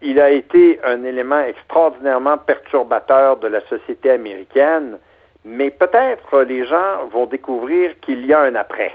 il 0.04 0.20
a 0.20 0.30
été 0.30 0.80
un 0.86 1.04
élément 1.04 1.40
extraordinairement 1.40 2.38
perturbateur 2.38 3.38
de 3.38 3.48
la 3.48 3.62
société 3.62 4.12
américaine, 4.12 5.00
mais 5.44 5.72
peut-être 5.72 6.42
les 6.42 6.68
gens 6.68 7.08
vont 7.12 7.26
découvrir 7.26 8.00
qu'il 8.02 8.28
y 8.28 8.34
a 8.34 8.42
un 8.42 8.54
après. 8.54 8.94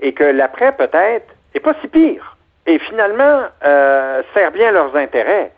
Et 0.00 0.12
que 0.12 0.24
l'après, 0.24 0.76
peut-être, 0.76 1.34
n'est 1.54 1.60
pas 1.60 1.74
si 1.80 1.88
pire 1.88 2.36
et 2.66 2.78
finalement 2.78 3.44
euh, 3.64 4.22
sert 4.34 4.52
bien 4.52 4.72
leurs 4.72 4.94
intérêts. 4.96 5.52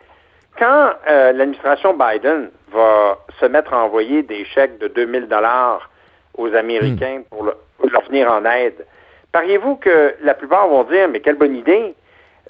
Quand 0.57 0.91
euh, 1.09 1.31
l'administration 1.33 1.93
Biden 1.93 2.49
va 2.71 3.17
se 3.39 3.45
mettre 3.45 3.73
à 3.73 3.83
envoyer 3.83 4.23
des 4.23 4.45
chèques 4.45 4.77
de 4.79 4.87
2000 4.87 5.27
dollars 5.27 5.89
aux 6.37 6.53
Américains 6.53 7.19
hmm. 7.19 7.23
pour, 7.29 7.43
leur 7.43 8.01
venir 8.03 8.31
en 8.31 8.45
aide, 8.45 8.85
pariez-vous 9.31 9.75
que 9.75 10.15
la 10.21 10.33
plupart 10.33 10.67
vont 10.67 10.83
dire 10.83 11.09
mais 11.09 11.19
quelle 11.19 11.35
bonne 11.35 11.55
idée? 11.55 11.95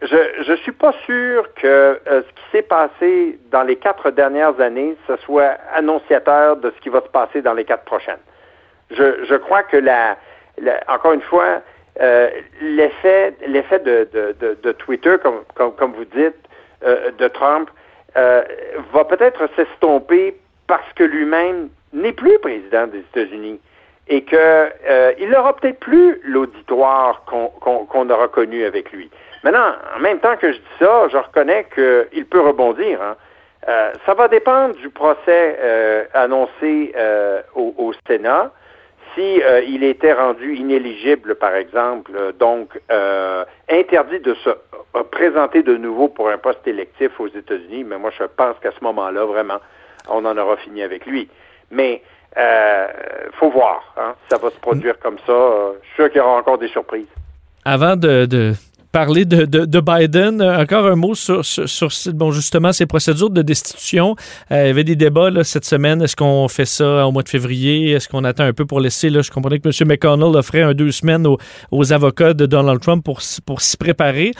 Je 0.02 0.52
ne 0.52 0.56
suis 0.58 0.72
pas 0.72 0.94
sûr 1.06 1.54
que 1.54 1.68
euh, 1.68 2.22
ce 2.22 2.28
qui 2.28 2.44
s'est 2.52 2.62
passé 2.64 3.40
dans 3.52 3.64
les 3.64 3.78
quatre 3.78 4.12
dernières 4.12 4.60
années, 4.60 4.98
ce 5.08 5.16
soit 5.18 5.58
annonciateur 5.74 6.58
de 6.58 6.72
ce 6.76 6.82
qui 6.82 6.90
va 6.90 7.02
se 7.02 7.08
passer 7.08 7.42
dans 7.42 7.54
les 7.54 7.64
quatre 7.64 7.86
prochaines. 7.86 8.20
Je, 8.92 9.24
je 9.24 9.36
crois 9.36 9.64
que 9.64 9.78
la, 9.78 10.18
encore 10.88 11.14
une 11.14 11.22
fois, 11.22 11.62
euh, 12.02 12.30
l'effet 12.62 13.36
de, 13.42 14.72
Twitter, 14.74 15.16
comme, 15.22 15.94
vous 15.94 16.06
dites, 16.06 16.36
euh, 16.86 17.12
de 17.12 17.28
Trump, 17.28 17.70
euh, 18.18 18.44
va 18.92 19.06
peut-être 19.06 19.48
s'estomper 19.56 20.36
parce 20.68 20.92
que 20.96 21.04
lui-même 21.04 21.70
n'est 21.94 22.14
plus 22.14 22.40
président 22.40 22.88
des 22.88 23.00
États-Unis 23.00 23.60
et 24.08 24.24
que 24.24 24.70
il 25.20 25.30
n'aura 25.30 25.56
peut-être 25.56 25.80
plus 25.80 26.20
l'auditoire 26.26 27.24
qu'on 27.26 28.10
aura 28.10 28.28
connu 28.28 28.66
avec 28.66 28.92
lui. 28.92 29.10
Maintenant, 29.44 29.74
en 29.96 30.00
même 30.00 30.20
temps 30.20 30.36
que 30.36 30.52
je 30.52 30.58
dis 30.58 30.64
ça, 30.80 31.08
je 31.10 31.18
reconnais 31.18 31.66
qu'il 31.74 32.26
peut 32.26 32.42
rebondir. 32.42 33.00
Hein. 33.02 33.16
ça 34.06 34.14
va 34.14 34.28
dépendre 34.28 34.76
du 34.76 34.90
procès 34.90 35.58
annoncé 36.14 36.94
au, 37.56 37.94
Sénat 38.08 38.52
si 39.16 39.42
euh, 39.42 39.62
il 39.62 39.84
était 39.84 40.14
rendu 40.14 40.56
inéligible, 40.56 41.36
par 41.36 41.56
exemple, 41.56 42.12
euh, 42.16 42.32
donc 42.32 42.80
euh, 42.92 43.46
interdit 43.70 44.20
de 44.20 44.34
se 44.36 44.50
présenter 45.12 45.64
de 45.64 45.76
nouveau 45.78 46.08
pour 46.08 46.30
un 46.30 46.38
poste 46.38 46.68
électif 46.68 47.20
aux 47.20 47.28
États-Unis, 47.28 47.84
mais 47.84 47.98
moi 47.98 48.12
je 48.18 48.24
pense 48.24 48.56
qu'à 48.62 48.72
ce 48.72 48.84
moment-là, 48.84 49.26
vraiment, 49.26 49.60
on 50.10 50.26
en 50.26 50.38
aura 50.38 50.58
fini 50.58 50.84
avec 50.84 51.06
lui. 51.06 51.30
Mais 51.72 52.02
euh, 52.38 52.88
faut 53.34 53.50
voir, 53.50 53.94
hein, 53.98 54.16
ça 54.30 54.38
va 54.38 54.50
se 54.50 54.60
produire 54.60 54.98
comme 55.00 55.18
ça. 55.26 55.34
je 55.82 55.88
suis 55.88 55.96
sûr 55.96 56.10
qu'il 56.10 56.18
y 56.18 56.22
aura 56.22 56.38
encore 56.38 56.58
des 56.58 56.68
surprises. 56.70 57.08
Avant 57.66 57.96
de, 57.96 58.54
parler 58.94 59.26
de, 59.26 59.46
de, 59.46 59.80
Biden, 59.82 60.40
encore 60.40 60.86
un 60.86 60.96
mot 60.96 61.16
sur, 61.16 61.44
sur, 61.44 61.90
bon, 62.14 62.32
justement 62.32 62.72
ces 62.72 62.86
procédures 62.86 63.32
de 63.32 63.42
destitution. 63.42 64.16
il 64.52 64.58
y 64.58 64.60
avait 64.60 64.84
des 64.84 64.96
débats 64.96 65.32
là, 65.32 65.44
cette 65.44 65.66
semaine. 65.66 66.04
Est-ce 66.04 66.16
qu'on 66.16 66.48
fait 66.48 66.66
ça 66.66 67.08
au 67.08 67.12
mois 67.12 67.24
de 67.24 67.30
février? 67.30 67.92
Est-ce 67.92 68.08
qu'on 68.08 68.24
attend 68.24 68.44
un 68.44 68.54
peu 68.54 68.68
pour 68.68 68.80
laisser? 68.80 69.10
Là, 69.10 69.24
je 69.24 69.32
comprenais 69.32 69.58
que 69.58 69.68
M. 69.68 69.88
McConnell 69.88 70.36
offrait 70.38 70.62
un 70.62 70.76
deux 70.76 70.92
semaines 70.92 71.26
aux, 71.72 71.92
avocats 71.92 72.36
de 72.36 72.46
Donald 72.46 72.80
Trump 72.82 73.04
pour, 73.04 73.20
pour 73.48 73.62
s'y 73.62 73.78
préparer. 73.78 74.32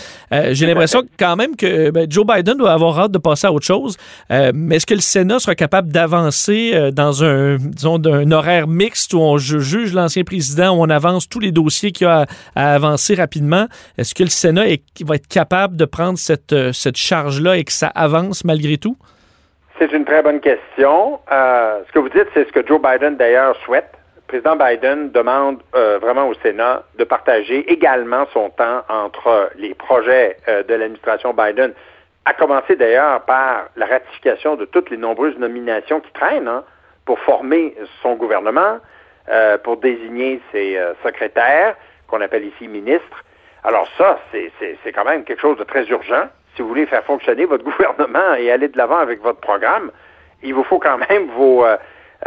J'ai 0.52 0.68
l'impression 0.68 1.02
quand 1.18 1.36
même 1.36 1.56
que 1.56 1.90
ben, 1.90 2.06
Joe 2.08 2.26
Biden 2.26 2.58
doit 2.58 2.74
avoir 2.74 3.00
hâte 3.00 3.12
de 3.12 3.18
passer 3.18 3.48
à 3.48 3.52
autre 3.52 3.66
chose. 3.66 3.98
mais 4.30 4.76
est-ce 4.76 4.86
que 4.86 4.94
le 4.94 5.02
Sénat 5.02 5.40
sera 5.40 5.56
capable 5.56 5.92
d'avancer 5.92 6.92
dans 6.94 7.24
un, 7.24 7.58
disons, 7.58 8.00
un 8.06 8.32
horaire 8.32 8.68
mixte 8.68 9.16
où 9.16 9.20
on 9.20 9.40
juge 9.40 9.94
l'ancien 9.94 10.24
président, 10.24 10.78
où 10.78 10.84
on 10.84 10.90
avance 10.92 11.28
tous 11.28 11.40
les 11.40 11.52
dossiers 11.52 11.92
qu'il 11.92 12.06
y 12.06 12.10
a 12.10 12.28
à, 12.56 12.76
avancer 12.76 13.16
rapidement? 13.16 13.66
Est-ce 13.98 14.14
que 14.14 14.22
le 14.24 14.30
Sénat 14.44 14.66
va 15.06 15.16
être 15.16 15.30
capable 15.30 15.78
de 15.78 15.86
prendre 15.86 16.18
cette, 16.18 16.52
euh, 16.52 16.74
cette 16.74 16.98
charge-là 16.98 17.56
et 17.56 17.64
que 17.64 17.72
ça 17.72 17.88
avance 17.96 18.44
malgré 18.44 18.78
tout? 18.78 18.98
C'est 19.80 19.90
une 19.94 20.04
très 20.04 20.22
bonne 20.22 20.42
question. 20.42 21.22
Euh, 21.32 21.80
ce 21.88 21.92
que 21.94 22.00
vous 22.00 22.10
dites, 22.10 22.28
c'est 22.34 22.46
ce 22.46 22.52
que 22.52 22.68
Joe 22.68 22.82
Biden 22.82 23.16
d'ailleurs 23.16 23.56
souhaite. 23.64 23.90
Le 24.18 24.22
président 24.28 24.58
Biden 24.58 25.12
demande 25.12 25.60
euh, 25.76 25.98
vraiment 25.98 26.28
au 26.28 26.34
Sénat 26.44 26.84
de 27.00 27.06
partager 27.06 27.72
également 27.72 28.26
son 28.34 28.50
temps 28.50 28.82
entre 28.90 29.50
les 29.56 29.74
projets 29.76 30.36
de 30.48 30.74
l'administration 30.74 31.34
Biden, 31.34 31.72
à 32.26 32.34
commencer 32.34 32.76
d'ailleurs 32.76 33.22
par 33.22 33.70
la 33.78 33.86
ratification 33.86 34.58
de 34.58 34.66
toutes 34.66 34.90
les 34.90 34.98
nombreuses 34.98 35.38
nominations 35.38 36.02
qui 36.02 36.12
traînent 36.12 36.50
hein, 36.50 36.66
pour 37.06 37.18
former 37.20 37.78
son 38.02 38.16
gouvernement, 38.16 38.80
pour 39.64 39.78
désigner 39.78 40.42
ses 40.52 40.78
secrétaires, 41.06 41.76
qu'on 42.08 42.20
appelle 42.20 42.46
ici 42.46 42.68
ministres, 42.68 43.24
alors 43.64 43.88
ça, 43.98 44.20
c'est 44.32 44.92
quand 44.92 45.06
même 45.06 45.24
quelque 45.24 45.42
chose 45.42 45.58
de 45.58 45.64
très 45.64 45.86
urgent. 45.86 46.28
Si 46.56 46.62
vous 46.62 46.68
voulez 46.68 46.86
faire 46.86 47.04
fonctionner 47.06 47.46
votre 47.46 47.64
gouvernement 47.72 48.34
et 48.38 48.52
aller 48.52 48.68
de 48.68 48.78
l'avant 48.78 48.98
avec 48.98 49.22
votre 49.22 49.40
programme, 49.40 49.92
il 50.44 50.54
vous 50.54 50.64
faut 50.64 50.80
quand 50.80 50.98
même 51.10 51.28
vos, 51.30 51.66
euh, 51.66 51.78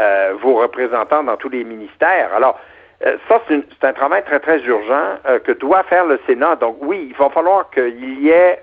euh, 0.01 0.35
vos 0.41 0.55
représentants 0.57 1.23
dans 1.23 1.37
tous 1.37 1.51
les 1.51 1.65
ministères. 1.65 2.31
Alors, 2.35 2.59
euh, 3.05 3.19
ça, 3.29 3.43
c'est 3.49 3.85
un 3.85 3.93
travail 3.93 4.25
très, 4.25 4.41
très 4.41 4.59
urgent 4.63 5.19
que 5.45 5.53
doit 5.53 5.83
faire 5.83 6.07
le 6.07 6.19
Sénat. 6.27 6.57
Donc 6.57 6.79
oui, 6.81 7.09
il 7.11 7.17
va 7.17 7.29
falloir 7.29 7.69
qu'il 7.69 8.23
y 8.23 8.31
ait 8.31 8.59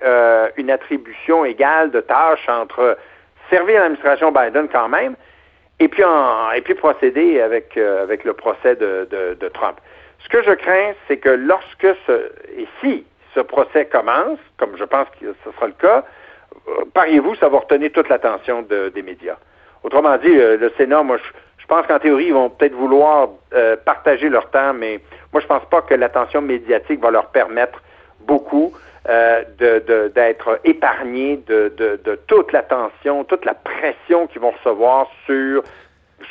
une 0.56 0.70
attribution 0.70 1.44
égale 1.44 1.92
de 1.92 2.00
tâches 2.00 2.48
entre 2.48 2.98
servir 3.50 3.80
l'administration 3.80 4.32
Biden 4.32 4.68
quand 4.72 4.88
même 4.88 5.14
et 5.78 5.86
puis, 5.86 6.02
et 6.56 6.60
puis 6.62 6.74
procéder 6.74 7.40
avec, 7.40 7.76
avec 7.76 8.24
le 8.24 8.32
procès 8.32 8.74
de, 8.74 9.06
de 9.08 9.48
Trump. 9.50 9.78
Ce 10.24 10.28
que 10.30 10.42
je 10.42 10.52
crains, 10.52 10.92
c'est 11.06 11.18
que 11.18 11.28
lorsque 11.28 11.86
ce, 12.06 12.32
et 12.56 12.66
si 12.80 13.04
ce 13.34 13.40
procès 13.40 13.84
commence, 13.86 14.38
comme 14.56 14.76
je 14.76 14.84
pense 14.84 15.06
que 15.20 15.34
ce 15.44 15.52
sera 15.52 15.66
le 15.66 15.74
cas, 15.74 16.04
euh, 16.68 16.84
pariez-vous, 16.94 17.34
ça 17.36 17.48
va 17.48 17.58
retenir 17.58 17.92
toute 17.92 18.08
l'attention 18.08 18.62
des 18.62 19.02
médias? 19.02 19.36
Autrement 19.82 20.16
dit, 20.16 20.28
euh, 20.28 20.56
le 20.56 20.72
Sénat, 20.78 21.02
moi, 21.02 21.18
je, 21.58 21.66
pense 21.66 21.86
qu'en 21.86 21.98
théorie, 21.98 22.26
ils 22.26 22.34
vont 22.34 22.50
peut-être 22.50 22.74
vouloir 22.74 23.28
euh, 23.54 23.76
partager 23.76 24.28
leur 24.28 24.50
temps, 24.50 24.72
mais 24.72 25.00
moi, 25.32 25.42
je 25.42 25.46
pense 25.46 25.64
pas 25.66 25.82
que 25.82 25.94
l'attention 25.94 26.40
médiatique 26.40 27.00
va 27.00 27.10
leur 27.10 27.26
permettre 27.26 27.82
beaucoup 28.20 28.72
d'être 29.58 30.60
épargnés 30.64 31.36
de, 31.46 32.18
toute 32.26 32.52
l'attention, 32.52 33.24
toute 33.24 33.44
la 33.44 33.52
pression 33.52 34.26
qu'ils 34.26 34.40
vont 34.40 34.52
recevoir 34.52 35.08
sur 35.26 35.62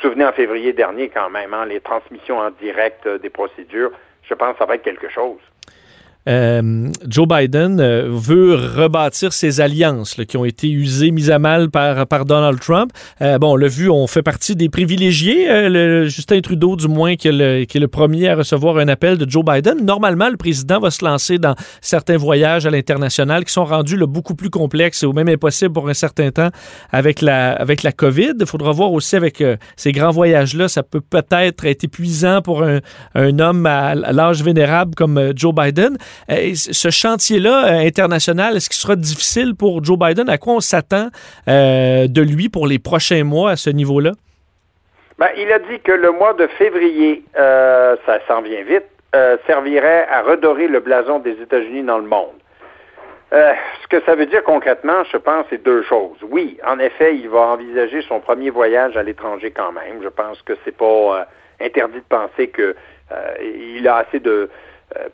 souvenez 0.04 0.26
en 0.26 0.32
février 0.32 0.74
dernier 0.74 1.08
quand 1.08 1.30
même, 1.30 1.54
hein, 1.54 1.64
les 1.64 1.80
transmissions 1.80 2.38
en 2.38 2.50
direct 2.50 3.06
euh, 3.06 3.18
des 3.18 3.30
procédures, 3.30 3.90
je 4.22 4.34
pense 4.34 4.52
que 4.52 4.58
ça 4.58 4.66
va 4.66 4.74
être 4.74 4.82
quelque 4.82 5.08
chose. 5.08 5.40
Euh, 6.28 6.88
Joe 7.06 7.28
Biden 7.28 7.80
euh, 7.80 8.08
veut 8.10 8.54
rebâtir 8.54 9.32
ses 9.32 9.60
alliances 9.60 10.14
qui 10.26 10.36
ont 10.36 10.44
été 10.44 10.70
usées, 10.70 11.10
mises 11.10 11.30
à 11.30 11.38
mal 11.38 11.70
par, 11.70 12.06
par 12.06 12.24
Donald 12.24 12.58
Trump. 12.60 12.92
Euh, 13.20 13.38
bon, 13.38 13.52
on 13.52 13.56
l'a 13.56 13.68
vu, 13.68 13.90
on 13.90 14.06
fait 14.06 14.22
partie 14.22 14.56
des 14.56 14.68
privilégiés. 14.68 15.68
Le, 15.68 16.06
Justin 16.06 16.40
Trudeau, 16.40 16.76
du 16.76 16.88
moins, 16.88 17.16
qui 17.16 17.28
est, 17.28 17.32
le, 17.32 17.64
qui 17.64 17.78
est, 17.78 17.80
le, 17.80 17.88
premier 17.88 18.28
à 18.28 18.36
recevoir 18.36 18.78
un 18.78 18.88
appel 18.88 19.18
de 19.18 19.30
Joe 19.30 19.44
Biden. 19.44 19.84
Normalement, 19.84 20.28
le 20.28 20.36
président 20.36 20.80
va 20.80 20.90
se 20.90 21.04
lancer 21.04 21.38
dans 21.38 21.54
certains 21.80 22.16
voyages 22.16 22.66
à 22.66 22.70
l'international 22.70 23.44
qui 23.44 23.52
sont 23.52 23.64
rendus 23.64 23.98
beaucoup 24.06 24.34
plus 24.34 24.50
complexes 24.50 25.02
ou 25.02 25.12
même 25.12 25.28
impossibles 25.28 25.72
pour 25.72 25.88
un 25.88 25.94
certain 25.94 26.30
temps 26.30 26.48
avec 26.90 27.20
la, 27.20 27.52
avec 27.52 27.82
la 27.82 27.92
COVID. 27.92 28.32
Il 28.40 28.46
faudra 28.46 28.72
voir 28.72 28.92
aussi 28.92 29.14
avec 29.16 29.42
ces 29.76 29.92
grands 29.92 30.10
voyages-là, 30.10 30.68
ça 30.68 30.82
peut 30.82 31.00
peut-être 31.00 31.64
être 31.64 31.84
épuisant 31.84 32.42
pour 32.42 32.62
un, 32.62 32.80
un 33.14 33.38
homme 33.38 33.66
à 33.66 33.94
l'âge 33.94 34.42
vénérable 34.42 34.94
comme 34.94 35.32
Joe 35.36 35.54
Biden. 35.54 35.96
Euh, 36.30 36.54
ce 36.54 36.90
chantier-là 36.90 37.66
euh, 37.66 37.86
international, 37.86 38.56
est-ce 38.56 38.68
qu'il 38.68 38.78
sera 38.78 38.96
difficile 38.96 39.54
pour 39.54 39.84
Joe 39.84 39.98
Biden? 39.98 40.28
À 40.28 40.38
quoi 40.38 40.54
on 40.54 40.60
s'attend 40.60 41.08
euh, 41.48 42.06
de 42.08 42.22
lui 42.22 42.48
pour 42.48 42.66
les 42.66 42.78
prochains 42.78 43.24
mois 43.24 43.50
à 43.50 43.56
ce 43.56 43.70
niveau-là? 43.70 44.12
Ben, 45.18 45.28
il 45.36 45.50
a 45.52 45.58
dit 45.58 45.80
que 45.82 45.92
le 45.92 46.10
mois 46.10 46.34
de 46.34 46.46
février, 46.58 47.22
ça 47.36 48.18
s'en 48.26 48.42
vient 48.42 48.64
vite, 48.64 48.84
servirait 49.46 50.08
à 50.10 50.22
redorer 50.22 50.66
le 50.66 50.80
blason 50.80 51.20
des 51.20 51.40
États-Unis 51.40 51.84
dans 51.84 51.98
le 51.98 52.08
monde. 52.08 52.34
ce 53.30 53.86
que 53.88 54.02
ça 54.04 54.16
veut 54.16 54.26
dire 54.26 54.42
concrètement, 54.42 55.04
je 55.12 55.16
pense, 55.16 55.46
c'est 55.50 55.62
deux 55.62 55.84
choses. 55.84 56.18
Oui, 56.28 56.58
en 56.66 56.80
effet, 56.80 57.14
il 57.14 57.28
va 57.28 57.42
envisager 57.42 58.02
son 58.08 58.18
premier 58.18 58.50
voyage 58.50 58.96
à 58.96 59.04
l'étranger 59.04 59.52
quand 59.52 59.70
même. 59.70 60.02
Je 60.02 60.08
pense 60.08 60.42
que 60.42 60.54
c'est 60.64 60.76
pas 60.76 61.28
interdit 61.60 61.98
de 61.98 62.08
penser 62.08 62.50
qu'il 62.50 63.86
a 63.86 63.96
assez 63.98 64.18
de, 64.18 64.50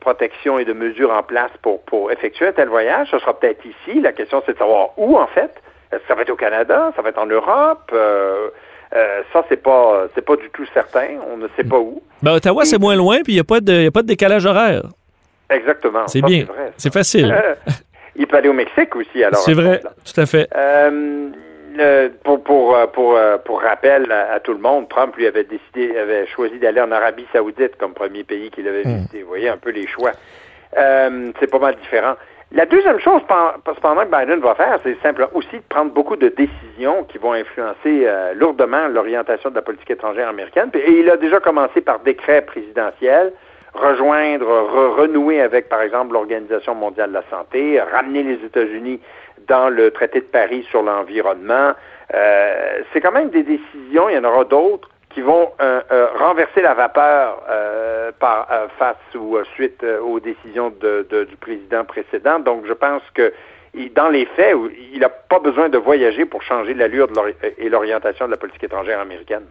protection 0.00 0.58
et 0.58 0.64
de 0.64 0.72
mesures 0.72 1.10
en 1.10 1.22
place 1.22 1.50
pour, 1.62 1.82
pour 1.82 2.10
effectuer 2.12 2.48
un 2.48 2.52
tel 2.52 2.68
voyage. 2.68 3.08
Ce 3.10 3.18
sera 3.18 3.38
peut-être 3.38 3.64
ici. 3.64 4.00
La 4.00 4.12
question, 4.12 4.42
c'est 4.46 4.52
de 4.52 4.58
savoir 4.58 4.90
où, 4.96 5.16
en 5.16 5.26
fait. 5.26 5.52
Est-ce 5.92 6.02
que 6.02 6.08
ça 6.08 6.14
va 6.14 6.22
être 6.22 6.30
au 6.30 6.36
Canada? 6.36 6.92
Ça 6.94 7.02
va 7.02 7.08
être 7.08 7.18
en 7.18 7.26
Europe? 7.26 7.90
Euh, 7.92 8.48
euh, 8.94 9.22
ça, 9.32 9.44
c'est 9.48 9.62
pas 9.62 10.06
c'est 10.14 10.24
pas 10.24 10.36
du 10.36 10.48
tout 10.50 10.64
certain. 10.72 11.08
On 11.32 11.36
ne 11.36 11.48
sait 11.56 11.64
pas 11.64 11.78
où. 11.78 12.02
Ben, 12.22 12.32
Ottawa, 12.32 12.64
c'est 12.64 12.78
moins 12.78 12.96
loin, 12.96 13.22
puis 13.22 13.32
il 13.32 13.36
n'y 13.36 13.40
a, 13.40 13.44
pas 13.44 13.60
de, 13.60 13.88
a 13.88 13.90
pas 13.90 14.02
de 14.02 14.06
décalage 14.08 14.46
horaire. 14.46 14.82
Exactement. 15.48 16.06
C'est 16.06 16.22
bien. 16.22 16.46
C'est 16.76 16.92
facile. 16.92 17.34
il 18.16 18.26
peut 18.26 18.36
aller 18.36 18.48
au 18.48 18.52
Mexique 18.52 18.94
aussi, 18.96 19.22
alors. 19.22 19.40
C'est 19.40 19.54
vrai, 19.54 19.80
tout 19.80 20.20
à 20.20 20.26
fait. 20.26 20.48
Euh, 20.54 21.30
pour, 22.24 22.42
pour, 22.42 22.76
euh, 22.76 22.86
pour, 22.86 23.16
euh, 23.16 23.38
pour 23.38 23.62
rappel 23.62 24.10
à, 24.10 24.40
tout 24.40 24.52
le 24.52 24.58
monde, 24.58 24.88
Trump 24.88 25.16
lui 25.16 25.26
avait 25.26 25.44
décidé, 25.44 25.96
avait 25.98 26.26
choisi 26.26 26.58
d'aller 26.58 26.80
en 26.80 26.90
Arabie 26.90 27.26
Saoudite 27.32 27.76
comme 27.76 27.94
premier 27.94 28.24
pays 28.24 28.50
qu'il 28.50 28.66
avait 28.68 28.84
hmm. 28.84 28.96
visité. 28.96 29.22
Vous 29.22 29.28
voyez 29.28 29.48
un 29.48 29.56
peu 29.56 29.70
les 29.70 29.86
choix. 29.86 30.12
c'est 30.72 31.50
pas 31.50 31.58
mal 31.58 31.76
différent. 31.76 32.14
La 32.52 32.66
deuxième 32.66 32.98
chose, 32.98 33.20
cependant, 33.22 34.02
que 34.02 34.20
Biden 34.20 34.40
va 34.40 34.56
faire, 34.56 34.80
c'est 34.82 35.00
simplement 35.02 35.30
aussi 35.34 35.56
de 35.56 35.62
prendre 35.68 35.92
beaucoup 35.92 36.16
de 36.16 36.28
décisions 36.28 37.04
qui 37.04 37.18
vont 37.18 37.32
influencer 37.32 38.08
lourdement 38.34 38.88
l'orientation 38.88 39.50
de 39.50 39.54
la 39.54 39.62
politique 39.62 39.90
étrangère 39.90 40.28
américaine. 40.28 40.68
Et 40.74 40.98
il 40.98 41.08
a 41.10 41.16
déjà 41.16 41.38
commencé 41.38 41.80
par 41.80 42.00
décret 42.00 42.42
présidentiel, 42.42 43.32
rejoindre, 43.72 44.46
renouer 44.96 45.40
avec, 45.40 45.68
par 45.68 45.80
exemple, 45.80 46.14
l'Organisation 46.14 46.74
mondiale 46.74 47.10
de 47.10 47.14
la 47.14 47.24
santé, 47.30 47.80
ramener 47.80 48.24
les 48.24 48.44
États-Unis 48.44 49.00
dans 49.46 49.68
le 49.68 49.90
traité 49.90 50.20
de 50.20 50.26
Paris 50.26 50.66
sur 50.70 50.82
l'environnement. 50.82 51.72
Euh, 52.14 52.80
c'est 52.92 53.00
quand 53.00 53.12
même 53.12 53.30
des 53.30 53.42
décisions, 53.42 54.08
il 54.08 54.16
y 54.16 54.18
en 54.18 54.24
aura 54.24 54.44
d'autres, 54.44 54.88
qui 55.10 55.20
vont 55.22 55.50
euh, 55.60 55.80
euh, 55.90 56.06
renverser 56.18 56.62
la 56.62 56.74
vapeur 56.74 57.42
par, 58.18 58.48
face 58.78 58.96
ou 59.14 59.38
suite 59.54 59.84
aux 59.84 60.20
décisions 60.20 60.70
du 60.70 61.36
président 61.40 61.84
précédent. 61.84 62.38
Donc, 62.38 62.66
je 62.66 62.72
pense 62.72 63.02
que 63.14 63.32
dans 63.94 64.08
les 64.08 64.26
faits, 64.26 64.56
il 64.92 65.00
n'a 65.00 65.08
pas 65.08 65.38
besoin 65.38 65.68
de 65.68 65.78
voyager 65.78 66.24
pour 66.24 66.42
changer 66.42 66.74
l'allure 66.74 67.08
et 67.58 67.68
l'orientation 67.68 68.26
de 68.26 68.32
la 68.32 68.36
politique 68.36 68.64
étrangère 68.64 69.00
américaine. 69.00 69.46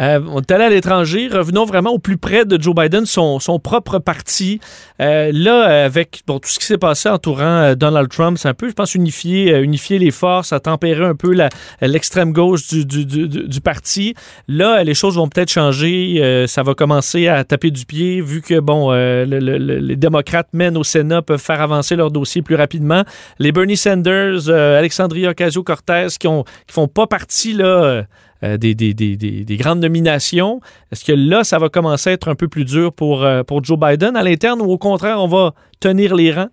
Euh, 0.00 0.20
on 0.28 0.40
est 0.40 0.50
allé 0.50 0.64
à 0.64 0.70
l'étranger. 0.70 1.28
Revenons 1.28 1.64
vraiment 1.64 1.90
au 1.90 1.98
plus 1.98 2.16
près 2.16 2.44
de 2.44 2.60
Joe 2.60 2.74
Biden, 2.74 3.06
son, 3.06 3.40
son 3.40 3.58
propre 3.58 3.98
parti. 3.98 4.60
Euh, 5.00 5.30
là, 5.32 5.84
avec 5.84 6.22
bon, 6.26 6.38
tout 6.38 6.48
ce 6.48 6.58
qui 6.58 6.66
s'est 6.66 6.78
passé 6.78 7.08
entourant 7.08 7.44
euh, 7.44 7.74
Donald 7.74 8.08
Trump, 8.08 8.38
c'est 8.38 8.48
un 8.48 8.54
peu, 8.54 8.68
je 8.68 8.74
pense, 8.74 8.94
unifier, 8.94 9.58
unifier 9.60 9.98
les 9.98 10.10
forces, 10.10 10.52
à 10.52 10.60
tempérer 10.60 11.04
un 11.04 11.14
peu 11.14 11.36
l'extrême 11.80 12.32
gauche 12.32 12.66
du, 12.68 12.84
du, 12.84 13.04
du, 13.04 13.28
du, 13.28 13.60
parti. 13.60 14.14
Là, 14.48 14.84
les 14.84 14.94
choses 14.94 15.16
vont 15.16 15.28
peut-être 15.28 15.50
changer. 15.50 16.44
ça 16.46 16.62
va 16.62 16.74
commencer 16.74 17.28
à 17.28 17.44
taper 17.44 17.70
du 17.70 17.84
pied, 17.84 18.20
vu 18.20 18.42
que 18.42 18.60
bon, 18.60 18.92
les 18.92 19.96
démocrates 19.96 20.48
mènent 20.52 20.76
au 20.76 20.84
Sénat, 20.84 21.22
peuvent 21.22 21.40
faire 21.40 21.60
avancer 21.60 21.96
leur 21.96 22.10
dossier 22.10 22.42
plus 22.42 22.54
rapidement. 22.54 23.02
Les 23.38 23.52
Bernie 23.52 23.76
Sanders, 23.76 24.48
Alexandria 24.48 25.30
Ocasio-Cortez, 25.30 26.08
qui 26.18 26.28
ont 26.28 26.44
qui 26.66 26.74
font 26.74 26.88
pas 26.88 27.06
partie 27.06 27.52
là 27.52 27.66
euh, 27.66 28.02
des, 28.42 28.74
des, 28.74 28.94
des, 28.94 29.16
des, 29.16 29.56
grandes 29.56 29.80
nominations. 29.80 30.60
Est-ce 30.92 31.04
que 31.04 31.12
là, 31.12 31.44
ça 31.44 31.58
va 31.58 31.68
commencer 31.68 32.10
à 32.10 32.12
être 32.12 32.28
un 32.28 32.34
peu 32.34 32.48
plus 32.48 32.64
dur 32.64 32.92
pour, 32.92 33.24
euh, 33.24 33.42
pour 33.42 33.64
Joe 33.64 33.78
Biden 33.78 34.16
à 34.16 34.22
l'interne 34.22 34.60
ou 34.60 34.70
au 34.70 34.78
contraire, 34.78 35.18
on 35.18 35.28
va 35.28 35.52
tenir 35.80 36.14
les 36.14 36.32
rangs? 36.32 36.50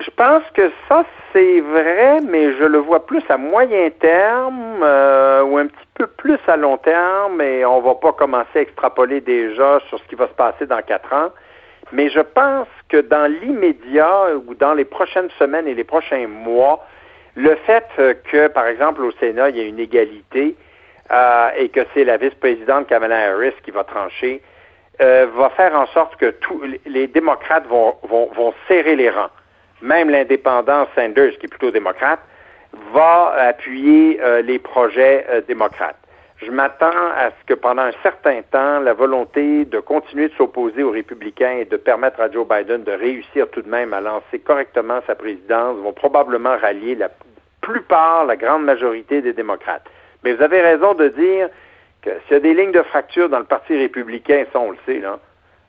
Je 0.00 0.10
pense 0.16 0.42
que 0.54 0.70
ça, 0.88 1.04
c'est 1.32 1.60
vrai, 1.60 2.20
mais 2.20 2.52
je 2.56 2.64
le 2.64 2.78
vois 2.78 3.04
plus 3.04 3.22
à 3.28 3.36
moyen 3.36 3.90
terme 4.00 4.80
euh, 4.82 5.42
ou 5.42 5.58
un 5.58 5.66
petit 5.66 5.86
peu 5.94 6.06
plus 6.06 6.38
à 6.46 6.56
long 6.56 6.76
terme, 6.76 7.36
mais 7.36 7.64
on 7.64 7.80
va 7.80 7.94
pas 7.94 8.12
commencer 8.12 8.58
à 8.58 8.60
extrapoler 8.60 9.20
déjà 9.20 9.80
sur 9.88 9.98
ce 9.98 10.04
qui 10.04 10.14
va 10.14 10.28
se 10.28 10.34
passer 10.34 10.66
dans 10.66 10.80
quatre 10.82 11.12
ans. 11.12 11.30
Mais 11.92 12.10
je 12.10 12.20
pense 12.20 12.68
que 12.88 13.00
dans 13.00 13.30
l'immédiat 13.40 14.36
ou 14.46 14.54
dans 14.54 14.74
les 14.74 14.84
prochaines 14.84 15.30
semaines 15.38 15.66
et 15.66 15.74
les 15.74 15.84
prochains 15.84 16.28
mois, 16.28 16.86
le 17.34 17.56
fait 17.66 17.86
que, 18.30 18.48
par 18.48 18.66
exemple, 18.66 19.02
au 19.02 19.12
Sénat, 19.12 19.50
il 19.50 19.56
y 19.56 19.60
a 19.60 19.64
une 19.64 19.78
égalité 19.78 20.56
euh, 21.10 21.50
et 21.56 21.68
que 21.70 21.80
c'est 21.94 22.04
la 22.04 22.18
vice-présidente 22.18 22.86
Kamala 22.86 23.30
Harris 23.30 23.54
qui 23.64 23.70
va 23.70 23.84
trancher, 23.84 24.42
euh, 25.00 25.26
va 25.34 25.48
faire 25.50 25.74
en 25.74 25.86
sorte 25.86 26.16
que 26.16 26.34
les 26.86 27.06
démocrates 27.06 27.66
vont, 27.66 27.94
serrer 28.66 28.96
les 28.96 29.08
rangs. 29.08 29.30
Même 29.80 30.10
l'indépendant 30.10 30.86
Sanders, 30.94 31.38
qui 31.38 31.46
est 31.46 31.48
plutôt 31.48 31.70
démocrate, 31.70 32.20
va 32.92 33.32
appuyer 33.38 34.20
euh, 34.20 34.42
les 34.42 34.58
projets 34.58 35.24
démocrates. 35.46 35.96
Je 36.42 36.50
m'attends 36.50 36.86
à 37.16 37.30
ce 37.30 37.46
que 37.46 37.54
pendant 37.54 37.82
un 37.82 37.92
certain 38.02 38.42
temps, 38.42 38.78
la 38.80 38.92
volonté 38.92 39.64
de 39.64 39.80
continuer 39.80 40.28
de 40.28 40.34
s'opposer 40.34 40.82
aux 40.82 40.90
républicains 40.90 41.56
et 41.58 41.64
de 41.64 41.76
permettre 41.76 42.20
à 42.20 42.30
Joe 42.30 42.46
Biden 42.46 42.84
de 42.84 42.92
réussir 42.92 43.48
tout 43.50 43.62
de 43.62 43.68
même 43.68 43.92
à 43.92 44.00
lancer 44.00 44.38
correctement 44.38 45.00
sa 45.06 45.16
présidence 45.16 45.78
vont 45.78 45.92
probablement 45.92 46.56
rallier 46.58 46.94
la 46.94 47.08
plupart, 47.60 48.26
la 48.26 48.36
grande 48.36 48.64
majorité 48.64 49.20
des 49.20 49.32
démocrates. 49.32 49.88
Mais 50.24 50.32
vous 50.32 50.42
avez 50.42 50.60
raison 50.60 50.94
de 50.94 51.08
dire 51.08 51.48
que 52.02 52.10
s'il 52.24 52.32
y 52.32 52.36
a 52.36 52.40
des 52.40 52.54
lignes 52.54 52.72
de 52.72 52.82
fracture 52.82 53.28
dans 53.28 53.38
le 53.38 53.44
Parti 53.44 53.76
républicain, 53.76 54.44
ça 54.52 54.60
on 54.60 54.70
le 54.70 54.78
sait, 54.86 55.02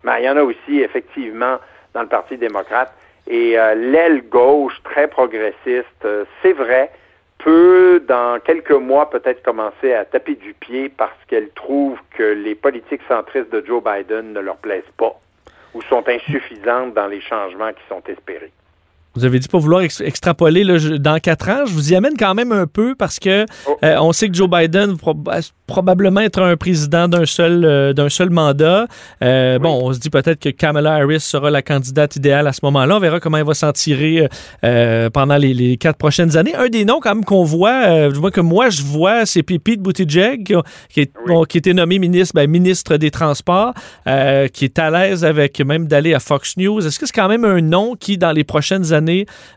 mais 0.04 0.22
il 0.22 0.26
y 0.26 0.30
en 0.30 0.38
a 0.38 0.43
aussi 0.43 0.80
effectivement 0.80 1.58
dans 1.93 2.02
le 2.02 2.08
Parti 2.08 2.38
démocrate. 2.38 2.93
Et 3.28 3.60
euh, 3.60 3.76
l'aile 3.76 4.28
gauche, 4.28 4.82
très 4.84 5.08
progressiste, 5.08 5.86
euh, 6.06 6.26
c'est 6.41 6.54
vrai, 6.54 6.91
peut, 7.38 8.04
dans 8.08 8.39
quelques 8.39 8.72
mois, 8.72 9.10
peut-être 9.10 9.43
commencer 9.43 9.93
à 9.93 10.06
taper 10.06 10.36
du 10.36 10.54
pied 10.54 10.89
parce 10.89 11.18
qu'elle 11.28 11.50
trouve 11.52 12.00
que 12.12 12.24
les 12.24 12.56
politiques 12.56 13.02
centristes 13.08 13.52
de 13.52 13.64
Joe 13.66 13.84
Biden 13.84 14.34
ne 14.34 14.39
leur 14.39 14.58
plaisent 14.58 14.84
pas 14.97 15.20
ou 15.74 15.82
sont 15.84 16.08
insuffisantes 16.08 16.93
dans 16.93 17.08
les 17.08 17.22
changements 17.22 17.72
qui 17.72 17.84
sont 17.88 18.02
espérés. 18.08 18.52
Vous 19.16 19.26
avez 19.26 19.39
dit 19.39 19.47
pas 19.47 19.57
vouloir 19.57 19.82
extrapoler 19.82 20.64
là, 20.64 20.78
dans 20.99 21.20
quatre 21.20 21.49
ans. 21.49 21.66
Je 21.66 21.74
vous 21.74 21.91
y 21.91 21.95
amène 21.95 22.14
quand 22.18 22.36
même 22.36 22.51
un 22.51 22.68
peu 22.68 22.93
parce 22.93 23.18
que 23.18 23.45
oh. 23.68 23.78
euh, 23.84 23.97
on 23.99 24.14
sait 24.14 24.30
que 24.30 24.36
Joe 24.36 24.47
Biden 24.47 24.95
va 25.03 25.39
probablement 25.66 26.22
être 26.22 26.41
un 26.41 26.55
président 26.55 27.07
d'un 27.07 27.26
seul 27.26 27.66
euh, 27.66 27.91
d'un 27.93 28.10
seul 28.10 28.30
mandat. 28.30 28.86
Euh, 29.24 29.57
bon, 29.57 29.82
on 29.84 29.93
se 29.93 29.99
dit 29.99 30.12
peut-être 30.12 30.39
que 30.39 30.49
Kamala 30.49 30.93
Harris 30.93 31.22
sera 31.22 31.49
la 31.49 31.64
candidate 31.64 32.18
idéale 32.18 32.45
à 32.45 32.53
ce 32.53 32.60
moment-là. 32.64 32.97
On 32.97 32.99
verra 32.99 33.20
comment 33.20 33.38
elle 33.38 33.45
va 33.45 33.55
s'en 33.55 33.72
tirer 33.72 34.28
pendant 34.62 35.38
les, 35.38 35.78
quatre 35.78 35.97
prochaines 35.97 36.38
années. 36.38 36.55
Un 36.55 36.70
des 36.70 36.86
noms 36.86 36.99
quand 37.01 37.16
même 37.16 37.26
qu'on 37.26 37.43
voit, 37.43 38.10
vois 38.10 38.32
que 38.32 38.41
moi 38.41 38.70
je 38.70 38.84
vois, 38.84 39.26
c'est 39.26 39.41
Pete 39.41 39.82
Buttigieg 39.82 40.55
qui, 40.89 41.01
est, 41.01 41.12
qui 41.49 41.57
a 41.57 41.57
été 41.57 41.74
nommé 41.74 41.97
ministre, 41.97 42.36
ben, 42.36 42.49
ministre 42.49 42.97
des 42.97 43.10
Transports, 43.10 43.74
qui 44.53 44.66
est 44.66 44.78
à 44.80 44.91
l'aise 44.91 45.26
avec 45.26 45.60
même 45.62 45.88
d'aller 45.88 46.14
à 46.14 46.20
Fox 46.20 46.57
News. 46.57 46.86
Est-ce 46.86 46.99
que 46.99 47.07
c'est 47.07 47.16
quand 47.16 47.30
même 47.30 47.45
un 47.45 47.62
nom 47.62 47.95
qui 47.95 48.18
dans 48.18 48.32
les 48.32 48.43
prochaines 48.43 48.93
années 48.93 48.99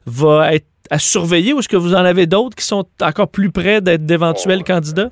va 0.07 0.55
être 0.55 0.67
à 0.91 0.99
surveiller 0.99 1.53
ou 1.53 1.61
est-ce 1.61 1.69
que 1.69 1.77
vous 1.77 1.95
en 1.95 2.05
avez 2.05 2.27
d'autres 2.27 2.57
qui 2.57 2.65
sont 2.65 2.85
encore 3.01 3.29
plus 3.29 3.51
près 3.51 3.81
d'être 3.81 4.05
d'éventuels 4.05 4.61
oh. 4.61 4.67
candidats? 4.67 5.11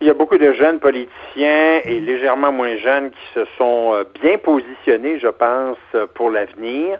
Il 0.00 0.06
y 0.06 0.10
a 0.10 0.14
beaucoup 0.14 0.38
de 0.38 0.52
jeunes 0.52 0.78
politiciens 0.78 1.80
et 1.84 1.98
légèrement 2.00 2.52
moins 2.52 2.76
jeunes 2.76 3.10
qui 3.10 3.34
se 3.34 3.44
sont 3.56 3.94
euh, 3.94 4.04
bien 4.22 4.38
positionnés, 4.38 5.18
je 5.18 5.28
pense, 5.28 5.78
pour 6.14 6.30
l'avenir 6.30 6.98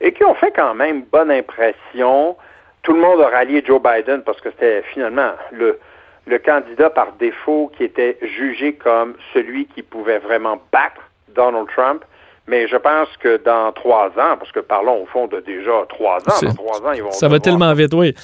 et 0.00 0.12
qui 0.12 0.24
ont 0.24 0.34
fait 0.34 0.52
quand 0.52 0.74
même 0.74 1.02
bonne 1.12 1.30
impression. 1.30 2.36
Tout 2.82 2.92
le 2.92 3.00
monde 3.00 3.20
a 3.20 3.28
rallié 3.28 3.62
Joe 3.66 3.80
Biden 3.82 4.22
parce 4.22 4.40
que 4.40 4.50
c'était 4.50 4.82
finalement 4.94 5.32
le, 5.52 5.78
le 6.26 6.38
candidat 6.38 6.90
par 6.90 7.12
défaut 7.18 7.70
qui 7.76 7.84
était 7.84 8.18
jugé 8.22 8.74
comme 8.74 9.14
celui 9.34 9.66
qui 9.66 9.82
pouvait 9.82 10.18
vraiment 10.18 10.60
battre 10.72 11.02
Donald 11.34 11.66
Trump. 11.68 12.04
Mais 12.48 12.66
je 12.66 12.76
pense 12.76 13.08
que 13.20 13.36
dans 13.36 13.72
trois 13.72 14.06
ans, 14.06 14.36
parce 14.38 14.50
que 14.52 14.60
parlons 14.60 15.02
au 15.02 15.06
fond 15.06 15.26
de 15.26 15.40
déjà 15.40 15.84
trois 15.88 16.18
ans, 16.18 16.40
dans 16.42 16.54
trois 16.54 16.86
ans, 16.86 16.92
ils 16.92 17.02
vont. 17.02 17.12
Ça 17.12 17.28
va 17.28 17.38
tellement 17.38 17.72
vite, 17.74 17.92
oui. 17.94 18.14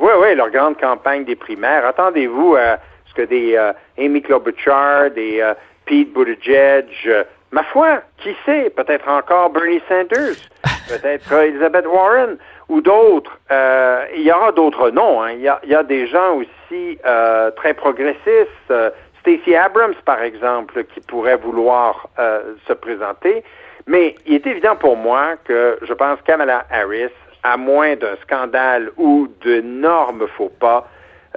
Oui, 0.00 0.12
oui, 0.18 0.34
leur 0.34 0.50
grande 0.50 0.78
campagne 0.80 1.24
des 1.24 1.36
primaires. 1.36 1.86
Attendez-vous 1.86 2.56
à 2.56 2.78
ce 3.06 3.14
que 3.14 3.22
des 3.22 3.54
euh, 3.54 3.72
Amy 3.98 4.22
Klobuchar, 4.22 5.10
des 5.10 5.40
euh, 5.40 5.52
Pete 5.84 6.12
Buttigieg, 6.12 6.86
euh, 7.06 7.24
ma 7.50 7.62
foi, 7.64 8.00
qui 8.16 8.34
sait, 8.46 8.70
peut-être 8.70 9.06
encore 9.08 9.50
Bernie 9.50 9.82
Sanders, 9.88 10.36
peut-être 10.88 11.32
Elizabeth 11.32 11.86
Warren 11.86 12.38
ou 12.68 12.80
d'autres. 12.80 13.38
il 14.14 14.22
y 14.22 14.32
aura 14.32 14.52
d'autres 14.52 14.90
noms. 14.90 15.22
Hein. 15.22 15.32
Il, 15.32 15.40
y 15.40 15.48
a, 15.48 15.60
il, 15.64 15.70
y 15.70 15.74
a, 15.74 15.82
des 15.82 16.06
gens 16.06 16.36
aussi 16.36 16.98
très 17.56 17.74
progressistes. 17.74 18.72
Stacey 19.20 19.56
Abrams, 19.56 19.96
par 20.04 20.22
exemple, 20.22 20.84
qui 20.84 21.00
pourrait 21.00 21.36
vouloir 21.36 22.08
se 22.16 22.72
présenter. 22.72 23.42
Mais 23.86 24.14
il 24.26 24.34
est 24.34 24.46
évident 24.46 24.76
pour 24.76 24.96
moi 24.96 25.36
que 25.44 25.78
je 25.82 25.92
pense 25.92 26.20
Kamala 26.22 26.64
Harris, 26.70 27.10
à 27.42 27.56
moins 27.56 27.96
d'un 27.96 28.16
scandale 28.22 28.90
ou 28.96 29.28
d'énormes 29.42 30.26
faux 30.36 30.52
pas, 30.60 30.88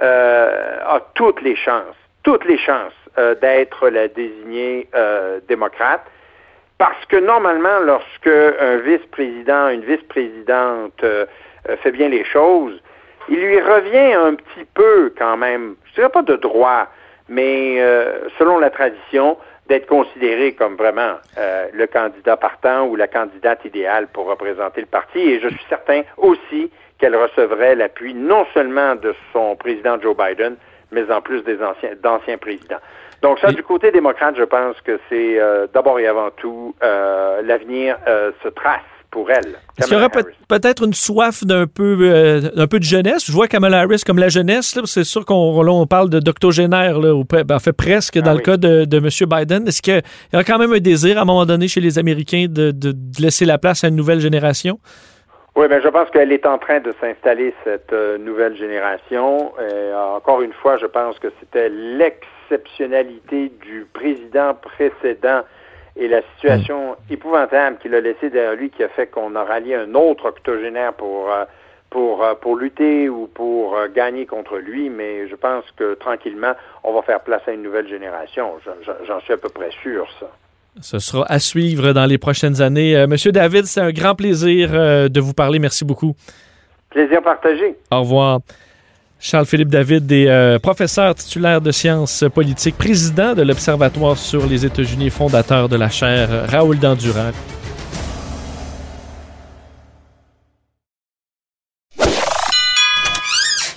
euh, 0.02 0.78
a 0.84 1.00
toutes 1.14 1.40
les 1.42 1.56
chances, 1.56 1.96
toutes 2.22 2.44
les 2.44 2.58
chances 2.58 2.92
euh, 3.18 3.34
d'être 3.36 3.88
la 3.88 4.08
désignée 4.08 4.88
euh, 4.94 5.40
démocrate. 5.48 6.02
Parce 6.78 7.04
que 7.06 7.16
normalement, 7.16 7.78
lorsque 7.80 8.26
un 8.26 8.76
vice-président, 8.78 9.68
une 9.68 9.82
vice-présidente 9.82 11.04
fait 11.82 11.92
bien 11.92 12.08
les 12.08 12.24
choses, 12.24 12.82
il 13.28 13.38
lui 13.38 13.60
revient 13.60 14.12
un 14.12 14.34
petit 14.34 14.66
peu 14.74 15.12
quand 15.16 15.36
même, 15.36 15.76
je 15.84 15.94
dirais 15.94 16.08
pas 16.08 16.22
de 16.22 16.34
droit, 16.34 16.88
mais 17.28 17.78
selon 18.38 18.58
la 18.58 18.70
tradition, 18.70 19.38
d'être 19.68 19.86
considéré 19.86 20.52
comme 20.52 20.76
vraiment 20.76 21.14
euh, 21.38 21.68
le 21.72 21.86
candidat 21.86 22.36
partant 22.36 22.86
ou 22.86 22.96
la 22.96 23.08
candidate 23.08 23.64
idéale 23.64 24.08
pour 24.08 24.26
représenter 24.26 24.82
le 24.82 24.86
parti. 24.86 25.18
Et 25.18 25.40
je 25.40 25.48
suis 25.48 25.64
certain 25.68 26.02
aussi 26.16 26.70
qu'elle 26.98 27.16
recevrait 27.16 27.74
l'appui 27.74 28.14
non 28.14 28.46
seulement 28.52 28.94
de 28.94 29.14
son 29.32 29.56
président 29.56 30.00
Joe 30.00 30.16
Biden, 30.16 30.56
mais 30.92 31.10
en 31.10 31.20
plus 31.20 31.42
des 31.42 31.62
anciens 31.62 31.94
d'anciens 32.02 32.38
présidents. 32.38 32.80
Donc 33.22 33.38
ça, 33.38 33.52
du 33.52 33.62
côté 33.62 33.90
démocrate, 33.90 34.36
je 34.36 34.44
pense 34.44 34.78
que 34.82 35.00
c'est 35.08 35.40
euh, 35.40 35.66
d'abord 35.72 35.98
et 35.98 36.06
avant 36.06 36.30
tout 36.30 36.74
euh, 36.82 37.40
l'avenir 37.42 37.96
se 38.42 38.48
trace 38.48 38.82
pour 39.14 39.30
elle. 39.30 39.54
Est-ce 39.78 39.86
qu'il 39.86 39.96
y 39.96 40.00
aurait 40.00 40.10
peut-être 40.48 40.84
une 40.84 40.92
soif 40.92 41.44
d'un 41.44 41.68
peu, 41.68 41.96
euh, 42.00 42.66
peu 42.66 42.80
de 42.80 42.84
jeunesse? 42.84 43.24
Je 43.26 43.32
vois 43.32 43.46
Kamala 43.46 43.78
Harris 43.78 44.02
comme 44.04 44.18
la 44.18 44.28
jeunesse. 44.28 44.76
C'est 44.86 45.04
sûr 45.04 45.24
qu'on 45.24 45.86
parle 45.86 46.10
de 46.10 46.18
d'octogénaire, 46.18 46.98
ben, 46.98 47.58
fait 47.60 47.72
presque 47.72 48.18
dans 48.18 48.32
ah 48.32 48.34
le 48.34 48.40
cas 48.40 48.56
de, 48.56 48.84
de, 48.84 48.96
M. 48.96 49.08
Biden. 49.30 49.68
Est-ce 49.68 49.80
qu'il 49.80 50.02
y 50.32 50.36
a 50.36 50.42
quand 50.42 50.58
même 50.58 50.72
un 50.72 50.80
désir 50.80 51.18
à 51.18 51.22
un 51.22 51.24
moment 51.24 51.46
donné 51.46 51.68
chez 51.68 51.80
les 51.80 51.96
Américains 51.96 52.46
de, 52.48 52.72
de, 52.72 52.92
laisser 53.20 53.44
la 53.44 53.56
place 53.56 53.84
à 53.84 53.88
une 53.88 53.94
nouvelle 53.94 54.18
génération? 54.18 54.80
Oui, 55.54 55.66
mais 55.70 55.76
ben, 55.76 55.82
je 55.84 55.88
pense 55.88 56.10
qu'elle 56.10 56.32
est 56.32 56.46
en 56.46 56.58
train 56.58 56.80
de 56.80 56.92
s'installer, 57.00 57.54
cette 57.62 57.92
euh, 57.92 58.18
nouvelle 58.18 58.56
génération. 58.56 59.52
encore 60.16 60.42
une 60.42 60.52
fois, 60.54 60.76
je 60.78 60.86
pense 60.86 61.20
que 61.20 61.28
c'était 61.38 61.68
l'exceptionnalité 61.68 63.52
du 63.62 63.86
président 63.92 64.54
précédent 64.54 65.42
et 65.96 66.08
la 66.08 66.22
situation 66.34 66.96
épouvantable 67.08 67.78
qu'il 67.78 67.94
a 67.94 68.00
laissée 68.00 68.30
derrière 68.30 68.54
lui 68.54 68.70
qui 68.70 68.82
a 68.82 68.88
fait 68.88 69.06
qu'on 69.06 69.34
a 69.36 69.44
rallié 69.44 69.74
un 69.74 69.94
autre 69.94 70.26
octogénaire 70.26 70.92
pour, 70.94 71.30
euh, 71.30 71.44
pour, 71.90 72.24
euh, 72.24 72.34
pour 72.34 72.56
lutter 72.56 73.08
ou 73.08 73.28
pour 73.32 73.76
euh, 73.76 73.86
gagner 73.94 74.26
contre 74.26 74.56
lui, 74.56 74.90
mais 74.90 75.28
je 75.28 75.36
pense 75.36 75.64
que 75.76 75.94
tranquillement, 75.94 76.54
on 76.82 76.92
va 76.92 77.02
faire 77.02 77.20
place 77.20 77.42
à 77.46 77.52
une 77.52 77.62
nouvelle 77.62 77.88
génération. 77.88 78.54
J'en 79.06 79.20
suis 79.20 79.32
à 79.32 79.36
peu 79.36 79.48
près 79.48 79.70
sûr, 79.82 80.06
ça. 80.18 80.26
Ce 80.80 80.98
sera 80.98 81.24
à 81.28 81.38
suivre 81.38 81.92
dans 81.92 82.06
les 82.06 82.18
prochaines 82.18 82.60
années. 82.60 83.06
Monsieur 83.06 83.30
David, 83.30 83.66
c'est 83.66 83.80
un 83.80 83.92
grand 83.92 84.16
plaisir 84.16 84.70
de 85.08 85.20
vous 85.20 85.32
parler. 85.32 85.60
Merci 85.60 85.84
beaucoup. 85.84 86.16
Plaisir 86.90 87.22
partagé. 87.22 87.76
Au 87.92 88.00
revoir. 88.00 88.40
Charles-Philippe 89.24 89.70
David 89.70 90.12
est 90.12 90.28
euh, 90.28 90.58
professeur 90.58 91.14
titulaire 91.14 91.62
de 91.62 91.72
sciences 91.72 92.24
politiques, 92.34 92.76
président 92.76 93.32
de 93.32 93.40
l'Observatoire 93.40 94.18
sur 94.18 94.46
les 94.46 94.66
États-Unis, 94.66 95.08
fondateur 95.08 95.70
de 95.70 95.76
la 95.76 95.88
chaire 95.88 96.28
Raoul 96.46 96.78
Dandurand. 96.78 97.30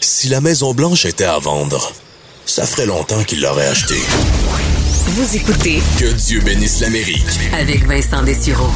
Si 0.01 0.27
la 0.27 0.41
Maison 0.41 0.73
Blanche 0.73 1.05
était 1.05 1.23
à 1.23 1.39
vendre, 1.39 1.93
ça 2.45 2.65
ferait 2.65 2.85
longtemps 2.85 3.23
qu'il 3.23 3.41
l'aurait 3.41 3.67
achetée. 3.67 4.03
Vous 5.05 5.33
écoutez 5.33 5.79
Que 5.97 6.11
Dieu 6.11 6.41
bénisse 6.41 6.81
l'Amérique 6.81 7.23
avec 7.57 7.85
Vincent 7.87 8.21
Dessureau. 8.21 8.69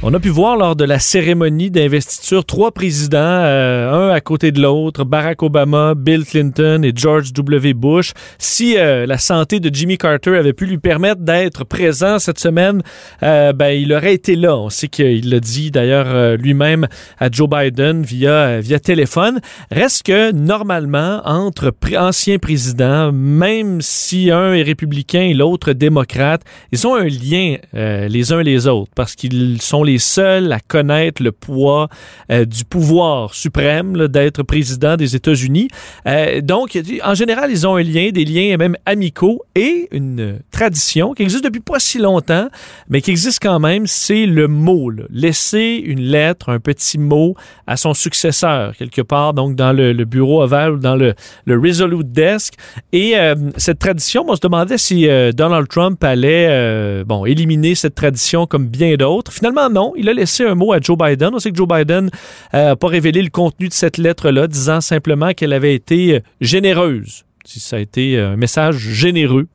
On 0.00 0.14
a 0.14 0.20
pu 0.20 0.28
voir 0.28 0.56
lors 0.56 0.76
de 0.76 0.84
la 0.84 1.00
cérémonie 1.00 1.72
d'investiture 1.72 2.44
trois 2.44 2.70
présidents, 2.70 3.18
euh, 3.18 4.10
un 4.10 4.14
à 4.14 4.20
côté 4.20 4.52
de 4.52 4.62
l'autre, 4.62 5.02
Barack 5.02 5.42
Obama, 5.42 5.94
Bill 5.96 6.24
Clinton 6.24 6.82
et 6.84 6.92
George 6.94 7.32
W. 7.32 7.74
Bush. 7.74 8.12
Si 8.38 8.78
euh, 8.78 9.06
la 9.06 9.18
santé 9.18 9.58
de 9.58 9.74
Jimmy 9.74 9.98
Carter 9.98 10.36
avait 10.36 10.52
pu 10.52 10.66
lui 10.66 10.78
permettre 10.78 11.22
d'être 11.22 11.64
présent 11.64 12.20
cette 12.20 12.38
semaine, 12.38 12.80
euh, 13.24 13.52
ben 13.52 13.70
il 13.70 13.92
aurait 13.92 14.14
été 14.14 14.36
là. 14.36 14.56
On 14.56 14.70
sait 14.70 14.86
qu'il 14.86 15.30
l'a 15.30 15.40
dit 15.40 15.72
d'ailleurs 15.72 16.36
lui-même 16.36 16.86
à 17.18 17.28
Joe 17.28 17.48
Biden 17.50 18.04
via 18.04 18.60
via 18.60 18.78
téléphone. 18.78 19.40
Reste 19.72 20.04
que 20.04 20.30
normalement 20.30 21.22
entre 21.24 21.74
anciens 21.96 22.38
présidents, 22.38 23.10
même 23.10 23.80
si 23.80 24.30
un 24.30 24.54
est 24.54 24.62
républicain 24.62 25.22
et 25.22 25.34
l'autre 25.34 25.72
démocrate, 25.72 26.42
ils 26.70 26.86
ont 26.86 26.94
un 26.94 27.08
lien 27.08 27.56
les 27.72 28.32
uns 28.32 28.42
les 28.42 28.68
autres 28.68 28.92
parce 28.94 29.16
qu'ils 29.16 29.60
sont 29.60 29.87
les 29.88 29.98
seuls 29.98 30.52
à 30.52 30.60
connaître 30.60 31.22
le 31.22 31.32
poids 31.32 31.88
euh, 32.30 32.44
du 32.44 32.64
pouvoir 32.64 33.32
suprême 33.32 34.06
d'être 34.08 34.42
président 34.42 34.96
des 34.96 35.16
États-Unis. 35.16 35.68
Euh, 36.06 36.42
donc, 36.42 36.78
en 37.02 37.14
général, 37.14 37.50
ils 37.50 37.66
ont 37.66 37.76
un 37.76 37.82
lien, 37.82 38.10
des 38.10 38.26
liens 38.26 38.56
même 38.58 38.76
amicaux 38.84 39.42
et 39.54 39.88
une 39.90 40.40
tradition 40.50 41.14
qui 41.14 41.22
existe 41.22 41.44
depuis 41.44 41.60
pas 41.60 41.78
si 41.78 41.98
longtemps, 41.98 42.48
mais 42.90 43.00
qui 43.00 43.10
existe 43.10 43.38
quand 43.40 43.60
même, 43.60 43.86
c'est 43.86 44.26
le 44.26 44.46
mot. 44.46 44.92
Laisser 45.10 45.82
une 45.84 46.00
lettre, 46.00 46.50
un 46.50 46.60
petit 46.60 46.98
mot 46.98 47.34
à 47.66 47.76
son 47.76 47.94
successeur, 47.94 48.76
quelque 48.76 49.02
part, 49.02 49.32
donc 49.32 49.56
dans 49.56 49.72
le, 49.72 49.92
bureau 50.04 50.42
ovale 50.42 50.72
ou 50.72 50.78
dans 50.78 50.96
le, 50.96 51.14
le 51.46 51.58
Resolute 51.58 52.12
Desk. 52.12 52.54
Et 52.92 53.18
euh, 53.18 53.34
cette 53.56 53.78
tradition, 53.78 54.24
on 54.28 54.36
se 54.36 54.40
demandait 54.40 54.78
si 54.78 55.08
Donald 55.34 55.68
Trump 55.68 56.02
allait 56.04 57.04
bon, 57.04 57.24
éliminer 57.24 57.74
cette 57.74 57.94
tradition 57.94 58.46
comme 58.46 58.66
bien 58.66 58.94
d'autres. 58.96 59.32
Finalement, 59.32 59.70
Il 59.96 60.08
a 60.08 60.12
laissé 60.12 60.44
un 60.44 60.54
mot 60.54 60.72
à 60.72 60.80
Joe 60.80 60.96
Biden. 60.96 61.30
On 61.32 61.38
sait 61.38 61.50
que 61.50 61.56
Joe 61.56 61.68
Biden 61.68 62.10
n'a 62.52 62.76
pas 62.76 62.88
révélé 62.88 63.22
le 63.22 63.30
contenu 63.30 63.68
de 63.68 63.72
cette 63.72 63.98
lettre-là, 63.98 64.46
disant 64.46 64.80
simplement 64.80 65.32
qu'elle 65.32 65.52
avait 65.52 65.74
été 65.74 66.16
euh, 66.16 66.20
généreuse. 66.40 67.24
Si 67.44 67.60
ça 67.60 67.76
a 67.76 67.78
été 67.78 68.18
un 68.18 68.36
message 68.36 68.76
généreux 68.76 69.46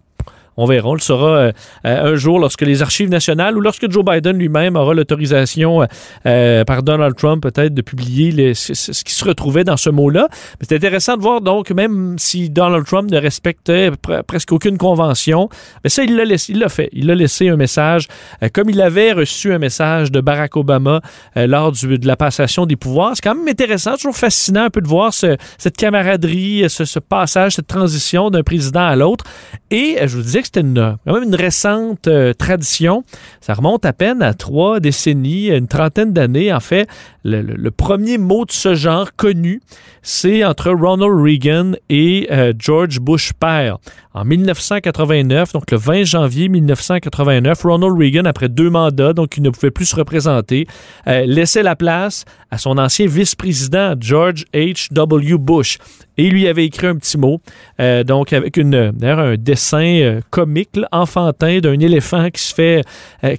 on 0.58 0.66
verra. 0.66 0.90
On 0.90 0.94
le 0.94 1.00
saura 1.00 1.30
euh, 1.30 1.52
euh, 1.86 2.14
un 2.14 2.16
jour 2.16 2.40
lorsque 2.40 2.62
les 2.62 2.82
archives 2.82 3.10
nationales 3.10 3.58
ou 3.58 3.62
lorsque 3.62 3.90
Joe 3.90 4.04
Biden 4.06 4.38
lui-même 4.38 4.76
aura 4.76 4.94
l'autorisation 4.94 5.88
euh, 6.26 6.64
par 6.64 6.84
Donald 6.84 7.16
Trump 7.16 7.42
peut-être 7.42 7.74
de 7.74 7.82
publier 7.82 8.54
ce, 8.54 9.04
qui 9.04 9.14
se 9.14 9.26
retrouvait 9.26 9.64
dans 9.64 9.78
ce 9.78 9.90
mot-là. 9.90 10.28
C'est 10.62 10.76
intéressant 10.76 11.18
de 11.18 11.22
voir 11.22 11.42
donc, 11.42 11.72
même 11.72 12.16
si 12.18 12.50
Donald 12.50 12.86
Trump 12.86 13.10
ne 13.10 13.18
respectait 13.18 13.92
presque 14.28 14.52
aucune 14.52 14.78
convention, 14.78 15.50
mais 15.84 15.90
ça, 15.90 16.04
il 16.04 16.16
l'a 16.16 16.24
il 16.24 16.60
l'a 16.60 16.70
fait. 16.70 16.90
Il 16.94 17.10
a 17.12 17.16
laissé 17.16 17.50
un 17.50 17.56
message, 17.56 18.08
comme 18.54 18.70
il 18.70 18.82
avait 18.82 19.12
reçu 19.12 19.54
un 19.54 19.60
message 19.60 20.12
de 20.12 20.22
Barack 20.22 20.56
Obama 20.56 21.02
lors 21.36 21.72
de 21.72 22.08
la 22.08 22.16
passation 22.16 22.66
des 22.66 22.76
pouvoirs. 22.76 23.12
C'est 23.16 23.22
quand 23.22 23.36
même 23.36 23.48
intéressant, 23.48 23.96
toujours 23.96 24.16
fascinant 24.16 24.66
un 24.66 24.70
peu 24.70 24.82
de 24.82 24.88
voir 24.88 25.14
cette 25.14 25.78
camaraderie, 25.78 26.66
ce, 26.70 26.86
ce 26.86 27.00
passage, 27.00 27.56
cette 27.56 27.68
transition 27.68 28.30
d'un 28.30 28.44
président 28.44 28.86
à 28.86 28.96
l'autre. 28.96 29.26
Et 29.72 29.98
je 30.02 30.16
vous 30.16 30.24
disais 30.24 30.43
c'était 30.46 30.62
une, 30.62 30.98
quand 31.06 31.14
même 31.14 31.24
une 31.24 31.36
récente 31.36 32.08
euh, 32.08 32.34
tradition. 32.34 33.04
Ça 33.42 33.54
remonte 33.54 33.86
à 33.86 33.94
peine 33.94 34.22
à 34.22 34.34
trois 34.34 34.80
décennies, 34.80 35.50
une 35.50 35.68
trentaine 35.68 36.14
d'années. 36.14 36.54
En 36.54 36.60
fait, 36.60 36.88
le, 37.24 37.70
premier 37.72 38.18
mot 38.18 38.46
de 38.46 38.52
ce 38.52 38.76
genre 38.76 39.16
connu, 39.16 39.62
c'est 40.02 40.44
entre 40.44 40.72
Ronald 40.72 41.14
Reagan 41.14 41.72
et 41.90 42.28
euh, 42.32 42.54
George 42.58 43.00
Bush 43.00 43.34
père. 43.34 43.78
En 44.16 44.26
1989, 44.26 45.54
donc 45.54 45.72
le 45.72 45.78
20 45.78 46.04
janvier 46.04 46.48
1989, 46.48 47.64
Ronald 47.64 47.98
Reagan, 47.98 48.26
après 48.26 48.48
deux 48.48 48.70
mandats, 48.70 49.14
donc 49.14 49.38
il 49.38 49.44
ne 49.44 49.50
pouvait 49.50 49.72
plus 49.72 49.86
se 49.86 49.96
représenter, 49.96 50.68
euh, 51.08 51.26
laissait 51.26 51.64
la 51.64 51.76
place 51.76 52.26
à 52.52 52.60
son 52.60 52.78
ancien 52.78 53.08
vice-président 53.08 53.96
George 54.00 54.46
H.W. 54.54 55.38
Bush. 55.40 55.80
Et 56.18 56.28
il 56.28 56.34
lui 56.34 56.48
avait 56.48 56.66
écrit 56.66 56.86
un 56.86 56.96
petit 56.96 57.18
mot, 57.18 57.42
euh, 57.80 58.04
donc 58.04 58.34
avec 58.34 58.58
une, 58.58 58.94
un 59.02 59.36
dessin 59.36 60.20
comique, 60.30 60.70
enfantin, 60.92 61.60
d'un 61.60 61.80
éléphant 61.80 62.30
qui 62.30 62.42
se 62.42 62.54
fait, 62.54 62.84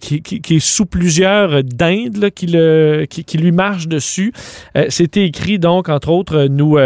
qui, 0.01 0.23
qui, 0.23 0.57
est 0.57 0.61
sous 0.61 0.87
plusieurs 0.87 1.63
dindes 1.63 2.31
qui, 2.31 2.47
le, 2.49 3.07
qui, 3.09 3.23
qui 3.25 3.39
lui 3.39 3.53
marche 3.53 3.87
dessus. 3.87 4.33
Euh, 4.77 4.87
c'était 4.89 5.25
écrit 5.25 5.59
donc, 5.59 5.89
entre 5.89 6.09
autres, 6.09 6.47
nous... 6.51 6.79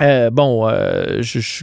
Euh, 0.00 0.14
euh, 0.14 0.30
bon, 0.30 0.66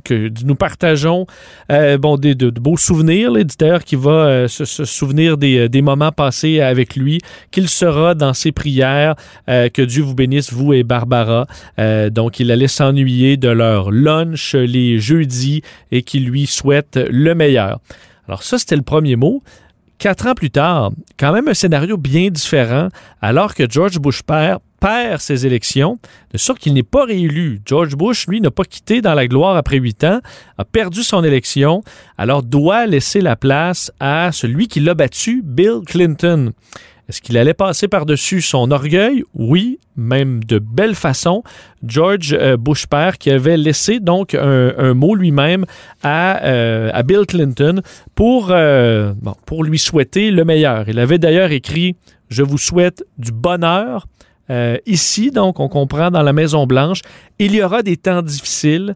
que 0.04 0.32
nous 0.46 0.56
partageons 0.56 1.26
bon, 1.70 2.18
des, 2.18 2.36
de, 2.36 2.50
beaux 2.50 2.78
souvenirs. 2.78 3.32
L'éditeur 3.32 3.84
qui 3.84 3.96
va 3.96 4.48
se, 4.48 4.66
souvenir 4.66 5.38
des, 5.38 5.70
des, 5.70 5.82
moments 5.82 6.12
passés 6.12 6.60
avec 6.60 6.96
lui, 6.96 7.20
qu'il 7.52 7.70
sera 7.70 8.14
dans 8.14 8.34
ses 8.34 8.52
prières. 8.52 9.16
que 9.48 9.82
Dieu 9.82 10.04
vous 10.04 10.16
bénisse, 10.16 10.52
vous 10.52 10.74
et 10.74 10.84
Barbara. 10.84 11.46
donc, 12.10 12.40
il 12.40 12.52
allait 12.52 12.68
s'ennuyer 12.68 13.38
de 13.38 13.50
leur 13.50 13.92
lunch 13.92 14.56
les 14.56 15.00
jeudis 15.00 15.62
et 15.92 16.02
qu'il 16.02 16.26
lui 16.26 16.46
souhaite 16.46 17.00
le 17.10 17.36
meilleur. 17.36 17.80
Alors 18.28 18.44
ça, 18.44 18.58
c'était 18.58 18.76
le 18.78 18.82
premier 18.82 19.16
mot. 19.16 19.42
Quatre 20.02 20.26
ans 20.26 20.34
plus 20.34 20.50
tard, 20.50 20.90
quand 21.20 21.32
même 21.32 21.48
un 21.48 21.54
scénario 21.54 21.96
bien 21.96 22.32
différent, 22.32 22.88
alors 23.22 23.54
que 23.54 23.70
George 23.70 24.00
Bush 24.00 24.24
perd 24.24 25.20
ses 25.20 25.46
élections, 25.46 26.00
de 26.34 26.40
sorte 26.40 26.58
qu'il 26.58 26.74
n'est 26.74 26.82
pas 26.82 27.06
réélu. 27.06 27.62
George 27.68 27.96
Bush, 27.96 28.26
lui, 28.26 28.42
n'a 28.42 28.50
pas 28.50 28.64
quitté 28.64 29.04
dans 29.04 29.14
la 29.14 29.28
gloire 29.28 29.56
après 29.56 29.78
huit 29.78 30.04
ans, 30.04 30.20
a 30.58 30.66
perdu 30.66 31.04
son 31.04 31.24
élection, 31.24 31.84
alors 32.18 32.42
doit 32.42 32.88
laisser 32.88 33.22
la 33.22 33.36
place 33.36 33.92
à 34.00 34.32
celui 34.32 34.68
qui 34.68 34.80
l'a 34.80 34.96
battu, 34.96 35.44
Bill 35.46 35.82
Clinton. 35.86 36.52
Est-ce 37.12 37.22
qu'il 37.22 37.38
allait 37.38 37.54
passer 37.54 37.90
par-dessus 37.90 38.40
son 38.40 38.72
orgueil? 38.72 39.26
Oui, 39.34 39.80
même 39.98 40.46
de 40.46 40.60
belle 40.60 40.96
façon. 40.96 41.44
George 41.86 42.34
euh, 42.40 42.56
Bush 42.56 42.88
père 42.88 43.18
qui 43.18 43.30
avait 43.30 43.58
laissé 43.58 44.00
donc 44.00 44.34
un, 44.34 44.94
mot 44.94 45.14
lui-même 45.14 45.66
à, 46.04 46.42
euh, 46.46 47.04
Bill 47.04 47.26
Clinton 47.28 47.82
pour, 48.16 48.48
euh, 48.52 49.12
pour 49.46 49.66
lui 49.66 49.78
souhaiter 49.78 50.32
le 50.32 50.46
meilleur. 50.46 50.88
Il 50.88 51.00
avait 51.00 51.18
d'ailleurs 51.18 51.52
écrit 51.52 51.98
Je 52.30 52.44
vous 52.44 52.58
souhaite 52.58 53.04
du 53.18 53.34
bonheur. 53.34 54.08
ici, 54.86 55.32
donc, 55.32 55.60
on 55.60 55.68
comprend 55.68 56.12
dans 56.12 56.24
la 56.24 56.32
Maison 56.32 56.66
Blanche, 56.66 57.02
il 57.40 57.54
y 57.54 57.62
aura 57.62 57.84
des 57.84 57.98
temps 57.98 58.22
difficiles, 58.22 58.96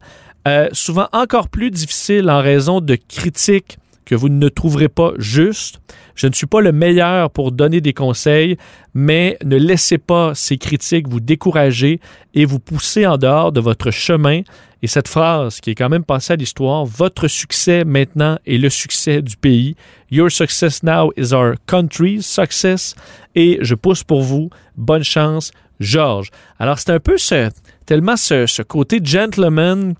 souvent 0.71 1.09
encore 1.11 1.49
plus 1.49 1.69
difficiles 1.69 2.29
en 2.29 2.39
raison 2.39 2.79
de 2.79 2.95
critiques 2.95 3.77
que 4.05 4.15
vous 4.15 4.29
ne 4.29 4.47
trouverez 4.47 4.87
pas 4.87 5.11
justes. 5.17 5.81
Je 6.15 6.27
ne 6.27 6.33
suis 6.33 6.47
pas 6.47 6.61
le 6.61 6.71
meilleur 6.71 7.29
pour 7.29 7.51
donner 7.51 7.81
des 7.81 7.93
conseils, 7.93 8.57
mais 8.93 9.37
ne 9.43 9.57
laissez 9.57 9.97
pas 9.97 10.33
ces 10.33 10.57
critiques 10.57 11.07
vous 11.07 11.19
décourager 11.19 11.99
et 12.33 12.45
vous 12.45 12.59
pousser 12.59 13.05
en 13.05 13.17
dehors 13.17 13.51
de 13.51 13.59
votre 13.59 13.91
chemin. 13.91 14.41
Et 14.81 14.87
cette 14.87 15.07
phrase 15.07 15.59
qui 15.59 15.71
est 15.71 15.75
quand 15.75 15.89
même 15.89 16.03
passée 16.03 16.33
à 16.33 16.35
l'histoire, 16.35 16.85
votre 16.85 17.27
succès 17.27 17.83
maintenant 17.83 18.37
est 18.45 18.57
le 18.57 18.69
succès 18.69 19.21
du 19.21 19.35
pays. 19.35 19.75
Your 20.11 20.31
success 20.31 20.83
now 20.83 21.11
is 21.17 21.33
our 21.33 21.55
country's 21.65 22.25
success. 22.25 22.95
Et 23.35 23.57
je 23.61 23.75
pousse 23.75 24.03
pour 24.03 24.21
vous. 24.21 24.49
Bonne 24.77 25.03
chance, 25.03 25.51
George. 25.79 26.29
Alors 26.59 26.79
c'est 26.79 26.91
un 26.91 26.99
peu 26.99 27.17
ce, 27.17 27.49
tellement 27.85 28.15
ce, 28.15 28.45
ce 28.45 28.61
côté 28.61 28.99
gentleman 29.03 29.95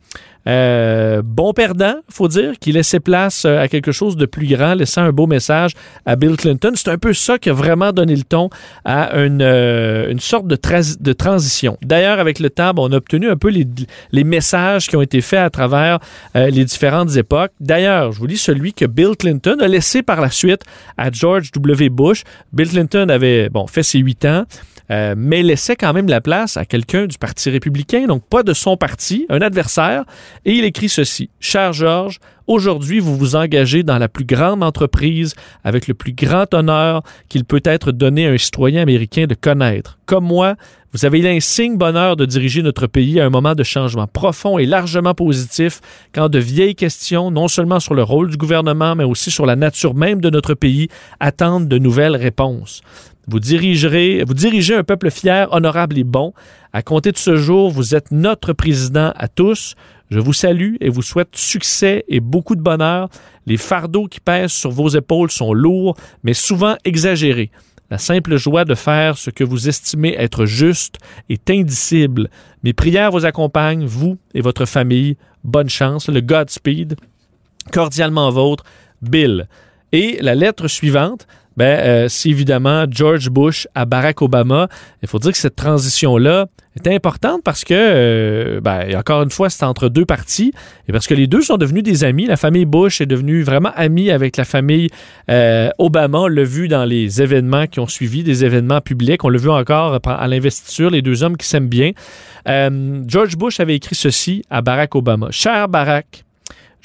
euh, 0.47 1.21
bon 1.23 1.53
perdant, 1.53 1.95
faut 2.09 2.27
dire, 2.27 2.53
qui 2.59 2.71
laissait 2.71 2.99
place 2.99 3.45
euh, 3.45 3.59
à 3.59 3.67
quelque 3.67 3.91
chose 3.91 4.15
de 4.15 4.25
plus 4.25 4.47
grand, 4.47 4.75
laissant 4.75 5.01
un 5.01 5.11
beau 5.11 5.27
message 5.27 5.71
à 6.05 6.15
Bill 6.15 6.37
Clinton. 6.37 6.71
C'est 6.75 6.89
un 6.89 6.97
peu 6.97 7.13
ça 7.13 7.39
qui 7.39 7.49
a 7.49 7.53
vraiment 7.53 7.91
donné 7.91 8.15
le 8.15 8.23
ton 8.23 8.49
à 8.83 9.15
une, 9.17 9.41
euh, 9.41 10.11
une 10.11 10.19
sorte 10.19 10.47
de, 10.47 10.55
transition. 11.13 11.77
D'ailleurs, 11.81 12.19
avec 12.19 12.39
le 12.39 12.49
temps, 12.49 12.73
on 12.77 12.91
a 12.91 12.95
obtenu 12.95 13.29
un 13.29 13.37
peu 13.37 13.49
les, 13.49 13.67
les, 14.11 14.23
messages 14.23 14.87
qui 14.87 14.95
ont 14.95 15.01
été 15.01 15.21
faits 15.21 15.39
à 15.39 15.49
travers 15.49 15.99
les 16.33 16.65
différentes 16.65 17.15
époques. 17.15 17.51
D'ailleurs, 17.59 18.11
je 18.11 18.19
vous 18.19 18.25
lis 18.25 18.37
celui 18.37 18.73
que 18.73 18.85
Bill 18.85 19.15
Clinton 19.17 19.57
a 19.61 19.67
laissé 19.67 20.03
par 20.03 20.19
la 20.19 20.29
suite 20.29 20.61
à 20.97 21.11
George 21.11 21.51
W. 21.51 21.89
Bush. 21.89 22.23
Bill 22.51 22.69
Clinton 22.69 23.07
avait 23.09 23.49
bon, 23.49 23.67
fait 23.67 23.83
ses 23.83 23.99
huit 23.99 24.25
ans. 24.25 24.45
Euh, 24.91 25.15
mais 25.17 25.43
laissait 25.43 25.75
quand 25.75 25.93
même 25.93 26.07
la 26.07 26.21
place 26.21 26.57
à 26.57 26.65
quelqu'un 26.65 27.07
du 27.07 27.17
Parti 27.17 27.49
républicain, 27.49 28.05
donc 28.07 28.23
pas 28.27 28.43
de 28.43 28.53
son 28.53 28.77
parti, 28.77 29.25
un 29.29 29.41
adversaire. 29.41 30.03
Et 30.45 30.53
il 30.53 30.63
écrit 30.63 30.89
ceci. 30.89 31.29
Cher 31.39 31.73
Georges, 31.73 32.19
Aujourd'hui, 32.47 32.99
vous 32.99 33.17
vous 33.17 33.36
engagez 33.36 33.81
dans 33.81 33.97
la 33.97 34.07
plus 34.07 34.23
grande 34.23 34.63
entreprise 34.63 35.33
avec 35.63 35.88
le 35.88 35.95
plus 35.95 36.13
grand 36.13 36.53
honneur 36.53 37.01
qu'il 37.27 37.43
peut 37.43 37.61
être 37.63 37.91
donné 37.91 38.27
à 38.27 38.31
un 38.31 38.38
citoyen 38.38 38.83
américain 38.83 39.25
de 39.25 39.33
connaître. 39.33 39.97
Comme 40.05 40.25
moi, 40.25 40.53
vous 40.93 41.05
avez 41.05 41.23
l'insigne 41.23 41.75
bonheur 41.75 42.15
de 42.15 42.25
diriger 42.25 42.61
notre 42.61 42.86
pays 42.86 43.19
à 43.19 43.25
un 43.25 43.31
moment 43.31 43.55
de 43.55 43.63
changement 43.63 44.05
profond 44.05 44.59
et 44.59 44.67
largement 44.67 45.15
positif 45.15 45.81
quand 46.13 46.29
de 46.29 46.38
vieilles 46.38 46.75
questions, 46.75 47.31
non 47.31 47.47
seulement 47.47 47.79
sur 47.79 47.95
le 47.95 48.03
rôle 48.03 48.29
du 48.29 48.38
gouvernement, 48.38 48.93
mais 48.95 49.03
aussi 49.03 49.31
sur 49.31 49.47
la 49.47 49.55
nature 49.55 49.95
même 49.95 50.21
de 50.21 50.29
notre 50.29 50.53
pays, 50.53 50.88
attendent 51.19 51.67
de 51.67 51.79
nouvelles 51.79 52.15
réponses. 52.15 52.81
Vous 53.28 53.39
dirigerez, 53.39 54.23
vous 54.26 54.34
dirigez 54.36 54.76
un 54.76 54.84
peuple 54.84 55.09
fier, 55.09 55.47
honorable 55.51 55.97
et 55.97 56.03
bon. 56.03 56.34
À 56.73 56.82
compter 56.84 57.11
de 57.11 57.17
ce 57.17 57.38
jour, 57.38 57.71
vous 57.71 57.95
êtes 57.95 58.11
notre 58.11 58.53
président 58.53 59.13
à 59.15 59.28
tous. 59.28 59.76
Je 60.11 60.19
vous 60.19 60.34
salue 60.34 60.76
et 60.80 60.89
vous 60.89 61.01
souhaite 61.01 61.36
succès 61.36 62.05
et 62.07 62.19
beaucoup 62.19 62.55
de 62.55 62.61
bonheur. 62.61 63.09
Les 63.47 63.57
fardeaux 63.57 64.07
qui 64.07 64.19
pèsent 64.19 64.51
sur 64.51 64.69
vos 64.69 64.89
épaules 64.89 65.32
sont 65.32 65.53
lourds, 65.53 65.97
mais 66.23 66.34
souvent 66.34 66.76
exagérés. 66.86 67.49
La 67.89 67.97
simple 67.97 68.36
joie 68.38 68.65
de 68.65 68.76
faire 68.76 69.17
ce 69.17 69.30
que 69.30 69.43
vous 69.43 69.69
estimez 69.69 70.15
être 70.17 70.45
juste 70.45 70.97
est 71.30 71.49
indicible. 71.49 72.30
Mes 72.63 72.73
prières 72.73 73.11
vous 73.11 73.26
accompagnent, 73.26 73.86
vous 73.86 74.17
et 74.34 74.41
votre 74.41 74.65
famille. 74.65 75.17
Bonne 75.43 75.69
chance. 75.69 76.09
Le 76.09 76.21
Godspeed. 76.21 76.95
Cordialement 77.71 78.30
vôtre, 78.30 78.63
Bill. 79.01 79.47
Et 79.91 80.17
la 80.21 80.36
lettre 80.36 80.67
suivante, 80.67 81.28
ben, 81.58 81.80
euh, 81.80 82.08
c'est 82.10 82.30
évidemment 82.30 82.86
George 82.89 83.30
Bush 83.30 83.68
à 83.76 83.86
Barack 83.86 84.22
Obama. 84.22 84.68
Il 85.01 85.08
faut 85.08 85.20
dire 85.20 85.32
que 85.32 85.38
cette 85.38 85.56
transition-là 85.56 86.47
est 86.76 86.88
importante 86.93 87.41
parce 87.43 87.64
que, 87.64 87.74
euh, 87.74 88.60
ben, 88.60 88.97
encore 88.97 89.24
une 89.24 89.30
fois, 89.30 89.49
c'est 89.49 89.64
entre 89.64 89.88
deux 89.88 90.06
parties 90.06 90.53
et 90.89 90.91
parce 90.91 91.08
que 91.08 91.14
les 91.14 91.28
deux 91.28 91.41
sont 91.41 91.58
devenus 91.58 91.84
des 91.84 92.03
amis. 92.03 92.26
La 92.26 92.36
famille 92.36 92.66
Bush 92.66 92.99
est 92.99 93.06
devenue 93.06 93.43
vraiment 93.43 93.72
amie 93.76 94.12
avec 94.12 94.36
la 94.36 94.43
famille 94.43 94.89
euh, 95.32 95.70
Obama. 95.80 96.20
On 96.20 96.28
l'a 96.28 96.43
vu 96.43 96.68
dans 96.68 96.84
les 96.84 97.22
événements 97.22 97.68
qui 97.68 97.80
ont 97.80 97.88
suivi, 97.88 98.24
des 98.24 98.43
événements 98.43 98.82
publics. 98.82 99.24
On 99.24 99.30
l'a 99.30 99.39
vu 99.39 99.49
encore 99.49 99.99
à 100.06 100.28
l'investiture, 100.28 100.89
les 100.89 101.01
deux 101.01 101.24
hommes 101.24 101.38
qui 101.38 101.47
s'aiment 101.47 101.70
bien. 101.70 101.91
George 102.45 103.38
Bush 103.38 103.60
avait 103.60 103.76
écrit 103.76 103.95
ceci 103.95 104.43
à 104.49 104.62
Barack 104.62 104.93
Obama. 104.95 105.30
Cher 105.32 105.68
Barack, 105.68 106.24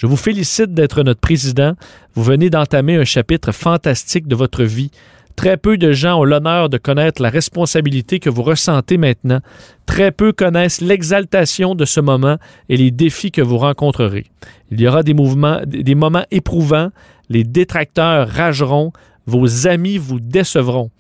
je 0.01 0.07
vous 0.07 0.17
félicite 0.17 0.73
d'être 0.73 1.03
notre 1.03 1.21
président. 1.21 1.75
Vous 2.15 2.23
venez 2.23 2.49
d'entamer 2.49 2.97
un 2.97 3.05
chapitre 3.05 3.53
fantastique 3.53 4.27
de 4.27 4.35
votre 4.35 4.65
vie. 4.65 4.91
Très 5.37 5.59
peu 5.59 5.77
de 5.77 5.93
gens 5.93 6.21
ont 6.21 6.25
l'honneur 6.25 6.71
de 6.71 6.79
connaître 6.79 7.21
la 7.21 7.29
responsabilité 7.29 8.19
que 8.19 8.31
vous 8.31 8.43
ressentez 8.43 8.97
maintenant. 8.97 9.41
Très 9.85 10.11
peu 10.11 10.33
connaissent 10.33 10.81
l'exaltation 10.81 11.75
de 11.75 11.85
ce 11.85 12.01
moment 12.01 12.39
et 12.71 12.79
les 12.79 12.91
défis 12.91 13.31
que 13.31 13.43
vous 13.43 13.59
rencontrerez. 13.59 14.25
Il 14.71 14.81
y 14.81 14.89
aura 14.89 15.03
des, 15.03 15.13
mouvements, 15.13 15.61
des 15.67 15.95
moments 15.95 16.25
éprouvants, 16.31 16.89
les 17.29 17.45
détracteurs 17.45 18.27
rageront, 18.27 18.95
vos 19.27 19.67
amis 19.67 19.99
vous 19.99 20.19
décevront. 20.19 20.91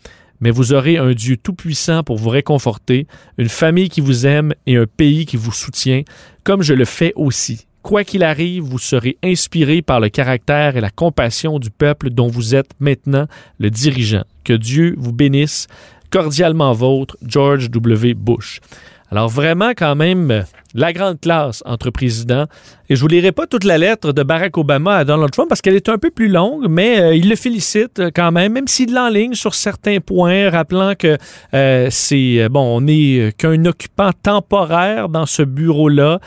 Mais 0.40 0.50
vous 0.50 0.74
aurez 0.74 0.98
un 0.98 1.12
Dieu 1.12 1.38
tout-puissant 1.38 2.02
pour 2.02 2.18
vous 2.18 2.28
réconforter, 2.28 3.06
une 3.38 3.48
famille 3.48 3.88
qui 3.88 4.02
vous 4.02 4.26
aime 4.26 4.52
et 4.66 4.76
un 4.76 4.86
pays 4.86 5.24
qui 5.24 5.38
vous 5.38 5.52
soutient, 5.52 6.02
comme 6.44 6.60
je 6.60 6.74
le 6.74 6.84
fais 6.84 7.14
aussi. 7.16 7.66
Quoi 7.90 8.04
qu'il 8.04 8.22
arrive, 8.22 8.62
vous 8.62 8.78
serez 8.78 9.18
inspiré 9.20 9.82
par 9.82 9.98
le 9.98 10.10
caractère 10.10 10.76
et 10.76 10.80
la 10.80 10.90
compassion 10.90 11.58
du 11.58 11.70
peuple 11.70 12.10
dont 12.10 12.28
vous 12.28 12.54
êtes 12.54 12.70
maintenant 12.78 13.26
le 13.58 13.68
dirigeant. 13.68 14.22
Que 14.44 14.52
Dieu 14.52 14.94
vous 14.96 15.12
bénisse. 15.12 15.66
Cordialement 16.08 16.72
vôtre, 16.72 17.16
George 17.26 17.68
W. 17.68 18.14
Bush. 18.14 18.60
Alors 19.10 19.28
vraiment 19.28 19.70
quand 19.76 19.96
même 19.96 20.30
euh, 20.30 20.42
la 20.74 20.92
grande 20.92 21.20
classe 21.20 21.64
entre 21.66 21.90
présidents. 21.90 22.46
Et 22.88 22.94
je 22.94 23.00
vous 23.00 23.08
lirai 23.08 23.32
pas 23.32 23.48
toute 23.48 23.64
la 23.64 23.76
lettre 23.76 24.12
de 24.12 24.22
Barack 24.22 24.56
Obama 24.56 24.98
à 24.98 25.04
Donald 25.04 25.32
Trump 25.32 25.48
parce 25.48 25.60
qu'elle 25.60 25.74
est 25.74 25.88
un 25.88 25.98
peu 25.98 26.10
plus 26.10 26.28
longue, 26.28 26.66
mais 26.68 27.00
euh, 27.00 27.14
il 27.16 27.28
le 27.28 27.34
félicite 27.34 27.98
euh, 27.98 28.10
quand 28.14 28.30
même, 28.30 28.52
même 28.52 28.68
s'il 28.68 28.94
l'enligne 28.94 29.34
sur 29.34 29.54
certains 29.54 29.98
points, 29.98 30.48
rappelant 30.50 30.94
que 30.96 31.18
c'est 31.90 32.48
bon, 32.48 32.76
on 32.76 32.82
n'est 32.82 33.32
qu'un 33.36 33.64
occupant 33.64 34.10
temporaire 34.22 35.08
dans 35.08 35.26
ce 35.26 35.42
bureau-là, 35.42 36.20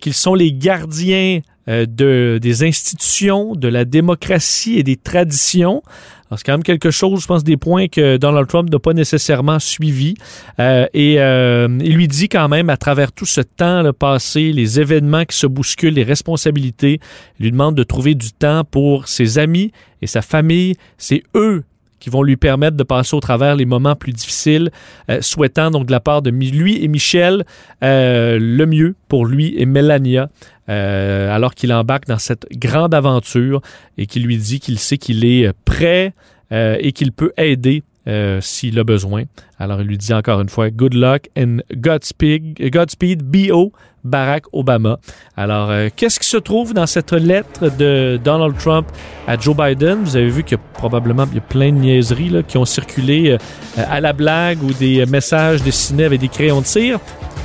qu'ils 0.00 0.14
sont 0.14 0.34
les 0.34 0.52
gardiens 0.52 1.40
de, 1.66 2.38
des 2.40 2.64
institutions, 2.64 3.54
de 3.54 3.68
la 3.68 3.84
démocratie 3.84 4.78
et 4.78 4.82
des 4.82 4.96
traditions 4.96 5.82
c'est 6.30 6.44
quand 6.44 6.54
même 6.54 6.62
quelque 6.62 6.90
chose, 6.90 7.22
je 7.22 7.26
pense, 7.26 7.44
des 7.44 7.56
points 7.56 7.86
que 7.86 8.16
Donald 8.16 8.48
Trump 8.48 8.70
n'a 8.70 8.78
pas 8.78 8.92
nécessairement 8.92 9.58
suivi. 9.58 10.14
Euh, 10.58 10.86
et 10.92 11.20
euh, 11.20 11.68
il 11.80 11.94
lui 11.94 12.08
dit 12.08 12.28
quand 12.28 12.48
même, 12.48 12.68
à 12.70 12.76
travers 12.76 13.12
tout 13.12 13.26
ce 13.26 13.40
temps 13.40 13.82
le 13.82 13.92
passé, 13.92 14.52
les 14.52 14.80
événements 14.80 15.24
qui 15.24 15.36
se 15.36 15.46
bousculent, 15.46 15.94
les 15.94 16.02
responsabilités, 16.02 17.00
il 17.38 17.44
lui 17.44 17.52
demande 17.52 17.76
de 17.76 17.84
trouver 17.84 18.14
du 18.14 18.32
temps 18.32 18.64
pour 18.64 19.06
ses 19.06 19.38
amis 19.38 19.70
et 20.02 20.06
sa 20.06 20.22
famille. 20.22 20.74
C'est 20.98 21.22
eux 21.34 21.62
qui 22.06 22.10
vont 22.10 22.22
lui 22.22 22.36
permettre 22.36 22.76
de 22.76 22.84
passer 22.84 23.16
au 23.16 23.20
travers 23.20 23.56
les 23.56 23.64
moments 23.64 23.96
plus 23.96 24.12
difficiles, 24.12 24.70
euh, 25.10 25.18
souhaitant 25.22 25.72
donc 25.72 25.86
de 25.86 25.90
la 25.90 25.98
part 25.98 26.22
de 26.22 26.30
lui 26.30 26.84
et 26.84 26.86
Michel 26.86 27.44
le 27.82 28.64
mieux 28.64 28.94
pour 29.08 29.26
lui 29.26 29.58
et 29.58 29.66
Melania. 29.66 30.28
Euh, 30.68 31.34
alors 31.34 31.54
qu'il 31.54 31.72
embarque 31.72 32.06
dans 32.06 32.18
cette 32.18 32.46
grande 32.50 32.92
aventure 32.92 33.60
et 33.98 34.06
qu'il 34.06 34.24
lui 34.24 34.36
dit 34.36 34.58
qu'il 34.58 34.78
sait 34.78 34.98
qu'il 34.98 35.24
est 35.24 35.52
prêt 35.64 36.12
euh, 36.52 36.76
et 36.80 36.92
qu'il 36.92 37.10
peut 37.12 37.32
aider 37.36 37.82
euh, 38.08 38.40
s'il 38.40 38.78
a 38.78 38.84
besoin. 38.84 39.24
Alors 39.58 39.80
il 39.80 39.86
lui 39.88 39.98
dit 39.98 40.14
encore 40.14 40.40
une 40.40 40.48
fois 40.48 40.70
Good 40.70 40.94
luck 40.94 41.28
and 41.36 41.58
Godspeed, 41.74 42.70
Godspeed 42.70 43.22
B.O. 43.22 43.72
Barack 44.06 44.44
Obama. 44.52 44.98
Alors, 45.36 45.70
qu'est-ce 45.94 46.18
qui 46.18 46.28
se 46.28 46.36
trouve 46.36 46.72
dans 46.72 46.86
cette 46.86 47.12
lettre 47.12 47.68
de 47.76 48.18
Donald 48.22 48.56
Trump 48.56 48.86
à 49.26 49.38
Joe 49.38 49.56
Biden? 49.56 50.04
Vous 50.04 50.16
avez 50.16 50.28
vu 50.28 50.42
qu'il 50.44 50.56
y 50.56 50.60
a 50.60 50.78
probablement 50.78 51.26
il 51.30 51.34
y 51.34 51.38
a 51.38 51.42
plein 51.42 51.72
de 51.72 51.78
niaiseries 51.78 52.30
là, 52.30 52.42
qui 52.42 52.56
ont 52.56 52.64
circulé 52.64 53.36
à 53.76 54.00
la 54.00 54.12
blague 54.12 54.62
ou 54.62 54.72
des 54.72 55.04
messages 55.06 55.62
dessinés 55.62 56.04
avec 56.04 56.20
des 56.20 56.28
crayons 56.28 56.60
de 56.60 56.66
cire. 56.66 56.98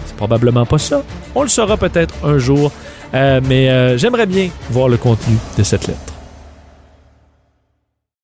C'est 0.06 0.16
probablement 0.16 0.66
pas 0.66 0.78
ça. 0.78 1.04
On 1.36 1.44
le 1.44 1.50
saura 1.50 1.78
peut-être 1.78 2.14
un 2.24 2.38
jour. 2.38 2.72
Euh, 3.14 3.42
mais 3.48 3.70
euh, 3.70 3.98
j'aimerais 3.98 4.26
bien 4.26 4.50
voir 4.70 4.88
le 4.88 4.98
contenu 4.98 5.36
de 5.58 5.64
cette 5.64 5.88
lettre. 5.88 6.14